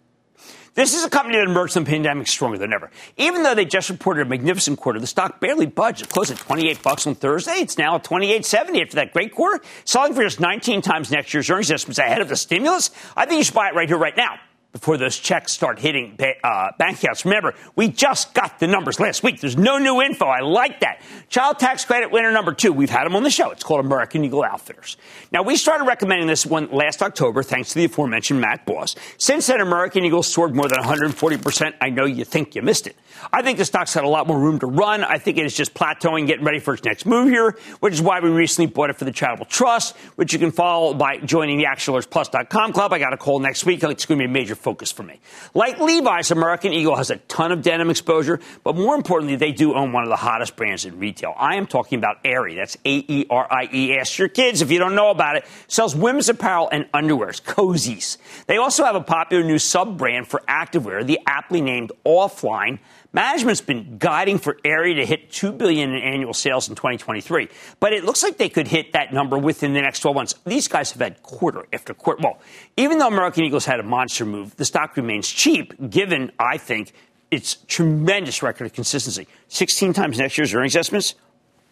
This 0.76 0.94
is 0.94 1.04
a 1.04 1.08
company 1.08 1.38
that 1.38 1.48
emerged 1.48 1.72
from 1.72 1.84
the 1.84 1.90
pandemic 1.90 2.26
stronger 2.26 2.58
than 2.58 2.70
ever. 2.74 2.90
Even 3.16 3.42
though 3.42 3.54
they 3.54 3.64
just 3.64 3.88
reported 3.88 4.26
a 4.26 4.28
magnificent 4.28 4.78
quarter, 4.78 5.00
the 5.00 5.06
stock 5.06 5.40
barely 5.40 5.64
budged. 5.64 6.02
It 6.02 6.10
closed 6.10 6.30
at 6.30 6.36
28 6.36 6.82
bucks 6.82 7.06
on 7.06 7.14
Thursday. 7.14 7.54
It's 7.54 7.78
now 7.78 7.94
at 7.94 8.04
28.70 8.04 8.82
after 8.82 8.96
that 8.96 9.14
great 9.14 9.34
quarter, 9.34 9.64
selling 9.86 10.12
for 10.12 10.22
just 10.22 10.38
19 10.38 10.82
times 10.82 11.10
next 11.10 11.32
year's 11.32 11.48
earnings 11.48 11.70
estimates 11.70 11.98
ahead 11.98 12.20
of 12.20 12.28
the 12.28 12.36
stimulus. 12.36 12.90
I 13.16 13.24
think 13.24 13.38
you 13.38 13.44
should 13.44 13.54
buy 13.54 13.70
it 13.70 13.74
right 13.74 13.88
here, 13.88 13.96
right 13.96 14.16
now 14.18 14.38
before 14.76 14.98
those 14.98 15.16
checks 15.16 15.52
start 15.52 15.78
hitting 15.78 16.18
uh, 16.44 16.68
bank 16.78 17.02
accounts. 17.02 17.24
Remember, 17.24 17.54
we 17.76 17.88
just 17.88 18.34
got 18.34 18.58
the 18.58 18.66
numbers 18.66 19.00
last 19.00 19.22
week. 19.22 19.40
There's 19.40 19.56
no 19.56 19.78
new 19.78 20.02
info. 20.02 20.26
I 20.26 20.40
like 20.40 20.80
that. 20.80 21.00
Child 21.30 21.58
tax 21.58 21.84
credit 21.84 22.10
winner 22.10 22.30
number 22.30 22.52
two. 22.52 22.72
We've 22.72 22.90
had 22.90 23.04
them 23.04 23.16
on 23.16 23.22
the 23.22 23.30
show. 23.30 23.50
It's 23.50 23.64
called 23.64 23.84
American 23.84 24.22
Eagle 24.24 24.44
Outfitters. 24.44 24.98
Now, 25.32 25.42
we 25.42 25.56
started 25.56 25.84
recommending 25.84 26.26
this 26.28 26.44
one 26.44 26.70
last 26.70 27.02
October, 27.02 27.42
thanks 27.42 27.70
to 27.70 27.76
the 27.76 27.86
aforementioned 27.86 28.40
Matt 28.40 28.66
Boss. 28.66 28.96
Since 29.16 29.46
then, 29.46 29.60
American 29.60 30.04
Eagle 30.04 30.22
soared 30.22 30.54
more 30.54 30.68
than 30.68 30.78
140%. 30.78 31.74
I 31.80 31.88
know 31.88 32.04
you 32.04 32.24
think 32.24 32.54
you 32.54 32.62
missed 32.62 32.86
it. 32.86 32.96
I 33.32 33.40
think 33.42 33.56
the 33.58 33.64
stock's 33.64 33.94
had 33.94 34.04
a 34.04 34.08
lot 34.08 34.26
more 34.26 34.38
room 34.38 34.58
to 34.60 34.66
run. 34.66 35.02
I 35.04 35.18
think 35.18 35.38
it 35.38 35.46
is 35.46 35.56
just 35.56 35.72
plateauing, 35.72 36.26
getting 36.26 36.44
ready 36.44 36.58
for 36.58 36.74
its 36.74 36.84
next 36.84 37.06
move 37.06 37.28
here, 37.28 37.56
which 37.80 37.94
is 37.94 38.02
why 38.02 38.20
we 38.20 38.28
recently 38.28 38.70
bought 38.70 38.90
it 38.90 38.96
for 38.96 39.06
the 39.06 39.12
Charitable 39.12 39.46
Trust, 39.46 39.96
which 40.16 40.32
you 40.32 40.38
can 40.38 40.52
follow 40.52 40.92
by 40.92 41.16
joining 41.18 41.58
the 41.58 41.64
ActionAlertsPlus.com 41.64 42.72
club. 42.72 42.92
I 42.92 42.98
got 42.98 43.12
a 43.12 43.16
call 43.16 43.38
next 43.38 43.64
week. 43.64 43.82
It's 43.82 44.04
going 44.04 44.18
to 44.18 44.22
be 44.26 44.30
a 44.30 44.32
major 44.32 44.54
focus 44.66 44.90
for 44.90 45.04
me. 45.04 45.20
Like 45.54 45.78
Levi's, 45.78 46.32
American 46.32 46.72
Eagle 46.72 46.96
has 46.96 47.10
a 47.10 47.18
ton 47.28 47.52
of 47.52 47.62
denim 47.62 47.88
exposure, 47.88 48.40
but 48.64 48.74
more 48.74 48.96
importantly, 48.96 49.36
they 49.36 49.52
do 49.52 49.74
own 49.74 49.92
one 49.92 50.02
of 50.02 50.08
the 50.08 50.16
hottest 50.16 50.56
brands 50.56 50.84
in 50.84 50.98
retail. 50.98 51.32
I 51.38 51.54
am 51.54 51.68
talking 51.68 52.00
about 52.00 52.16
Aerie. 52.24 52.56
That's 52.56 52.76
A 52.84 53.04
E 53.06 53.26
R 53.30 53.46
I 53.48 53.68
E. 53.72 53.96
Ask 53.96 54.18
your 54.18 54.26
kids 54.26 54.62
if 54.62 54.72
you 54.72 54.80
don't 54.80 54.96
know 54.96 55.10
about 55.10 55.36
it. 55.36 55.44
Sells 55.68 55.94
women's 55.94 56.28
apparel 56.28 56.68
and 56.72 56.90
underwears, 56.90 57.40
cozies. 57.40 58.16
They 58.48 58.56
also 58.56 58.84
have 58.84 58.96
a 58.96 59.00
popular 59.00 59.44
new 59.44 59.60
sub 59.60 59.96
brand 59.96 60.26
for 60.26 60.42
activewear, 60.48 61.06
the 61.06 61.20
aptly 61.28 61.60
named 61.60 61.92
Offline. 62.04 62.80
Management's 63.16 63.62
been 63.62 63.96
guiding 63.96 64.36
for 64.36 64.58
Aerie 64.62 64.96
to 64.96 65.06
hit 65.06 65.32
2 65.32 65.52
billion 65.52 65.94
in 65.94 66.02
annual 66.02 66.34
sales 66.34 66.68
in 66.68 66.74
2023, 66.74 67.48
but 67.80 67.94
it 67.94 68.04
looks 68.04 68.22
like 68.22 68.36
they 68.36 68.50
could 68.50 68.68
hit 68.68 68.92
that 68.92 69.10
number 69.10 69.38
within 69.38 69.72
the 69.72 69.80
next 69.80 70.00
12 70.00 70.14
months. 70.14 70.34
These 70.44 70.68
guys 70.68 70.92
have 70.92 71.00
had 71.00 71.22
quarter 71.22 71.64
after 71.72 71.94
quarter. 71.94 72.20
Well, 72.22 72.38
even 72.76 72.98
though 72.98 73.08
American 73.08 73.44
Eagles 73.44 73.64
had 73.64 73.80
a 73.80 73.82
monster 73.82 74.26
move, 74.26 74.54
the 74.56 74.66
stock 74.66 74.98
remains 74.98 75.30
cheap, 75.30 75.72
given, 75.88 76.30
I 76.38 76.58
think, 76.58 76.92
its 77.30 77.54
tremendous 77.68 78.42
record 78.42 78.66
of 78.66 78.74
consistency. 78.74 79.26
16 79.48 79.94
times 79.94 80.18
next 80.18 80.36
year's 80.36 80.52
earnings 80.52 80.76
estimates, 80.76 81.14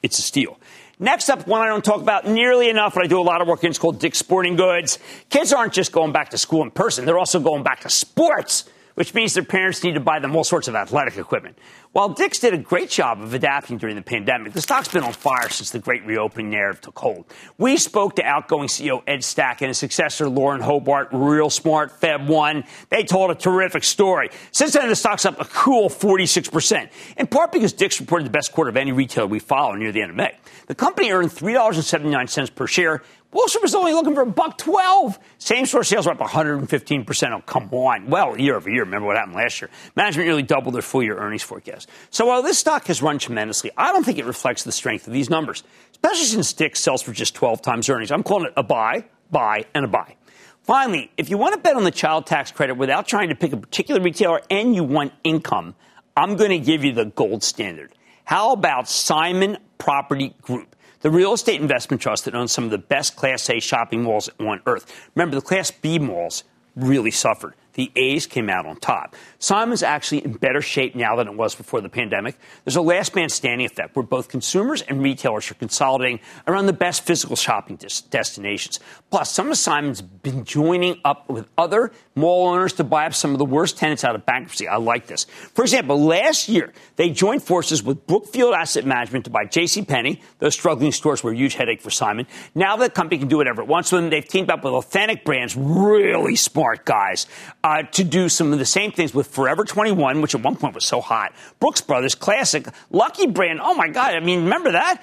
it's 0.02 0.18
a 0.18 0.22
steal. 0.22 0.58
Next 0.98 1.28
up, 1.28 1.46
one 1.46 1.60
I 1.60 1.66
don't 1.66 1.84
talk 1.84 2.00
about 2.00 2.26
nearly 2.26 2.70
enough, 2.70 2.94
but 2.94 3.04
I 3.04 3.06
do 3.06 3.20
a 3.20 3.22
lot 3.22 3.42
of 3.42 3.48
work 3.48 3.62
in, 3.64 3.68
it's 3.68 3.78
called 3.78 3.98
Dick's 3.98 4.16
Sporting 4.16 4.56
Goods. 4.56 4.98
Kids 5.28 5.52
aren't 5.52 5.74
just 5.74 5.92
going 5.92 6.12
back 6.12 6.30
to 6.30 6.38
school 6.38 6.62
in 6.62 6.70
person, 6.70 7.04
they're 7.04 7.18
also 7.18 7.38
going 7.38 7.64
back 7.64 7.80
to 7.80 7.90
sports 7.90 8.64
which 8.94 9.14
means 9.14 9.34
their 9.34 9.44
parents 9.44 9.82
need 9.82 9.94
to 9.94 10.00
buy 10.00 10.18
them 10.18 10.34
all 10.36 10.44
sorts 10.44 10.68
of 10.68 10.74
athletic 10.74 11.16
equipment. 11.16 11.58
While 11.94 12.08
Dick's 12.08 12.40
did 12.40 12.52
a 12.54 12.58
great 12.58 12.90
job 12.90 13.20
of 13.20 13.34
adapting 13.34 13.78
during 13.78 13.94
the 13.94 14.02
pandemic, 14.02 14.52
the 14.52 14.60
stock's 14.60 14.88
been 14.88 15.04
on 15.04 15.12
fire 15.12 15.48
since 15.48 15.70
the 15.70 15.78
great 15.78 16.04
reopening 16.04 16.50
narrative 16.50 16.80
took 16.80 16.98
hold. 16.98 17.24
We 17.56 17.76
spoke 17.76 18.16
to 18.16 18.24
outgoing 18.24 18.66
CEO 18.66 19.04
Ed 19.06 19.22
Stack 19.22 19.62
and 19.62 19.68
his 19.68 19.78
successor 19.78 20.28
Lauren 20.28 20.60
Hobart, 20.60 21.10
real 21.12 21.50
smart, 21.50 22.00
Feb 22.00 22.26
1. 22.26 22.64
They 22.88 23.04
told 23.04 23.30
a 23.30 23.36
terrific 23.36 23.84
story. 23.84 24.30
Since 24.50 24.72
then, 24.72 24.88
the 24.88 24.96
stock's 24.96 25.24
up 25.24 25.40
a 25.40 25.44
cool 25.44 25.88
46%, 25.88 26.90
in 27.16 27.28
part 27.28 27.52
because 27.52 27.72
Dick's 27.72 28.00
reported 28.00 28.26
the 28.26 28.30
best 28.30 28.50
quarter 28.50 28.70
of 28.70 28.76
any 28.76 28.90
retailer 28.90 29.28
we 29.28 29.38
follow 29.38 29.74
near 29.76 29.92
the 29.92 30.02
end 30.02 30.10
of 30.10 30.16
May. 30.16 30.36
The 30.66 30.74
company 30.74 31.12
earned 31.12 31.30
$3.79 31.30 32.54
per 32.56 32.66
share, 32.66 33.02
Street 33.46 33.62
was 33.62 33.74
only 33.74 33.92
looking 33.92 34.14
for 34.14 34.22
a 34.22 34.26
buck 34.26 34.58
12. 34.58 35.18
Same 35.38 35.66
store 35.66 35.84
sales 35.84 36.06
were 36.06 36.12
up 36.12 36.18
115%. 36.18 37.32
Oh, 37.32 37.40
come 37.40 37.68
on. 37.72 38.08
Well, 38.08 38.38
year 38.38 38.56
over 38.56 38.70
year. 38.70 38.84
Remember 38.84 39.06
what 39.06 39.16
happened 39.16 39.36
last 39.36 39.60
year. 39.60 39.70
Management 39.96 40.26
nearly 40.26 40.42
doubled 40.42 40.74
their 40.74 40.82
full 40.82 41.02
year 41.02 41.18
earnings 41.18 41.42
forecast. 41.42 41.83
So 42.10 42.26
while 42.26 42.42
this 42.42 42.58
stock 42.58 42.86
has 42.86 43.02
run 43.02 43.18
tremendously, 43.18 43.70
I 43.76 43.92
don't 43.92 44.04
think 44.04 44.18
it 44.18 44.24
reflects 44.24 44.64
the 44.64 44.72
strength 44.72 45.06
of 45.06 45.12
these 45.12 45.30
numbers, 45.30 45.62
especially 45.92 46.24
since 46.24 46.52
Dick 46.52 46.76
sells 46.76 47.02
for 47.02 47.12
just 47.12 47.34
12 47.34 47.62
times 47.62 47.88
earnings. 47.88 48.10
I'm 48.10 48.22
calling 48.22 48.46
it 48.46 48.52
a 48.56 48.62
buy, 48.62 49.04
buy, 49.30 49.66
and 49.74 49.84
a 49.84 49.88
buy. 49.88 50.16
Finally, 50.62 51.10
if 51.16 51.28
you 51.28 51.36
want 51.36 51.54
to 51.54 51.60
bet 51.60 51.76
on 51.76 51.84
the 51.84 51.90
child 51.90 52.26
tax 52.26 52.50
credit 52.50 52.74
without 52.74 53.06
trying 53.06 53.28
to 53.28 53.34
pick 53.34 53.52
a 53.52 53.56
particular 53.56 54.00
retailer 54.00 54.40
and 54.50 54.74
you 54.74 54.82
want 54.82 55.12
income, 55.22 55.74
I'm 56.16 56.36
going 56.36 56.50
to 56.50 56.58
give 56.58 56.84
you 56.84 56.92
the 56.92 57.04
gold 57.04 57.42
standard. 57.42 57.92
How 58.24 58.52
about 58.52 58.88
Simon 58.88 59.58
Property 59.78 60.34
Group? 60.40 60.74
the 61.04 61.10
real 61.10 61.34
estate 61.34 61.60
investment 61.60 62.00
trust 62.00 62.24
that 62.24 62.34
owns 62.34 62.50
some 62.50 62.64
of 62.64 62.70
the 62.70 62.78
best 62.78 63.14
Class 63.14 63.50
A 63.50 63.60
shopping 63.60 64.04
malls 64.04 64.30
on 64.40 64.62
earth. 64.64 65.10
Remember, 65.14 65.36
the 65.36 65.42
Class 65.42 65.70
B 65.70 65.98
malls 65.98 66.44
really 66.74 67.10
suffered 67.10 67.54
the 67.74 67.90
A's 67.96 68.26
came 68.26 68.48
out 68.48 68.66
on 68.66 68.76
top. 68.76 69.14
Simon's 69.38 69.82
actually 69.82 70.24
in 70.24 70.32
better 70.32 70.62
shape 70.62 70.94
now 70.94 71.16
than 71.16 71.28
it 71.28 71.34
was 71.34 71.54
before 71.54 71.80
the 71.80 71.88
pandemic. 71.88 72.38
There's 72.64 72.76
a 72.76 72.82
last 72.82 73.14
man 73.14 73.28
standing 73.28 73.66
effect 73.66 73.94
where 73.94 74.04
both 74.04 74.28
consumers 74.28 74.82
and 74.82 75.02
retailers 75.02 75.50
are 75.50 75.54
consolidating 75.54 76.20
around 76.46 76.66
the 76.66 76.72
best 76.72 77.04
physical 77.04 77.36
shopping 77.36 77.76
des- 77.76 78.02
destinations. 78.10 78.80
Plus, 79.10 79.30
some 79.30 79.50
of 79.50 79.58
Simon's 79.58 80.02
been 80.02 80.44
joining 80.44 81.00
up 81.04 81.28
with 81.28 81.48
other 81.58 81.92
mall 82.14 82.48
owners 82.48 82.72
to 82.74 82.84
buy 82.84 83.06
up 83.06 83.14
some 83.14 83.32
of 83.32 83.38
the 83.38 83.44
worst 83.44 83.76
tenants 83.76 84.04
out 84.04 84.14
of 84.14 84.24
bankruptcy. 84.24 84.68
I 84.68 84.76
like 84.76 85.06
this. 85.06 85.24
For 85.24 85.62
example, 85.62 86.02
last 86.02 86.48
year, 86.48 86.72
they 86.96 87.10
joined 87.10 87.42
forces 87.42 87.82
with 87.82 88.06
Brookfield 88.06 88.54
Asset 88.54 88.86
Management 88.86 89.24
to 89.24 89.30
buy 89.30 89.44
J.C. 89.44 89.84
Penney. 89.84 90.22
Those 90.38 90.54
struggling 90.54 90.92
stores 90.92 91.22
were 91.22 91.32
a 91.32 91.36
huge 91.36 91.54
headache 91.54 91.82
for 91.82 91.90
Simon. 91.90 92.26
Now 92.54 92.76
the 92.76 92.88
company 92.88 93.18
can 93.18 93.28
do 93.28 93.36
whatever 93.36 93.62
it 93.62 93.68
wants 93.68 93.90
with 93.90 94.02
them. 94.02 94.10
They've 94.10 94.26
teamed 94.26 94.50
up 94.50 94.64
with 94.64 94.72
authentic 94.72 95.24
brands, 95.24 95.56
really 95.56 96.36
smart 96.36 96.84
guys 96.84 97.26
uh, 97.64 97.82
to 97.82 98.04
do 98.04 98.28
some 98.28 98.52
of 98.52 98.58
the 98.58 98.66
same 98.66 98.92
things 98.92 99.14
with 99.14 99.26
Forever 99.26 99.64
21, 99.64 100.20
which 100.20 100.34
at 100.34 100.42
one 100.42 100.54
point 100.54 100.74
was 100.74 100.84
so 100.84 101.00
hot. 101.00 101.32
Brooks 101.58 101.80
Brothers 101.80 102.14
Classic, 102.14 102.68
Lucky 102.90 103.26
Brand. 103.26 103.58
Oh 103.60 103.74
my 103.74 103.88
God! 103.88 104.14
I 104.14 104.20
mean, 104.20 104.44
remember 104.44 104.72
that? 104.72 105.02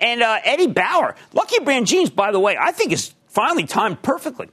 And 0.00 0.22
uh, 0.22 0.38
Eddie 0.42 0.68
Bauer, 0.68 1.14
Lucky 1.34 1.60
Brand 1.60 1.86
jeans. 1.86 2.08
By 2.08 2.32
the 2.32 2.40
way, 2.40 2.56
I 2.58 2.72
think 2.72 2.92
is 2.92 3.14
finally 3.28 3.66
timed 3.66 4.02
perfectly. 4.02 4.48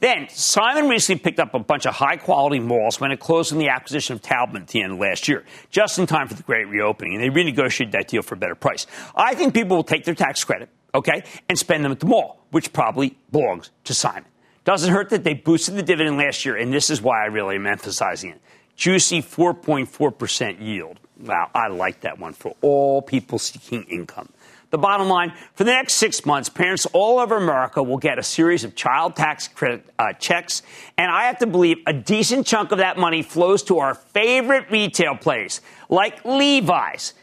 Then 0.00 0.28
Simon 0.30 0.88
recently 0.88 1.20
picked 1.20 1.40
up 1.40 1.54
a 1.54 1.58
bunch 1.58 1.84
of 1.84 1.94
high 1.94 2.16
quality 2.16 2.60
malls 2.60 3.00
when 3.00 3.10
it 3.10 3.18
closed 3.18 3.52
on 3.52 3.58
the 3.58 3.68
acquisition 3.68 4.14
of 4.14 4.22
Taubman 4.22 4.62
at 4.62 4.68
the 4.68 4.80
end 4.80 4.92
of 4.92 4.98
last 4.98 5.28
year, 5.28 5.44
just 5.70 5.98
in 5.98 6.06
time 6.06 6.28
for 6.28 6.34
the 6.34 6.42
great 6.44 6.68
reopening, 6.68 7.14
and 7.14 7.22
they 7.22 7.28
renegotiated 7.28 7.90
that 7.92 8.08
deal 8.08 8.22
for 8.22 8.36
a 8.36 8.38
better 8.38 8.54
price. 8.54 8.86
I 9.14 9.34
think 9.34 9.54
people 9.54 9.76
will 9.76 9.84
take 9.84 10.04
their 10.04 10.14
tax 10.14 10.42
credit, 10.44 10.70
okay, 10.94 11.24
and 11.48 11.58
spend 11.58 11.84
them 11.84 11.90
at 11.92 12.00
the 12.00 12.06
mall, 12.06 12.46
which 12.52 12.72
probably 12.72 13.18
belongs 13.32 13.70
to 13.84 13.92
Simon. 13.92 14.24
Doesn't 14.68 14.92
hurt 14.92 15.08
that 15.08 15.24
they 15.24 15.32
boosted 15.32 15.76
the 15.76 15.82
dividend 15.82 16.18
last 16.18 16.44
year, 16.44 16.54
and 16.54 16.70
this 16.70 16.90
is 16.90 17.00
why 17.00 17.22
I 17.22 17.28
really 17.28 17.54
am 17.54 17.66
emphasizing 17.66 18.32
it. 18.32 18.40
Juicy 18.76 19.22
4.4% 19.22 20.60
yield. 20.60 21.00
Wow, 21.18 21.48
I 21.54 21.68
like 21.68 22.02
that 22.02 22.18
one 22.18 22.34
for 22.34 22.54
all 22.60 23.00
people 23.00 23.38
seeking 23.38 23.84
income. 23.84 24.28
The 24.68 24.76
bottom 24.76 25.08
line 25.08 25.32
for 25.54 25.64
the 25.64 25.70
next 25.70 25.94
six 25.94 26.26
months, 26.26 26.50
parents 26.50 26.84
all 26.92 27.18
over 27.18 27.38
America 27.38 27.82
will 27.82 27.96
get 27.96 28.18
a 28.18 28.22
series 28.22 28.62
of 28.62 28.74
child 28.74 29.16
tax 29.16 29.48
credit 29.48 29.86
uh, 29.98 30.12
checks. 30.12 30.60
And 30.98 31.10
I 31.10 31.24
have 31.28 31.38
to 31.38 31.46
believe 31.46 31.78
a 31.86 31.94
decent 31.94 32.46
chunk 32.46 32.70
of 32.70 32.76
that 32.76 32.98
money 32.98 33.22
flows 33.22 33.62
to 33.62 33.78
our 33.78 33.94
favorite 33.94 34.70
retail 34.70 35.16
place, 35.16 35.62
like 35.88 36.22
Levi's, 36.26 37.14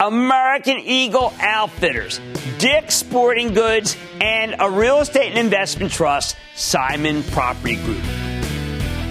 American 0.00 0.78
Eagle 0.78 1.34
Outfitters, 1.40 2.20
Dick's 2.58 2.94
Sporting 2.94 3.52
Goods, 3.52 3.96
and 4.20 4.54
a 4.60 4.70
real 4.70 5.00
estate 5.00 5.30
and 5.30 5.38
investment 5.40 5.90
trust, 5.90 6.36
Simon 6.54 7.24
Property 7.24 7.74
Group. 7.74 8.00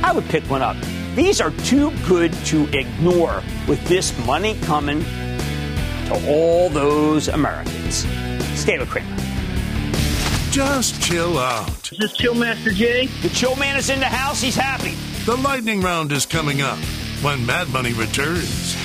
I 0.02 0.14
would 0.16 0.24
pick 0.30 0.46
one 0.46 0.62
up. 0.62 0.78
These 1.14 1.42
are 1.42 1.52
too 1.52 1.92
good 2.08 2.32
to 2.46 2.70
ignore 2.72 3.44
with 3.68 3.86
this 3.90 4.18
money 4.26 4.58
coming 4.62 5.04
to 6.06 6.24
all 6.26 6.70
those 6.70 7.28
Americans. 7.28 8.06
Stay 8.58 8.78
with 8.78 8.90
Cramer. 8.90 9.14
Just 10.52 11.02
chill 11.02 11.38
out. 11.38 11.92
Is 11.92 11.98
this 11.98 12.14
Chill 12.14 12.34
Master 12.34 12.72
Jay? 12.72 13.08
The 13.24 13.30
Chill 13.30 13.58
Man 13.58 13.76
is 13.76 13.90
in 13.90 14.00
the 14.00 14.06
house. 14.06 14.40
He's 14.42 14.56
happy. 14.56 14.96
The 15.26 15.36
lightning 15.36 15.82
round 15.82 16.14
is 16.14 16.26
coming 16.26 16.62
up 16.62 16.80
when 17.22 17.46
Mad 17.46 17.68
Money 17.74 17.92
returns. 17.92 18.78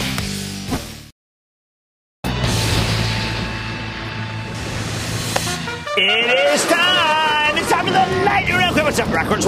It 6.05 6.55
is 6.55 6.65
time. 6.67 7.57
It's 7.57 7.71
time 7.71 7.87
for 7.87 7.93
the 7.93 8.25
lightning 8.25 8.57
round. 8.57 8.75
What's 8.77 8.99
up, 8.99 9.13
records? 9.13 9.47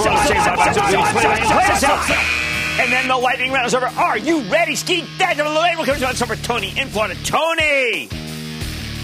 And 2.76 2.92
then 2.92 3.08
the 3.08 3.16
lightning 3.16 3.50
round 3.50 3.66
is 3.66 3.74
over. 3.74 3.86
Are 3.86 4.18
you 4.18 4.42
ready, 4.42 4.76
Ski? 4.76 5.04
That's 5.18 5.36
the 5.36 5.44
lightning 5.44 5.84
round 5.86 6.14
is 6.14 6.22
over. 6.22 6.36
Tony 6.36 6.78
in 6.78 6.88
Florida. 6.88 7.16
Tony. 7.24 8.08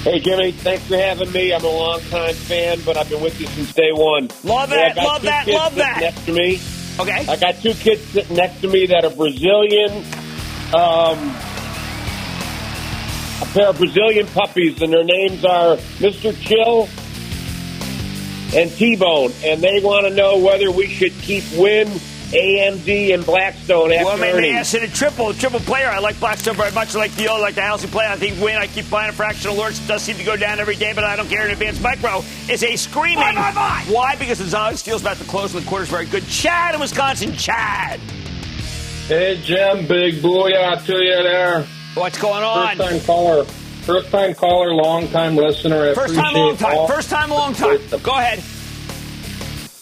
Hey, 0.02 0.20
Jimmy, 0.20 0.52
thanks 0.52 0.86
for 0.86 0.96
having 0.96 1.30
me. 1.32 1.52
I'm 1.52 1.64
a 1.64 1.68
longtime 1.68 2.34
fan, 2.34 2.80
but 2.86 2.96
I've 2.96 3.08
been 3.08 3.20
with 3.20 3.40
you 3.40 3.48
since 3.48 3.72
day 3.74 3.90
one. 3.92 4.28
Love 4.44 4.70
that, 4.70 4.96
love 4.96 5.22
that, 5.22 5.46
love 5.48 5.74
that. 5.74 5.98
Next 6.00 6.24
to 6.26 6.32
me. 6.32 6.60
Okay. 7.00 7.26
I 7.28 7.36
got 7.36 7.56
two 7.60 7.74
kids 7.74 8.02
sitting 8.04 8.36
next 8.36 8.60
to 8.60 8.68
me 8.68 8.86
that 8.86 9.04
are 9.04 9.10
Brazilian. 9.10 10.04
Um, 10.72 11.34
a 13.42 13.46
pair 13.52 13.68
of 13.68 13.76
Brazilian 13.78 14.26
puppies, 14.28 14.80
and 14.80 14.92
their 14.92 15.04
names 15.04 15.44
are 15.44 15.76
Mr. 15.98 16.38
Chill 16.40 16.88
and 18.54 18.70
T-Bone, 18.70 19.32
and 19.44 19.60
they 19.62 19.80
want 19.80 20.06
to 20.06 20.14
know 20.14 20.38
whether 20.38 20.70
we 20.70 20.86
should 20.88 21.12
keep 21.12 21.44
Wynn, 21.56 21.88
AMD, 22.32 23.12
and 23.14 23.24
Blackstone 23.26 23.92
after 23.92 24.04
Well, 24.04 24.16
man, 24.18 24.34
earnings. 24.36 24.52
they 24.52 24.58
asked 24.58 24.74
in 24.74 24.82
a 24.84 24.88
triple, 24.88 25.30
a 25.30 25.34
triple 25.34 25.60
player. 25.60 25.88
I 25.88 25.98
like 25.98 26.18
Blackstone 26.20 26.54
very 26.56 26.70
much. 26.72 26.94
I 26.94 26.98
like 26.98 27.14
the 27.16 27.28
old, 27.28 27.40
like 27.40 27.54
the 27.56 27.62
housing 27.62 27.90
play. 27.90 28.06
I 28.06 28.16
think 28.16 28.40
Wynn. 28.40 28.56
I 28.56 28.66
keep 28.68 28.88
buying 28.90 29.10
a 29.10 29.12
fractional 29.12 29.56
alerts. 29.56 29.82
It 29.84 29.88
does 29.88 30.02
seem 30.02 30.16
to 30.16 30.24
go 30.24 30.36
down 30.36 30.60
every 30.60 30.76
day, 30.76 30.92
but 30.92 31.02
I 31.04 31.16
don't 31.16 31.28
care. 31.28 31.44
In 31.44 31.50
advanced 31.50 31.82
micro 31.82 32.22
is 32.48 32.62
a 32.62 32.76
screaming. 32.76 33.16
Buy, 33.16 33.34
buy, 33.34 33.52
buy. 33.52 33.84
Why? 33.88 34.14
Because 34.16 34.38
the 34.38 34.44
Zog 34.46 34.76
Steel's 34.76 35.00
about 35.02 35.16
to 35.16 35.24
close 35.24 35.54
and 35.54 35.64
the 35.64 35.68
quarter's 35.68 35.88
very 35.88 36.06
good. 36.06 36.24
Chad 36.28 36.74
in 36.74 36.80
Wisconsin. 36.80 37.34
Chad. 37.36 37.98
Hey, 39.08 39.40
Jim, 39.42 39.88
big 39.88 40.14
booyah 40.22 40.84
to 40.86 41.02
you 41.02 41.22
there. 41.24 41.66
What's 41.94 42.16
going 42.18 42.44
on? 42.44 42.76
First 42.76 42.90
time 42.90 43.00
caller. 43.00 43.44
First 43.90 44.12
time 44.12 44.34
caller, 44.34 44.72
long 44.72 45.08
time 45.08 45.34
listener. 45.34 45.90
I 45.90 45.94
First 45.94 46.14
time, 46.14 46.34
long 46.34 46.56
time. 46.56 46.86
First 46.86 47.10
time, 47.10 47.28
long 47.28 47.54
time. 47.54 47.80
Go 48.04 48.12
ahead. 48.12 48.38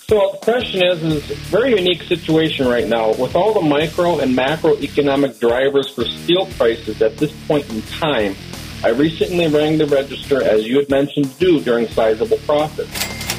So 0.09 0.31
the 0.33 0.39
question 0.39 0.83
is, 0.83 1.03
is 1.03 1.31
a 1.31 1.35
very 1.35 1.77
unique 1.77 2.03
situation 2.05 2.67
right 2.67 2.89
now 2.89 3.13
with 3.17 3.37
all 3.37 3.53
the 3.53 3.61
micro 3.61 4.21
and 4.21 4.35
macroeconomic 4.35 5.39
drivers 5.39 5.91
for 5.91 6.07
steel 6.07 6.47
prices 6.57 7.03
at 7.03 7.19
this 7.19 7.31
point 7.47 7.69
in 7.69 7.83
time. 7.83 8.35
I 8.83 8.89
recently 8.89 9.47
rang 9.47 9.77
the 9.77 9.85
register, 9.85 10.43
as 10.43 10.67
you 10.67 10.79
had 10.79 10.89
mentioned, 10.89 11.31
to 11.33 11.39
do 11.39 11.61
during 11.61 11.87
sizable 11.89 12.39
profits. 12.39 12.89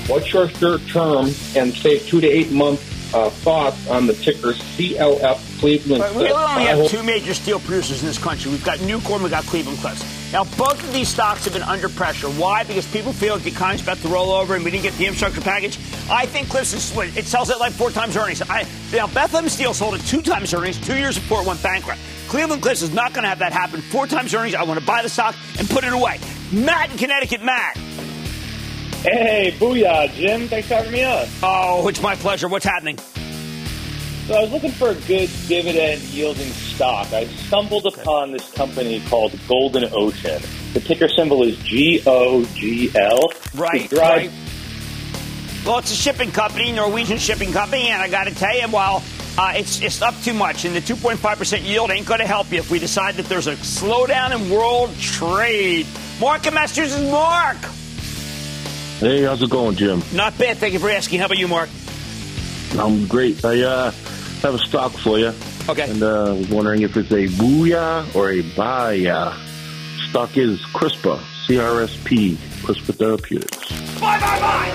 What's 0.07 0.32
your 0.32 0.49
short 0.49 0.86
term 0.86 1.34
and 1.55 1.74
say 1.74 1.97
two 1.97 2.22
to 2.22 2.28
eight 2.28 2.51
month 2.51 2.80
uh, 3.15 3.32
thoughts 3.32 3.89
on 3.89 4.05
the 4.05 4.13
ticker 4.13 4.51
CLF 4.51 5.59
Cleveland? 5.59 6.03
But 6.03 6.15
we 6.15 6.32
only 6.32 6.65
have 6.65 6.88
two 6.89 7.01
major 7.01 7.34
steel 7.34 7.59
producers 7.59 8.01
in 8.01 8.07
this 8.07 8.20
country. 8.20 8.51
We've 8.51 8.63
got 8.63 8.78
Nucor, 8.78 9.20
we've 9.20 9.32
got 9.32 9.45
Cleveland 9.45 9.80
Cliffs. 9.80 10.18
Now, 10.32 10.43
both 10.43 10.84
of 10.84 10.93
these 10.93 11.09
stocks 11.09 11.45
have 11.45 11.53
been 11.53 11.63
under 11.63 11.89
pressure. 11.89 12.27
Why? 12.27 12.63
Because 12.63 12.86
people 12.91 13.11
feel 13.11 13.34
like 13.34 13.43
the 13.43 13.49
economy's 13.49 13.82
about 13.82 13.97
to 13.97 14.07
roll 14.09 14.32
over 14.32 14.53
and 14.55 14.63
we 14.63 14.69
didn't 14.69 14.84
get 14.84 14.93
the 14.93 15.05
infrastructure 15.07 15.41
package. 15.41 15.77
I 16.09 16.27
think 16.27 16.49
Cliffs 16.49 16.73
is—it 16.73 17.25
sells 17.25 17.49
at 17.49 17.59
like 17.59 17.71
four 17.71 17.89
times 17.89 18.15
earnings. 18.15 18.41
I, 18.43 18.67
now, 18.93 19.07
Bethlehem 19.07 19.49
Steel 19.49 19.73
sold 19.73 19.95
at 19.95 20.01
two 20.01 20.21
times 20.21 20.53
earnings 20.53 20.80
two 20.80 20.95
years 20.97 21.17
before 21.17 21.41
it 21.41 21.47
went 21.47 21.63
bankrupt. 21.63 21.99
Cleveland 22.27 22.61
Cliffs 22.61 22.84
is 22.84 22.93
not 22.93 23.13
going 23.13 23.23
to 23.23 23.30
have 23.30 23.39
that 23.39 23.53
happen. 23.53 23.82
Four 23.82 24.05
times 24.05 24.34
earnings. 24.36 24.53
I 24.53 24.61
want 24.63 24.80
to 24.80 24.86
buy 24.86 25.01
the 25.01 25.09
stock 25.09 25.36
and 25.57 25.67
put 25.67 25.84
it 25.84 25.93
away. 25.93 26.19
Matt 26.51 26.91
in 26.91 26.97
Connecticut, 26.97 27.41
Matt. 27.41 27.75
Hey, 29.01 29.55
booyah, 29.57 30.13
Jim. 30.13 30.47
Thanks 30.47 30.67
for 30.67 30.75
having 30.75 30.91
me 30.91 31.03
on. 31.03 31.25
Oh, 31.41 31.88
it's 31.88 32.01
my 32.01 32.15
pleasure. 32.15 32.47
What's 32.47 32.65
happening? 32.65 32.99
So 34.30 34.36
I 34.36 34.41
was 34.41 34.51
looking 34.51 34.69
for 34.69 34.89
a 34.89 34.93
good 34.93 35.27
dividend 35.47 36.01
yielding 36.03 36.51
stock. 36.51 37.11
I 37.13 37.25
stumbled 37.25 37.88
upon 37.88 38.32
this 38.32 38.47
company 38.51 39.01
called 39.07 39.34
Golden 39.47 39.89
Ocean. 39.91 40.39
The 40.73 40.82
ticker 40.82 41.09
symbol 41.09 41.41
is 41.41 41.57
G 41.63 42.03
O 42.05 42.45
G 42.53 42.91
L. 42.95 43.23
Right, 43.55 43.91
right. 43.91 44.30
Well, 45.65 45.80
it's 45.80 45.91
a 45.91 45.95
shipping 45.95 46.30
company, 46.30 46.71
Norwegian 46.71 47.17
shipping 47.17 47.51
company, 47.51 47.88
and 47.88 47.99
I 47.99 48.07
got 48.07 48.25
to 48.25 48.36
tell 48.36 48.55
you, 48.55 48.67
while 48.67 49.01
uh, 49.36 49.53
it's 49.55 49.82
it's 49.82 49.99
up 50.03 50.13
too 50.21 50.36
much, 50.36 50.63
and 50.63 50.75
the 50.75 50.82
2.5% 50.82 51.67
yield 51.67 51.89
ain't 51.89 52.05
going 52.05 52.19
to 52.19 52.27
help 52.27 52.51
you 52.51 52.59
if 52.59 52.69
we 52.69 52.77
decide 52.77 53.15
that 53.15 53.25
there's 53.25 53.47
a 53.47 53.55
slowdown 53.55 54.39
in 54.39 54.51
world 54.51 54.95
trade. 54.99 55.88
Mark 56.21 56.45
and 56.45 56.53
Massachusetts, 56.53 57.01
Mark. 57.09 57.57
Hey, 58.99 59.23
how's 59.23 59.41
it 59.41 59.49
going, 59.49 59.75
Jim? 59.75 60.03
Not 60.13 60.38
bad. 60.38 60.59
Thank 60.59 60.73
you 60.73 60.80
for 60.80 60.91
asking. 60.91 61.17
How 61.17 61.25
about 61.25 61.39
you, 61.39 61.47
Mark? 61.47 61.69
I'm 62.77 63.07
great. 63.07 63.43
I 63.43 63.63
uh, 63.63 63.91
have 64.41 64.53
a 64.53 64.59
stock 64.59 64.91
for 64.93 65.19
you. 65.19 65.33
Okay. 65.67 65.89
And 65.89 66.01
uh, 66.01 66.35
was 66.37 66.49
wondering 66.49 66.81
if 66.81 66.95
it's 66.97 67.11
a 67.11 67.27
booyah 67.27 68.15
or 68.15 68.31
a 68.31 68.41
buyah. 68.41 69.35
Stock 70.09 70.37
is 70.37 70.59
CRISPR, 70.73 71.19
CRSP, 71.45 72.35
CRISPR 72.63 72.95
Therapeutics. 72.95 73.99
Buy, 73.99 74.19
buy, 74.19 74.39
buy. 74.39 74.69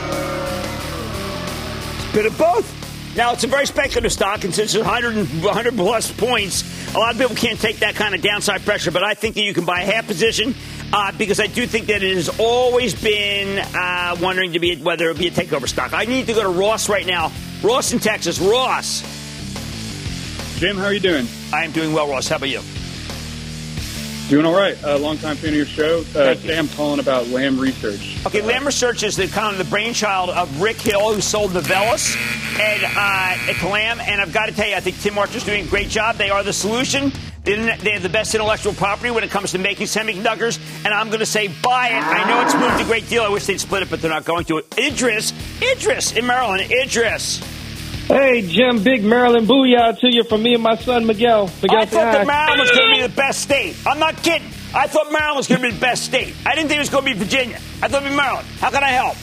Bit 2.12 2.26
of 2.26 2.38
both. 2.38 3.16
Now, 3.16 3.32
it's 3.32 3.44
a 3.44 3.46
very 3.46 3.66
speculative 3.66 4.12
stock, 4.12 4.44
and 4.44 4.54
since 4.54 4.74
it's 4.74 4.84
100, 4.84 5.16
and- 5.16 5.42
100 5.44 5.76
plus 5.76 6.10
points, 6.12 6.64
a 6.94 6.98
lot 6.98 7.12
of 7.14 7.20
people 7.20 7.36
can't 7.36 7.60
take 7.60 7.78
that 7.78 7.94
kind 7.94 8.14
of 8.14 8.22
downside 8.22 8.64
pressure, 8.64 8.90
but 8.90 9.02
I 9.04 9.14
think 9.14 9.36
that 9.36 9.42
you 9.42 9.54
can 9.54 9.64
buy 9.64 9.80
a 9.82 9.84
half 9.84 10.06
position 10.06 10.54
uh, 10.92 11.12
because 11.16 11.40
I 11.40 11.46
do 11.46 11.66
think 11.66 11.86
that 11.86 12.02
it 12.02 12.14
has 12.14 12.28
always 12.40 12.94
been 12.94 13.58
uh, 13.58 14.16
wondering 14.20 14.52
to 14.52 14.58
be 14.58 14.76
whether 14.76 15.06
it 15.06 15.08
would 15.08 15.18
be 15.18 15.28
a 15.28 15.30
takeover 15.30 15.68
stock. 15.68 15.92
I 15.92 16.04
need 16.04 16.26
to 16.26 16.34
go 16.34 16.42
to 16.42 16.48
Ross 16.48 16.88
right 16.88 17.06
now. 17.06 17.32
Ross 17.62 17.92
in 17.92 17.98
Texas. 17.98 18.38
Ross. 18.40 19.23
Jim, 20.64 20.78
how 20.78 20.86
are 20.86 20.94
you 20.94 21.00
doing? 21.00 21.26
I 21.52 21.66
am 21.66 21.72
doing 21.72 21.92
well, 21.92 22.08
Ross. 22.08 22.26
How 22.26 22.36
about 22.36 22.48
you? 22.48 22.62
Doing 24.30 24.46
all 24.46 24.56
right. 24.56 24.82
Uh, 24.82 24.98
long 24.98 25.18
time 25.18 25.36
fan 25.36 25.50
of 25.50 25.56
your 25.56 25.66
show. 25.66 26.02
Uh, 26.18 26.36
today 26.36 26.58
I'm 26.58 26.68
calling 26.68 27.00
about 27.00 27.28
Lam 27.28 27.60
Research. 27.60 28.16
Okay, 28.24 28.40
Lam 28.40 28.64
Research 28.64 29.02
is 29.02 29.14
the 29.14 29.28
kind 29.28 29.52
of 29.52 29.58
the 29.58 29.70
brainchild 29.70 30.30
of 30.30 30.62
Rick 30.62 30.80
Hill, 30.80 31.12
who 31.12 31.20
sold 31.20 31.50
Novellus 31.50 32.16
and 32.58 32.82
uh, 32.96 33.60
to 33.60 33.68
Lam. 33.68 34.00
And 34.00 34.22
I've 34.22 34.32
got 34.32 34.46
to 34.46 34.52
tell 34.52 34.66
you, 34.66 34.74
I 34.74 34.80
think 34.80 34.98
Tim 35.00 35.18
Archer's 35.18 35.44
doing 35.44 35.66
a 35.66 35.68
great 35.68 35.90
job. 35.90 36.16
They 36.16 36.30
are 36.30 36.42
the 36.42 36.54
solution. 36.54 37.12
They 37.42 37.56
they 37.56 37.90
have 37.90 38.02
the 38.02 38.08
best 38.08 38.34
intellectual 38.34 38.72
property 38.72 39.10
when 39.10 39.22
it 39.22 39.28
comes 39.28 39.50
to 39.52 39.58
making 39.58 39.86
semiconductors, 39.86 40.58
and 40.86 40.94
I'm 40.94 41.08
going 41.08 41.20
to 41.20 41.26
say 41.26 41.48
buy 41.48 41.88
it. 41.88 42.02
I 42.02 42.26
know 42.26 42.40
it's 42.40 42.54
moved 42.54 42.80
a 42.80 42.84
great 42.84 43.06
deal. 43.10 43.22
I 43.22 43.28
wish 43.28 43.44
they'd 43.44 43.60
split 43.60 43.82
it, 43.82 43.90
but 43.90 44.00
they're 44.00 44.10
not 44.10 44.24
going 44.24 44.46
to. 44.46 44.64
Idris, 44.78 45.34
Idris 45.60 46.12
in 46.12 46.26
Maryland, 46.26 46.62
Idris. 46.70 47.42
Hey, 48.06 48.46
Jim, 48.46 48.82
big 48.82 49.02
Maryland 49.02 49.48
booyah 49.48 49.98
to 50.00 50.14
you 50.14 50.24
from 50.24 50.42
me 50.42 50.54
and 50.54 50.62
my 50.62 50.76
son 50.76 51.06
Miguel. 51.06 51.50
Miguel, 51.62 51.78
I 51.78 51.84
thought 51.86 52.12
that 52.12 52.26
Maryland 52.26 52.60
was 52.60 52.70
going 52.70 52.88
to 52.90 52.96
be 52.96 53.02
the 53.02 53.16
best 53.16 53.40
state. 53.40 53.76
I'm 53.86 53.98
not 53.98 54.22
kidding. 54.22 54.46
I 54.74 54.86
thought 54.88 55.10
Maryland 55.10 55.38
was 55.38 55.48
going 55.48 55.62
to 55.62 55.68
be 55.68 55.72
the 55.72 55.80
best 55.80 56.04
state. 56.04 56.34
I 56.44 56.54
didn't 56.54 56.68
think 56.68 56.76
it 56.76 56.80
was 56.80 56.90
going 56.90 57.06
to 57.06 57.12
be 57.14 57.18
Virginia. 57.18 57.56
I 57.80 57.88
thought 57.88 58.02
it 58.02 58.04
would 58.04 58.10
be 58.10 58.16
Maryland. 58.16 58.46
How 58.58 58.70
can 58.70 58.84
I 58.84 58.90
help? 58.90 59.16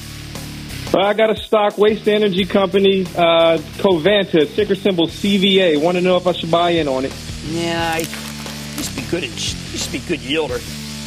Well, 0.94 1.06
I 1.06 1.14
got 1.14 1.30
a 1.30 1.36
stock 1.36 1.78
waste 1.78 2.08
energy 2.08 2.44
company, 2.44 3.04
uh, 3.16 3.60
Covanta, 3.78 4.52
ticker 4.54 4.76
symbol 4.76 5.08
CVA. 5.08 5.80
Want 5.80 5.98
to 5.98 6.02
know 6.02 6.18
if 6.18 6.26
I 6.26 6.32
should 6.32 6.52
buy 6.52 6.72
in 6.72 6.88
on 6.88 7.06
it? 7.06 7.14
Yeah, 7.50 7.92
I 7.94 8.00
used 8.00 8.90
to 8.90 8.96
be 8.96 9.08
good. 9.12 9.24
Used 9.24 9.92
be 9.92 10.00
good 10.00 10.20
yielder. 10.20 10.60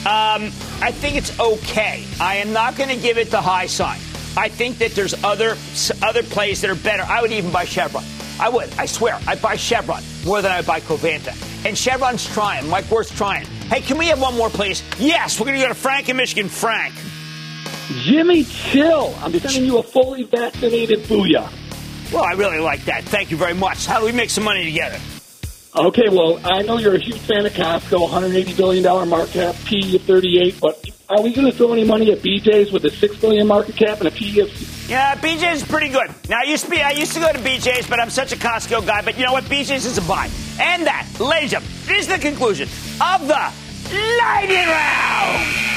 Um, 0.07 0.53
I 0.81 0.93
think 0.93 1.16
it's 1.16 1.39
okay. 1.41 2.05
I 2.20 2.37
am 2.37 2.53
not 2.53 2.77
going 2.77 2.91
to 2.91 2.97
give 2.97 3.18
it 3.18 3.31
the 3.31 3.41
high 3.41 3.66
sign. 3.66 3.99
I 4.37 4.49
think 4.49 4.78
that 4.78 4.93
there's 4.93 5.14
other 5.22 5.57
other 6.03 6.22
plays 6.22 6.61
that 6.62 6.70
are 6.70 6.74
better. 6.74 7.03
I 7.03 7.22
would 7.22 7.32
even 7.32 7.53
buy 7.53 7.64
Chevron. 7.64 8.05
I 8.41 8.49
would. 8.49 8.72
I 8.78 8.87
swear. 8.87 9.18
I'd 9.26 9.41
buy 9.41 9.57
Chevron 9.57 10.03
more 10.24 10.43
than 10.43 10.51
I'd 10.51 10.66
buy 10.66 10.80
Covanta. 10.80 11.35
And 11.64 11.78
Chevron's 11.78 12.26
trying. 12.26 12.68
Mike 12.68 12.91
Wirth's 12.91 13.16
trying. 13.16 13.47
Hey, 13.70 13.80
can 13.80 13.97
we 13.97 14.07
have 14.07 14.20
one 14.20 14.37
more, 14.37 14.51
please? 14.51 14.82
Yes, 14.99 15.39
we're 15.39 15.47
going 15.47 15.59
to 15.59 15.62
go 15.62 15.68
to 15.68 15.74
Frank 15.74 16.09
in 16.09 16.16
Michigan. 16.16 16.49
Frank. 16.49 16.95
Jimmy, 18.03 18.45
chill. 18.45 19.14
I'm 19.20 19.32
sending 19.39 19.64
you 19.64 19.78
a 19.78 19.82
fully 19.82 20.24
vaccinated 20.24 21.01
booyah. 21.01 21.51
Well, 22.12 22.24
I 22.24 22.32
really 22.32 22.59
like 22.59 22.85
that. 22.87 23.05
Thank 23.05 23.30
you 23.30 23.37
very 23.37 23.55
much. 23.55 23.87
How 23.87 24.01
do 24.01 24.07
we 24.07 24.12
make 24.12 24.30
some 24.30 24.45
money 24.45 24.64
together? 24.64 24.99
Okay, 25.76 26.09
well, 26.09 26.41
I 26.45 26.62
know 26.62 26.78
you're 26.78 26.95
a 26.95 27.03
huge 27.03 27.18
fan 27.18 27.47
of 27.47 27.53
Costco, 27.53 28.09
$180 28.09 28.57
billion 28.57 29.09
market 29.09 29.32
cap, 29.32 29.57
P 29.64 29.97
of 29.97 30.03
38, 30.03 30.61
but 30.61 30.85
are 31.09 31.21
we 31.21 31.33
going 31.35 31.51
to 31.51 31.57
throw 31.57 31.73
any 31.73 31.85
money 31.85 32.11
at 32.13 32.19
BJ's 32.19 32.73
with 32.73 32.85
a 32.85 32.89
$6 32.89 33.21
billion 33.21 33.47
market 33.47 33.77
cap 33.77 33.99
and 33.99 34.09
a 34.09 34.11
P 34.11 34.41
of... 34.41 34.49
Yeah, 34.89 35.15
BJ's 35.17 35.63
is 35.63 35.69
pretty 35.69 35.89
good. 35.89 36.11
Now, 36.29 36.41
I 36.41 36.45
used, 36.45 36.65
to 36.65 36.71
be, 36.71 36.81
I 36.81 36.93
used 36.93 37.13
to 37.13 37.21
go 37.21 37.33
to 37.33 37.39
BJ's, 37.39 37.87
but 37.87 38.01
I'm 38.01 38.11
such 38.11 38.33
a 38.33 38.37
Costco 38.37 38.87
guy, 38.87 39.03
but 39.03 39.19
you 39.19 39.25
know 39.25 39.33
what? 39.33 39.45
BJ's 39.45 39.85
is 39.85 39.99
a 39.99 40.03
buy. 40.03 40.31
And 40.61 40.87
that, 40.87 41.07
ladies 41.21 41.53
and 41.53 41.65
gentlemen, 41.65 41.97
is 41.99 42.07
the 42.09 42.19
conclusion 42.19 42.69
of 43.01 43.27
the 43.27 43.53
Lightning 44.19 44.67
Round! 44.67 45.75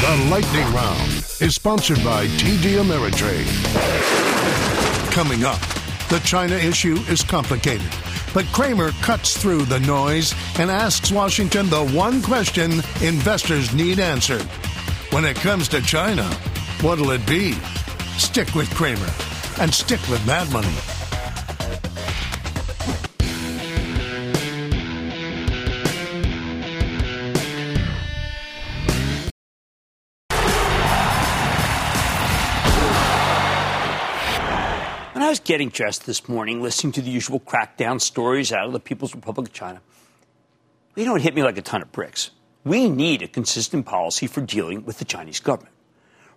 The 0.00 0.30
Lightning 0.30 0.74
Round 0.74 1.10
is 1.40 1.54
sponsored 1.54 2.02
by 2.04 2.26
TD 2.26 2.80
Ameritrade. 2.80 3.46
Coming 5.12 5.44
up, 5.44 5.60
the 6.08 6.20
China 6.20 6.54
issue 6.54 6.94
is 7.08 7.22
complicated, 7.22 7.90
but 8.38 8.46
Cramer 8.52 8.92
cuts 9.02 9.36
through 9.36 9.64
the 9.64 9.80
noise 9.80 10.32
and 10.60 10.70
asks 10.70 11.10
Washington 11.10 11.68
the 11.68 11.84
one 11.88 12.22
question 12.22 12.70
investors 13.02 13.74
need 13.74 13.98
answered. 13.98 14.44
When 15.10 15.24
it 15.24 15.34
comes 15.34 15.66
to 15.70 15.82
China, 15.82 16.22
what'll 16.80 17.10
it 17.10 17.26
be? 17.26 17.54
Stick 18.16 18.54
with 18.54 18.72
Cramer 18.76 19.10
and 19.58 19.74
stick 19.74 20.00
with 20.08 20.24
Mad 20.24 20.52
Money. 20.52 20.97
I 35.28 35.30
was 35.30 35.40
getting 35.40 35.68
dressed 35.68 36.06
this 36.06 36.26
morning, 36.26 36.62
listening 36.62 36.94
to 36.94 37.02
the 37.02 37.10
usual 37.10 37.38
crackdown 37.38 38.00
stories 38.00 38.50
out 38.50 38.64
of 38.64 38.72
the 38.72 38.80
People's 38.80 39.14
Republic 39.14 39.48
of 39.48 39.52
China, 39.52 39.82
know, 40.96 41.16
it 41.16 41.20
hit 41.20 41.34
me 41.34 41.42
like 41.42 41.58
a 41.58 41.60
ton 41.60 41.82
of 41.82 41.92
bricks. 41.92 42.30
We 42.64 42.88
need 42.88 43.20
a 43.20 43.28
consistent 43.28 43.84
policy 43.84 44.26
for 44.26 44.40
dealing 44.40 44.86
with 44.86 44.98
the 44.98 45.04
Chinese 45.04 45.40
government. 45.40 45.74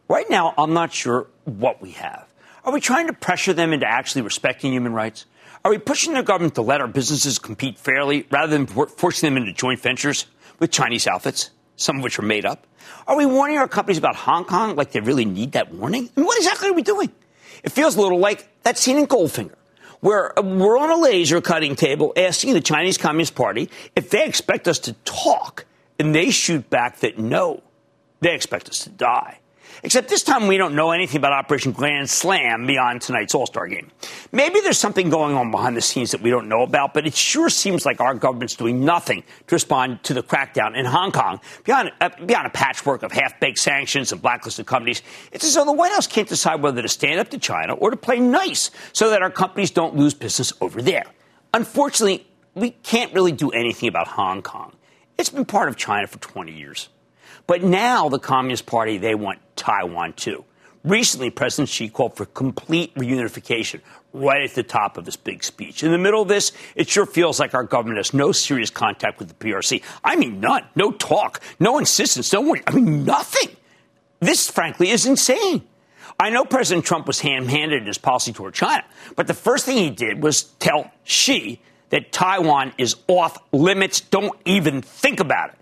Right 0.10 0.30
now, 0.30 0.54
I'm 0.58 0.74
not 0.74 0.92
sure 0.92 1.28
what 1.46 1.82
we 1.82 1.92
have. 1.92 2.28
Are 2.66 2.74
we 2.74 2.82
trying 2.82 3.08
to 3.08 3.14
pressure 3.14 3.54
them 3.54 3.72
into 3.72 3.88
actually 3.88 4.24
respecting 4.24 4.74
human 4.74 4.92
rights? 4.92 5.26
Are 5.64 5.72
we 5.72 5.78
pushing 5.78 6.12
their 6.12 6.22
government 6.22 6.56
to 6.56 6.62
let 6.62 6.82
our 6.82 6.88
businesses 6.89 7.39
compete 7.39 7.80
fairly 7.80 8.28
rather 8.30 8.52
than 8.52 8.68
forcing 8.68 9.30
them 9.30 9.42
into 9.42 9.54
joint 9.54 9.80
ventures 9.80 10.26
with 10.60 10.70
Chinese 10.70 11.08
outfits, 11.08 11.52
some 11.78 12.00
of 12.00 12.04
which 12.04 12.20
are 12.20 12.24
made 12.24 12.46
up? 12.46 12.68
Are 13.08 13.16
we 13.16 13.26
warning 13.26 13.58
our 13.58 13.70
companies 13.70 14.00
about 14.00 14.18
Hong 14.18 14.44
Kong 14.44 14.76
like 14.76 14.92
they 14.92 15.00
really 15.00 15.24
need 15.24 15.54
that 15.54 15.74
warning? 15.74 16.10
I 16.18 16.20
mean, 16.20 16.28
what 16.28 16.38
exactly 16.38 16.68
are 16.68 16.74
we 16.74 16.82
doing? 16.82 17.10
It 17.64 17.72
feels 17.72 17.95
a 17.95 18.01
little 18.01 18.20
like 18.20 18.47
that 18.64 18.78
scene 18.78 18.97
in 18.97 19.07
Goldfinger, 19.07 19.55
where 19.99 20.38
uh, 20.38 20.41
we're 20.41 20.78
on 20.78 20.89
a 20.89 20.97
laser 20.97 21.41
cutting 21.41 21.76
table 21.76 22.14
asking 22.16 22.53
the 22.53 22.62
Chinese 22.62 22.97
Communist 22.97 23.36
Party 23.36 23.70
if 23.95 24.09
they 24.09 24.26
expect 24.26 24.68
us 24.68 24.80
to 24.80 24.93
talk, 25.05 25.66
and 25.99 26.16
they 26.16 26.32
shoot 26.32 26.70
back 26.70 26.99
that 26.99 27.20
no, 27.20 27.62
they 28.22 28.34
expect 28.34 28.70
us 28.70 28.80
to 28.86 28.89
die. 28.89 29.41
Except 29.84 30.09
this 30.09 30.24
time 30.24 30.47
we 30.47 30.57
don't 30.57 30.76
know 30.76 30.91
anything 30.91 31.17
about 31.17 31.34
Operation 31.34 31.72
Grand 31.72 32.09
Slam 32.09 32.67
beyond 32.67 33.01
tonight's 33.01 33.34
All 33.34 33.45
Star 33.45 33.67
game. 33.67 33.89
Maybe 34.32 34.59
there's 34.59 34.78
something 34.78 35.09
going 35.09 35.36
on 35.36 35.51
behind 35.51 35.76
the 35.76 35.82
scenes 35.82 36.11
that 36.11 36.22
we 36.22 36.30
don't 36.30 36.47
know 36.47 36.61
about, 36.61 36.93
but 36.93 37.07
it 37.07 37.15
sure 37.15 37.49
seems 37.49 37.86
like 37.86 37.99
our 37.99 38.13
government's 38.13 38.55
doing 38.55 38.86
nothing 38.86 39.24
to 39.47 39.55
respond 39.55 40.03
to 40.03 40.13
the 40.13 40.24
crackdown 40.24 40.76
in 40.76 40.86
Hong 40.86 41.11
Kong 41.11 41.39
beyond, 41.63 41.91
uh, 41.99 42.09
beyond 42.26 42.47
a 42.47 42.51
patchwork 42.51 43.03
of 43.03 43.11
half 43.11 43.39
baked 43.39 43.59
sanctions 43.59 44.11
and 44.11 44.22
blacklisted 44.22 44.65
companies. 44.65 45.01
It's 45.32 45.43
as 45.43 45.55
though 45.55 45.65
the 45.65 45.74
White 45.74 45.91
House 45.91 46.07
can't 46.07 46.30
decide 46.30 46.61
whether 46.61 46.82
to 46.82 46.89
stand 46.89 47.19
up 47.19 47.30
to 47.30 47.38
China 47.38 47.74
or 47.74 47.91
to 47.91 47.97
play 47.97 48.19
nice 48.19 48.72
so 48.93 49.09
that 49.09 49.22
our 49.22 49.32
companies 49.32 49.72
don't 49.72 49.95
lose 49.95 50.13
business 50.13 50.53
over 50.61 50.82
there. 50.82 51.05
Unfortunately, 51.53 52.26
we 52.55 52.72
can't 52.72 53.13
really 53.13 53.32
do 53.32 53.49
anything 53.49 53.89
about 53.89 54.07
Hong 54.07 54.41
Kong. 54.41 54.74
It's 55.17 55.30
been 55.30 55.45
part 55.45 55.69
of 55.69 55.78
China 55.78 56.07
for 56.07 56.19
20 56.19 56.51
years. 56.51 56.89
But 57.47 57.63
now 57.63 58.09
the 58.09 58.19
Communist 58.19 58.65
Party, 58.65 58.97
they 58.97 59.15
want 59.15 59.39
Taiwan 59.62 60.14
too. 60.14 60.43
Recently, 60.84 61.30
President 61.30 61.70
Xi 61.70 61.89
called 61.89 62.18
for 62.18 62.26
complete 62.26 62.93
reunification 62.95 63.82
right 64.14 64.41
at 64.41 64.55
the 64.55 64.64
top 64.64 64.97
of 64.97 65.05
his 65.05 65.16
big 65.16 65.43
speech. 65.43 65.84
In 65.84 65.91
the 65.91 65.99
middle 65.99 66.24
of 66.24 66.28
this, 66.28 66.51
it 66.76 66.89
sure 66.89 67.05
feels 67.05 67.39
like 67.39 67.53
our 67.53 67.64
government 67.64 67.97
has 67.97 68.12
no 68.12 68.32
serious 68.32 68.72
contact 68.72 69.20
with 69.20 69.28
the 69.28 69.36
PRC. 69.36 69.84
I 70.03 70.16
mean, 70.16 70.39
none. 70.39 70.64
No 70.76 70.91
talk. 70.91 71.39
No 71.59 71.78
insistence. 71.78 72.34
Worry. 72.34 72.64
I 72.66 72.72
mean, 72.72 73.05
nothing. 73.05 73.55
This, 74.20 74.49
frankly, 74.49 74.89
is 74.89 75.05
insane. 75.05 75.62
I 76.20 76.32
know 76.32 76.45
President 76.45 76.84
Trump 76.84 77.05
was 77.05 77.20
ham 77.20 77.47
handed 77.47 77.82
in 77.82 77.88
his 77.88 77.99
policy 77.99 78.34
toward 78.34 78.55
China, 78.55 78.84
but 79.16 79.28
the 79.28 79.34
first 79.36 79.66
thing 79.66 79.78
he 79.78 79.91
did 79.91 80.24
was 80.24 80.43
tell 80.59 80.91
Xi 81.03 81.62
that 81.89 82.12
Taiwan 82.12 82.74
is 82.80 82.95
off 83.07 83.38
limits. 83.51 84.01
Don't 84.01 84.38
even 84.45 84.82
think 84.82 85.20
about 85.20 85.49
it. 85.49 85.55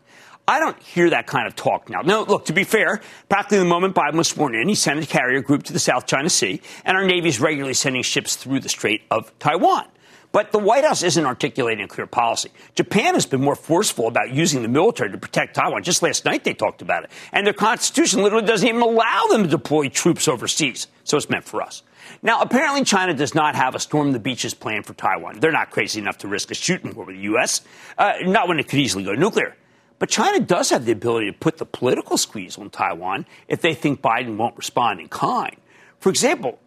I 0.50 0.60
don't 0.60 0.82
hear 0.82 1.12
that 1.12 1.28
kind 1.28 1.46
of 1.46 1.56
talk 1.56 1.92
now. 1.92 2.02
No, 2.02 2.24
look, 2.24 2.46
to 2.46 2.54
be 2.54 2.64
fair, 2.64 3.02
practically 3.30 3.60
the 3.60 3.66
moment 3.66 3.94
Biden 3.94 4.16
was 4.16 4.30
sworn 4.30 4.56
in, 4.56 4.68
he 4.68 4.74
sent 4.74 5.00
a 5.00 5.06
carrier 5.06 5.44
group 5.44 5.62
to 5.66 5.74
the 5.74 5.80
South 5.80 6.08
China 6.08 6.28
Sea, 6.28 6.60
and 6.84 6.98
our 6.98 7.06
Navy 7.06 7.30
is 7.30 7.40
regularly 7.40 7.76
sending 7.76 8.02
ships 8.02 8.36
through 8.36 8.60
the 8.62 8.68
Strait 8.68 9.04
of 9.12 9.32
Taiwan. 9.38 9.86
But 10.32 10.52
the 10.52 10.58
White 10.58 10.84
House 10.84 11.04
isn't 11.04 11.24
articulating 11.24 11.86
a 11.86 11.88
clear 11.88 12.08
policy. 12.08 12.50
Japan 12.74 13.14
has 13.14 13.28
been 13.28 13.42
more 13.42 13.54
forceful 13.54 14.08
about 14.08 14.32
using 14.32 14.64
the 14.64 14.68
military 14.68 15.12
to 15.12 15.20
protect 15.20 15.54
Taiwan. 15.54 15.84
Just 15.84 16.02
last 16.02 16.26
night 16.26 16.44
they 16.44 16.56
talked 16.56 16.82
about 16.82 17.04
it. 17.04 17.12
And 17.32 17.46
their 17.46 17.54
constitution 17.54 18.24
literally 18.24 18.48
doesn't 18.48 18.68
even 18.68 18.82
allow 18.82 19.28
them 19.30 19.44
to 19.44 19.50
deploy 19.50 19.90
troops 19.90 20.28
overseas. 20.28 20.88
So 21.04 21.16
it's 21.16 21.30
meant 21.30 21.46
for 21.46 21.62
us. 21.62 21.84
Now, 22.24 22.42
apparently 22.42 22.84
China 22.86 23.14
does 23.14 23.36
not 23.36 23.56
have 23.56 23.76
a 23.76 23.80
storm 23.80 24.14
the 24.14 24.20
beaches 24.20 24.56
plan 24.56 24.82
for 24.82 24.96
Taiwan. 24.96 25.42
They're 25.42 25.52
not 25.52 25.70
crazy 25.70 26.00
enough 26.00 26.18
to 26.20 26.28
risk 26.28 26.50
a 26.50 26.56
shooting 26.56 26.96
war 26.96 27.06
with 27.06 27.18
the 27.18 27.22
U.S., 27.24 27.62
uh, 28.00 28.14
not 28.24 28.48
when 28.48 28.60
it 28.60 28.68
could 28.68 28.80
easily 28.80 29.04
go 29.04 29.14
nuclear. 29.14 29.56
But 30.00 30.10
China 30.10 30.40
does 30.40 30.70
have 30.70 30.86
the 30.86 30.94
ability 30.94 31.28
to 31.32 31.38
put 31.38 31.58
the 31.58 31.66
political 31.66 32.18
squeeze 32.18 32.58
on 32.58 32.70
Taiwan 32.70 33.26
if 33.48 33.62
they 33.62 33.74
think 33.74 34.02
Biden 34.02 34.38
won't 34.38 34.58
respond 34.58 35.02
in 35.02 35.10
kind. 35.10 35.58
For 36.00 36.10
example, 36.10 36.58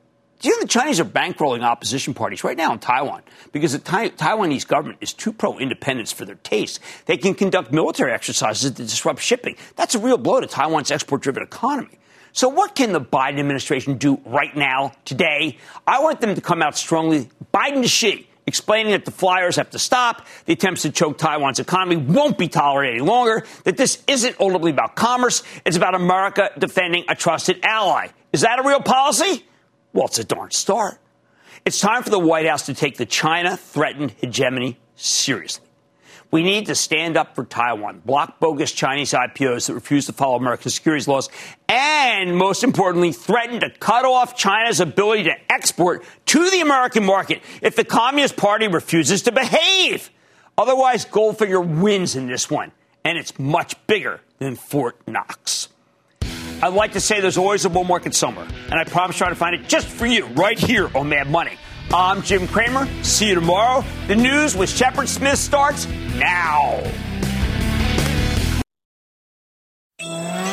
do 0.41 0.49
you 0.49 0.57
know 0.57 0.63
the 0.63 0.69
Chinese 0.69 1.01
are 1.01 1.05
bankrolling 1.05 1.63
opposition 1.63 2.15
parties 2.15 2.45
right 2.45 2.57
now 2.57 2.73
in 2.73 2.81
Taiwan 2.81 3.23
because 3.53 3.73
the 3.73 3.79
Taiwanese 3.79 4.67
government 4.67 4.99
is 5.01 5.13
too 5.13 5.33
pro 5.33 5.59
independence 5.59 6.13
for 6.13 6.25
their 6.25 6.35
taste? 6.35 6.81
They 7.07 7.17
can 7.17 7.35
conduct 7.35 7.73
military 7.73 8.13
exercises 8.13 8.73
to 8.73 8.83
disrupt 8.83 9.21
shipping. 9.21 9.57
That's 9.77 9.95
a 9.95 9.99
real 9.99 10.19
blow 10.19 10.41
to 10.41 10.47
Taiwan's 10.47 10.91
export 10.91 11.23
driven 11.23 11.43
economy. 11.43 11.99
So, 12.33 12.49
what 12.49 12.75
can 12.75 12.93
the 12.93 13.01
Biden 13.01 13.39
administration 13.39 13.99
do 13.99 14.21
right 14.25 14.55
now, 14.57 14.93
today? 15.05 15.59
I 15.87 16.01
want 16.01 16.21
them 16.21 16.35
to 16.35 16.41
come 16.41 16.63
out 16.63 16.77
strongly, 16.77 17.29
Biden 17.53 17.83
to 17.83 17.89
Xi, 17.89 18.27
explaining 18.47 18.93
that 18.93 19.05
the 19.05 19.11
flyers 19.11 19.57
have 19.57 19.71
to 19.71 19.79
stop, 19.79 20.27
the 20.47 20.53
attempts 20.53 20.83
to 20.83 20.91
choke 20.91 21.19
Taiwan's 21.19 21.61
economy 21.61 21.97
won't 21.97 22.39
be 22.39 22.49
tolerated 22.49 23.01
any 23.01 23.09
longer, 23.09 23.45
that 23.65 23.77
this 23.77 24.03
isn't 24.07 24.37
ultimately 24.41 24.71
about 24.71 24.97
commerce, 24.97 25.43
it's 25.65 25.77
about 25.77 25.95
America 25.95 26.51
defending 26.59 27.05
a 27.09 27.15
trusted 27.15 27.61
ally. 27.63 28.09
Is 28.33 28.41
that 28.43 28.59
a 28.59 28.63
real 28.63 28.81
policy? 28.81 29.47
Well, 29.93 30.07
it's 30.07 30.19
a 30.19 30.25
darn 30.25 30.51
start. 30.51 30.99
It's 31.65 31.79
time 31.79 32.03
for 32.03 32.11
the 32.11 32.19
White 32.19 32.47
House 32.47 32.67
to 32.67 32.75
take 32.75 32.97
the 32.97 33.07
China 33.07 33.57
threatened 33.57 34.13
hegemony 34.13 34.81
seriously. 34.97 35.67
We 36.33 36.43
need 36.43 36.67
to 36.67 36.75
stand 36.75 37.19
up 37.19 37.35
for 37.35 37.45
Taiwan, 37.45 38.01
block 38.07 38.41
bogus 38.41 38.73
Chinese 38.73 39.13
IPOs 39.13 39.67
that 39.67 39.75
refuse 39.75 40.07
to 40.07 40.15
follow 40.15 40.37
American 40.37 40.71
securities 40.71 41.07
laws, 41.07 41.29
and 41.69 42.35
most 42.39 42.65
importantly, 42.65 43.13
threaten 43.13 43.61
to 43.61 43.69
cut 43.69 44.07
off 44.07 44.35
China's 44.35 44.81
ability 44.81 45.25
to 45.25 45.35
export 45.53 46.03
to 46.25 46.49
the 46.49 46.63
American 46.63 47.05
market 47.05 47.43
if 47.61 47.77
the 47.77 47.85
Communist 47.85 48.35
Party 48.39 48.67
refuses 48.67 49.21
to 49.25 49.33
behave. 49.33 50.11
Otherwise, 50.57 51.05
Goldfinger 51.05 51.83
wins 51.83 52.17
in 52.17 52.29
this 52.29 52.51
one, 52.51 52.73
and 53.05 53.19
it's 53.19 53.39
much 53.39 53.75
bigger 53.87 54.23
than 54.39 54.57
Fort 54.57 54.97
Knox. 55.07 55.69
I'd 56.63 56.73
like 56.73 56.93
to 56.93 57.01
say 57.01 57.21
there's 57.21 57.37
always 57.37 57.67
a 57.67 57.71
bull 57.71 57.85
market 57.85 58.15
somewhere, 58.15 58.47
and 58.71 58.75
I 58.81 58.85
promise 58.85 59.19
try 59.19 59.29
to 59.29 59.35
find 59.35 59.55
it 59.55 59.69
just 59.69 59.87
for 59.87 60.07
you 60.07 60.25
right 60.29 60.59
here 60.59 60.91
on 60.97 61.11
Mad 61.11 61.29
Money. 61.29 61.59
I'm 61.95 62.23
Jim 62.23 62.49
Cramer. 62.49 62.89
See 63.03 63.29
you 63.29 63.35
tomorrow. 63.35 63.85
The 64.09 64.17
news 64.17 64.57
with 64.57 64.71
Shepard 64.71 65.09
Smith 65.09 65.39
starts 65.39 65.87
now. 66.17 66.83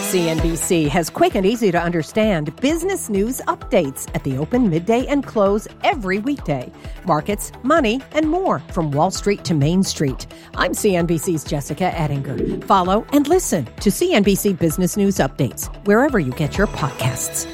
CNBC 0.09 0.87
has 0.87 1.11
quick 1.11 1.35
and 1.35 1.45
easy 1.45 1.71
to 1.71 1.79
understand 1.79 2.55
business 2.57 3.09
news 3.09 3.41
updates 3.41 4.09
at 4.15 4.23
the 4.23 4.37
open, 4.37 4.67
midday, 4.67 5.05
and 5.05 5.23
close 5.23 5.67
every 5.83 6.17
weekday. 6.17 6.71
Markets, 7.05 7.51
money, 7.61 8.01
and 8.13 8.27
more 8.27 8.57
from 8.73 8.89
Wall 8.89 9.11
Street 9.11 9.43
to 9.45 9.53
Main 9.53 9.83
Street. 9.83 10.25
I'm 10.55 10.71
CNBC's 10.71 11.43
Jessica 11.43 11.95
Ettinger. 11.95 12.65
Follow 12.65 13.05
and 13.13 13.27
listen 13.27 13.65
to 13.65 13.91
CNBC 13.91 14.57
Business 14.57 14.97
News 14.97 15.17
Updates 15.17 15.67
wherever 15.85 16.17
you 16.19 16.31
get 16.31 16.57
your 16.57 16.67
podcasts. 16.67 17.45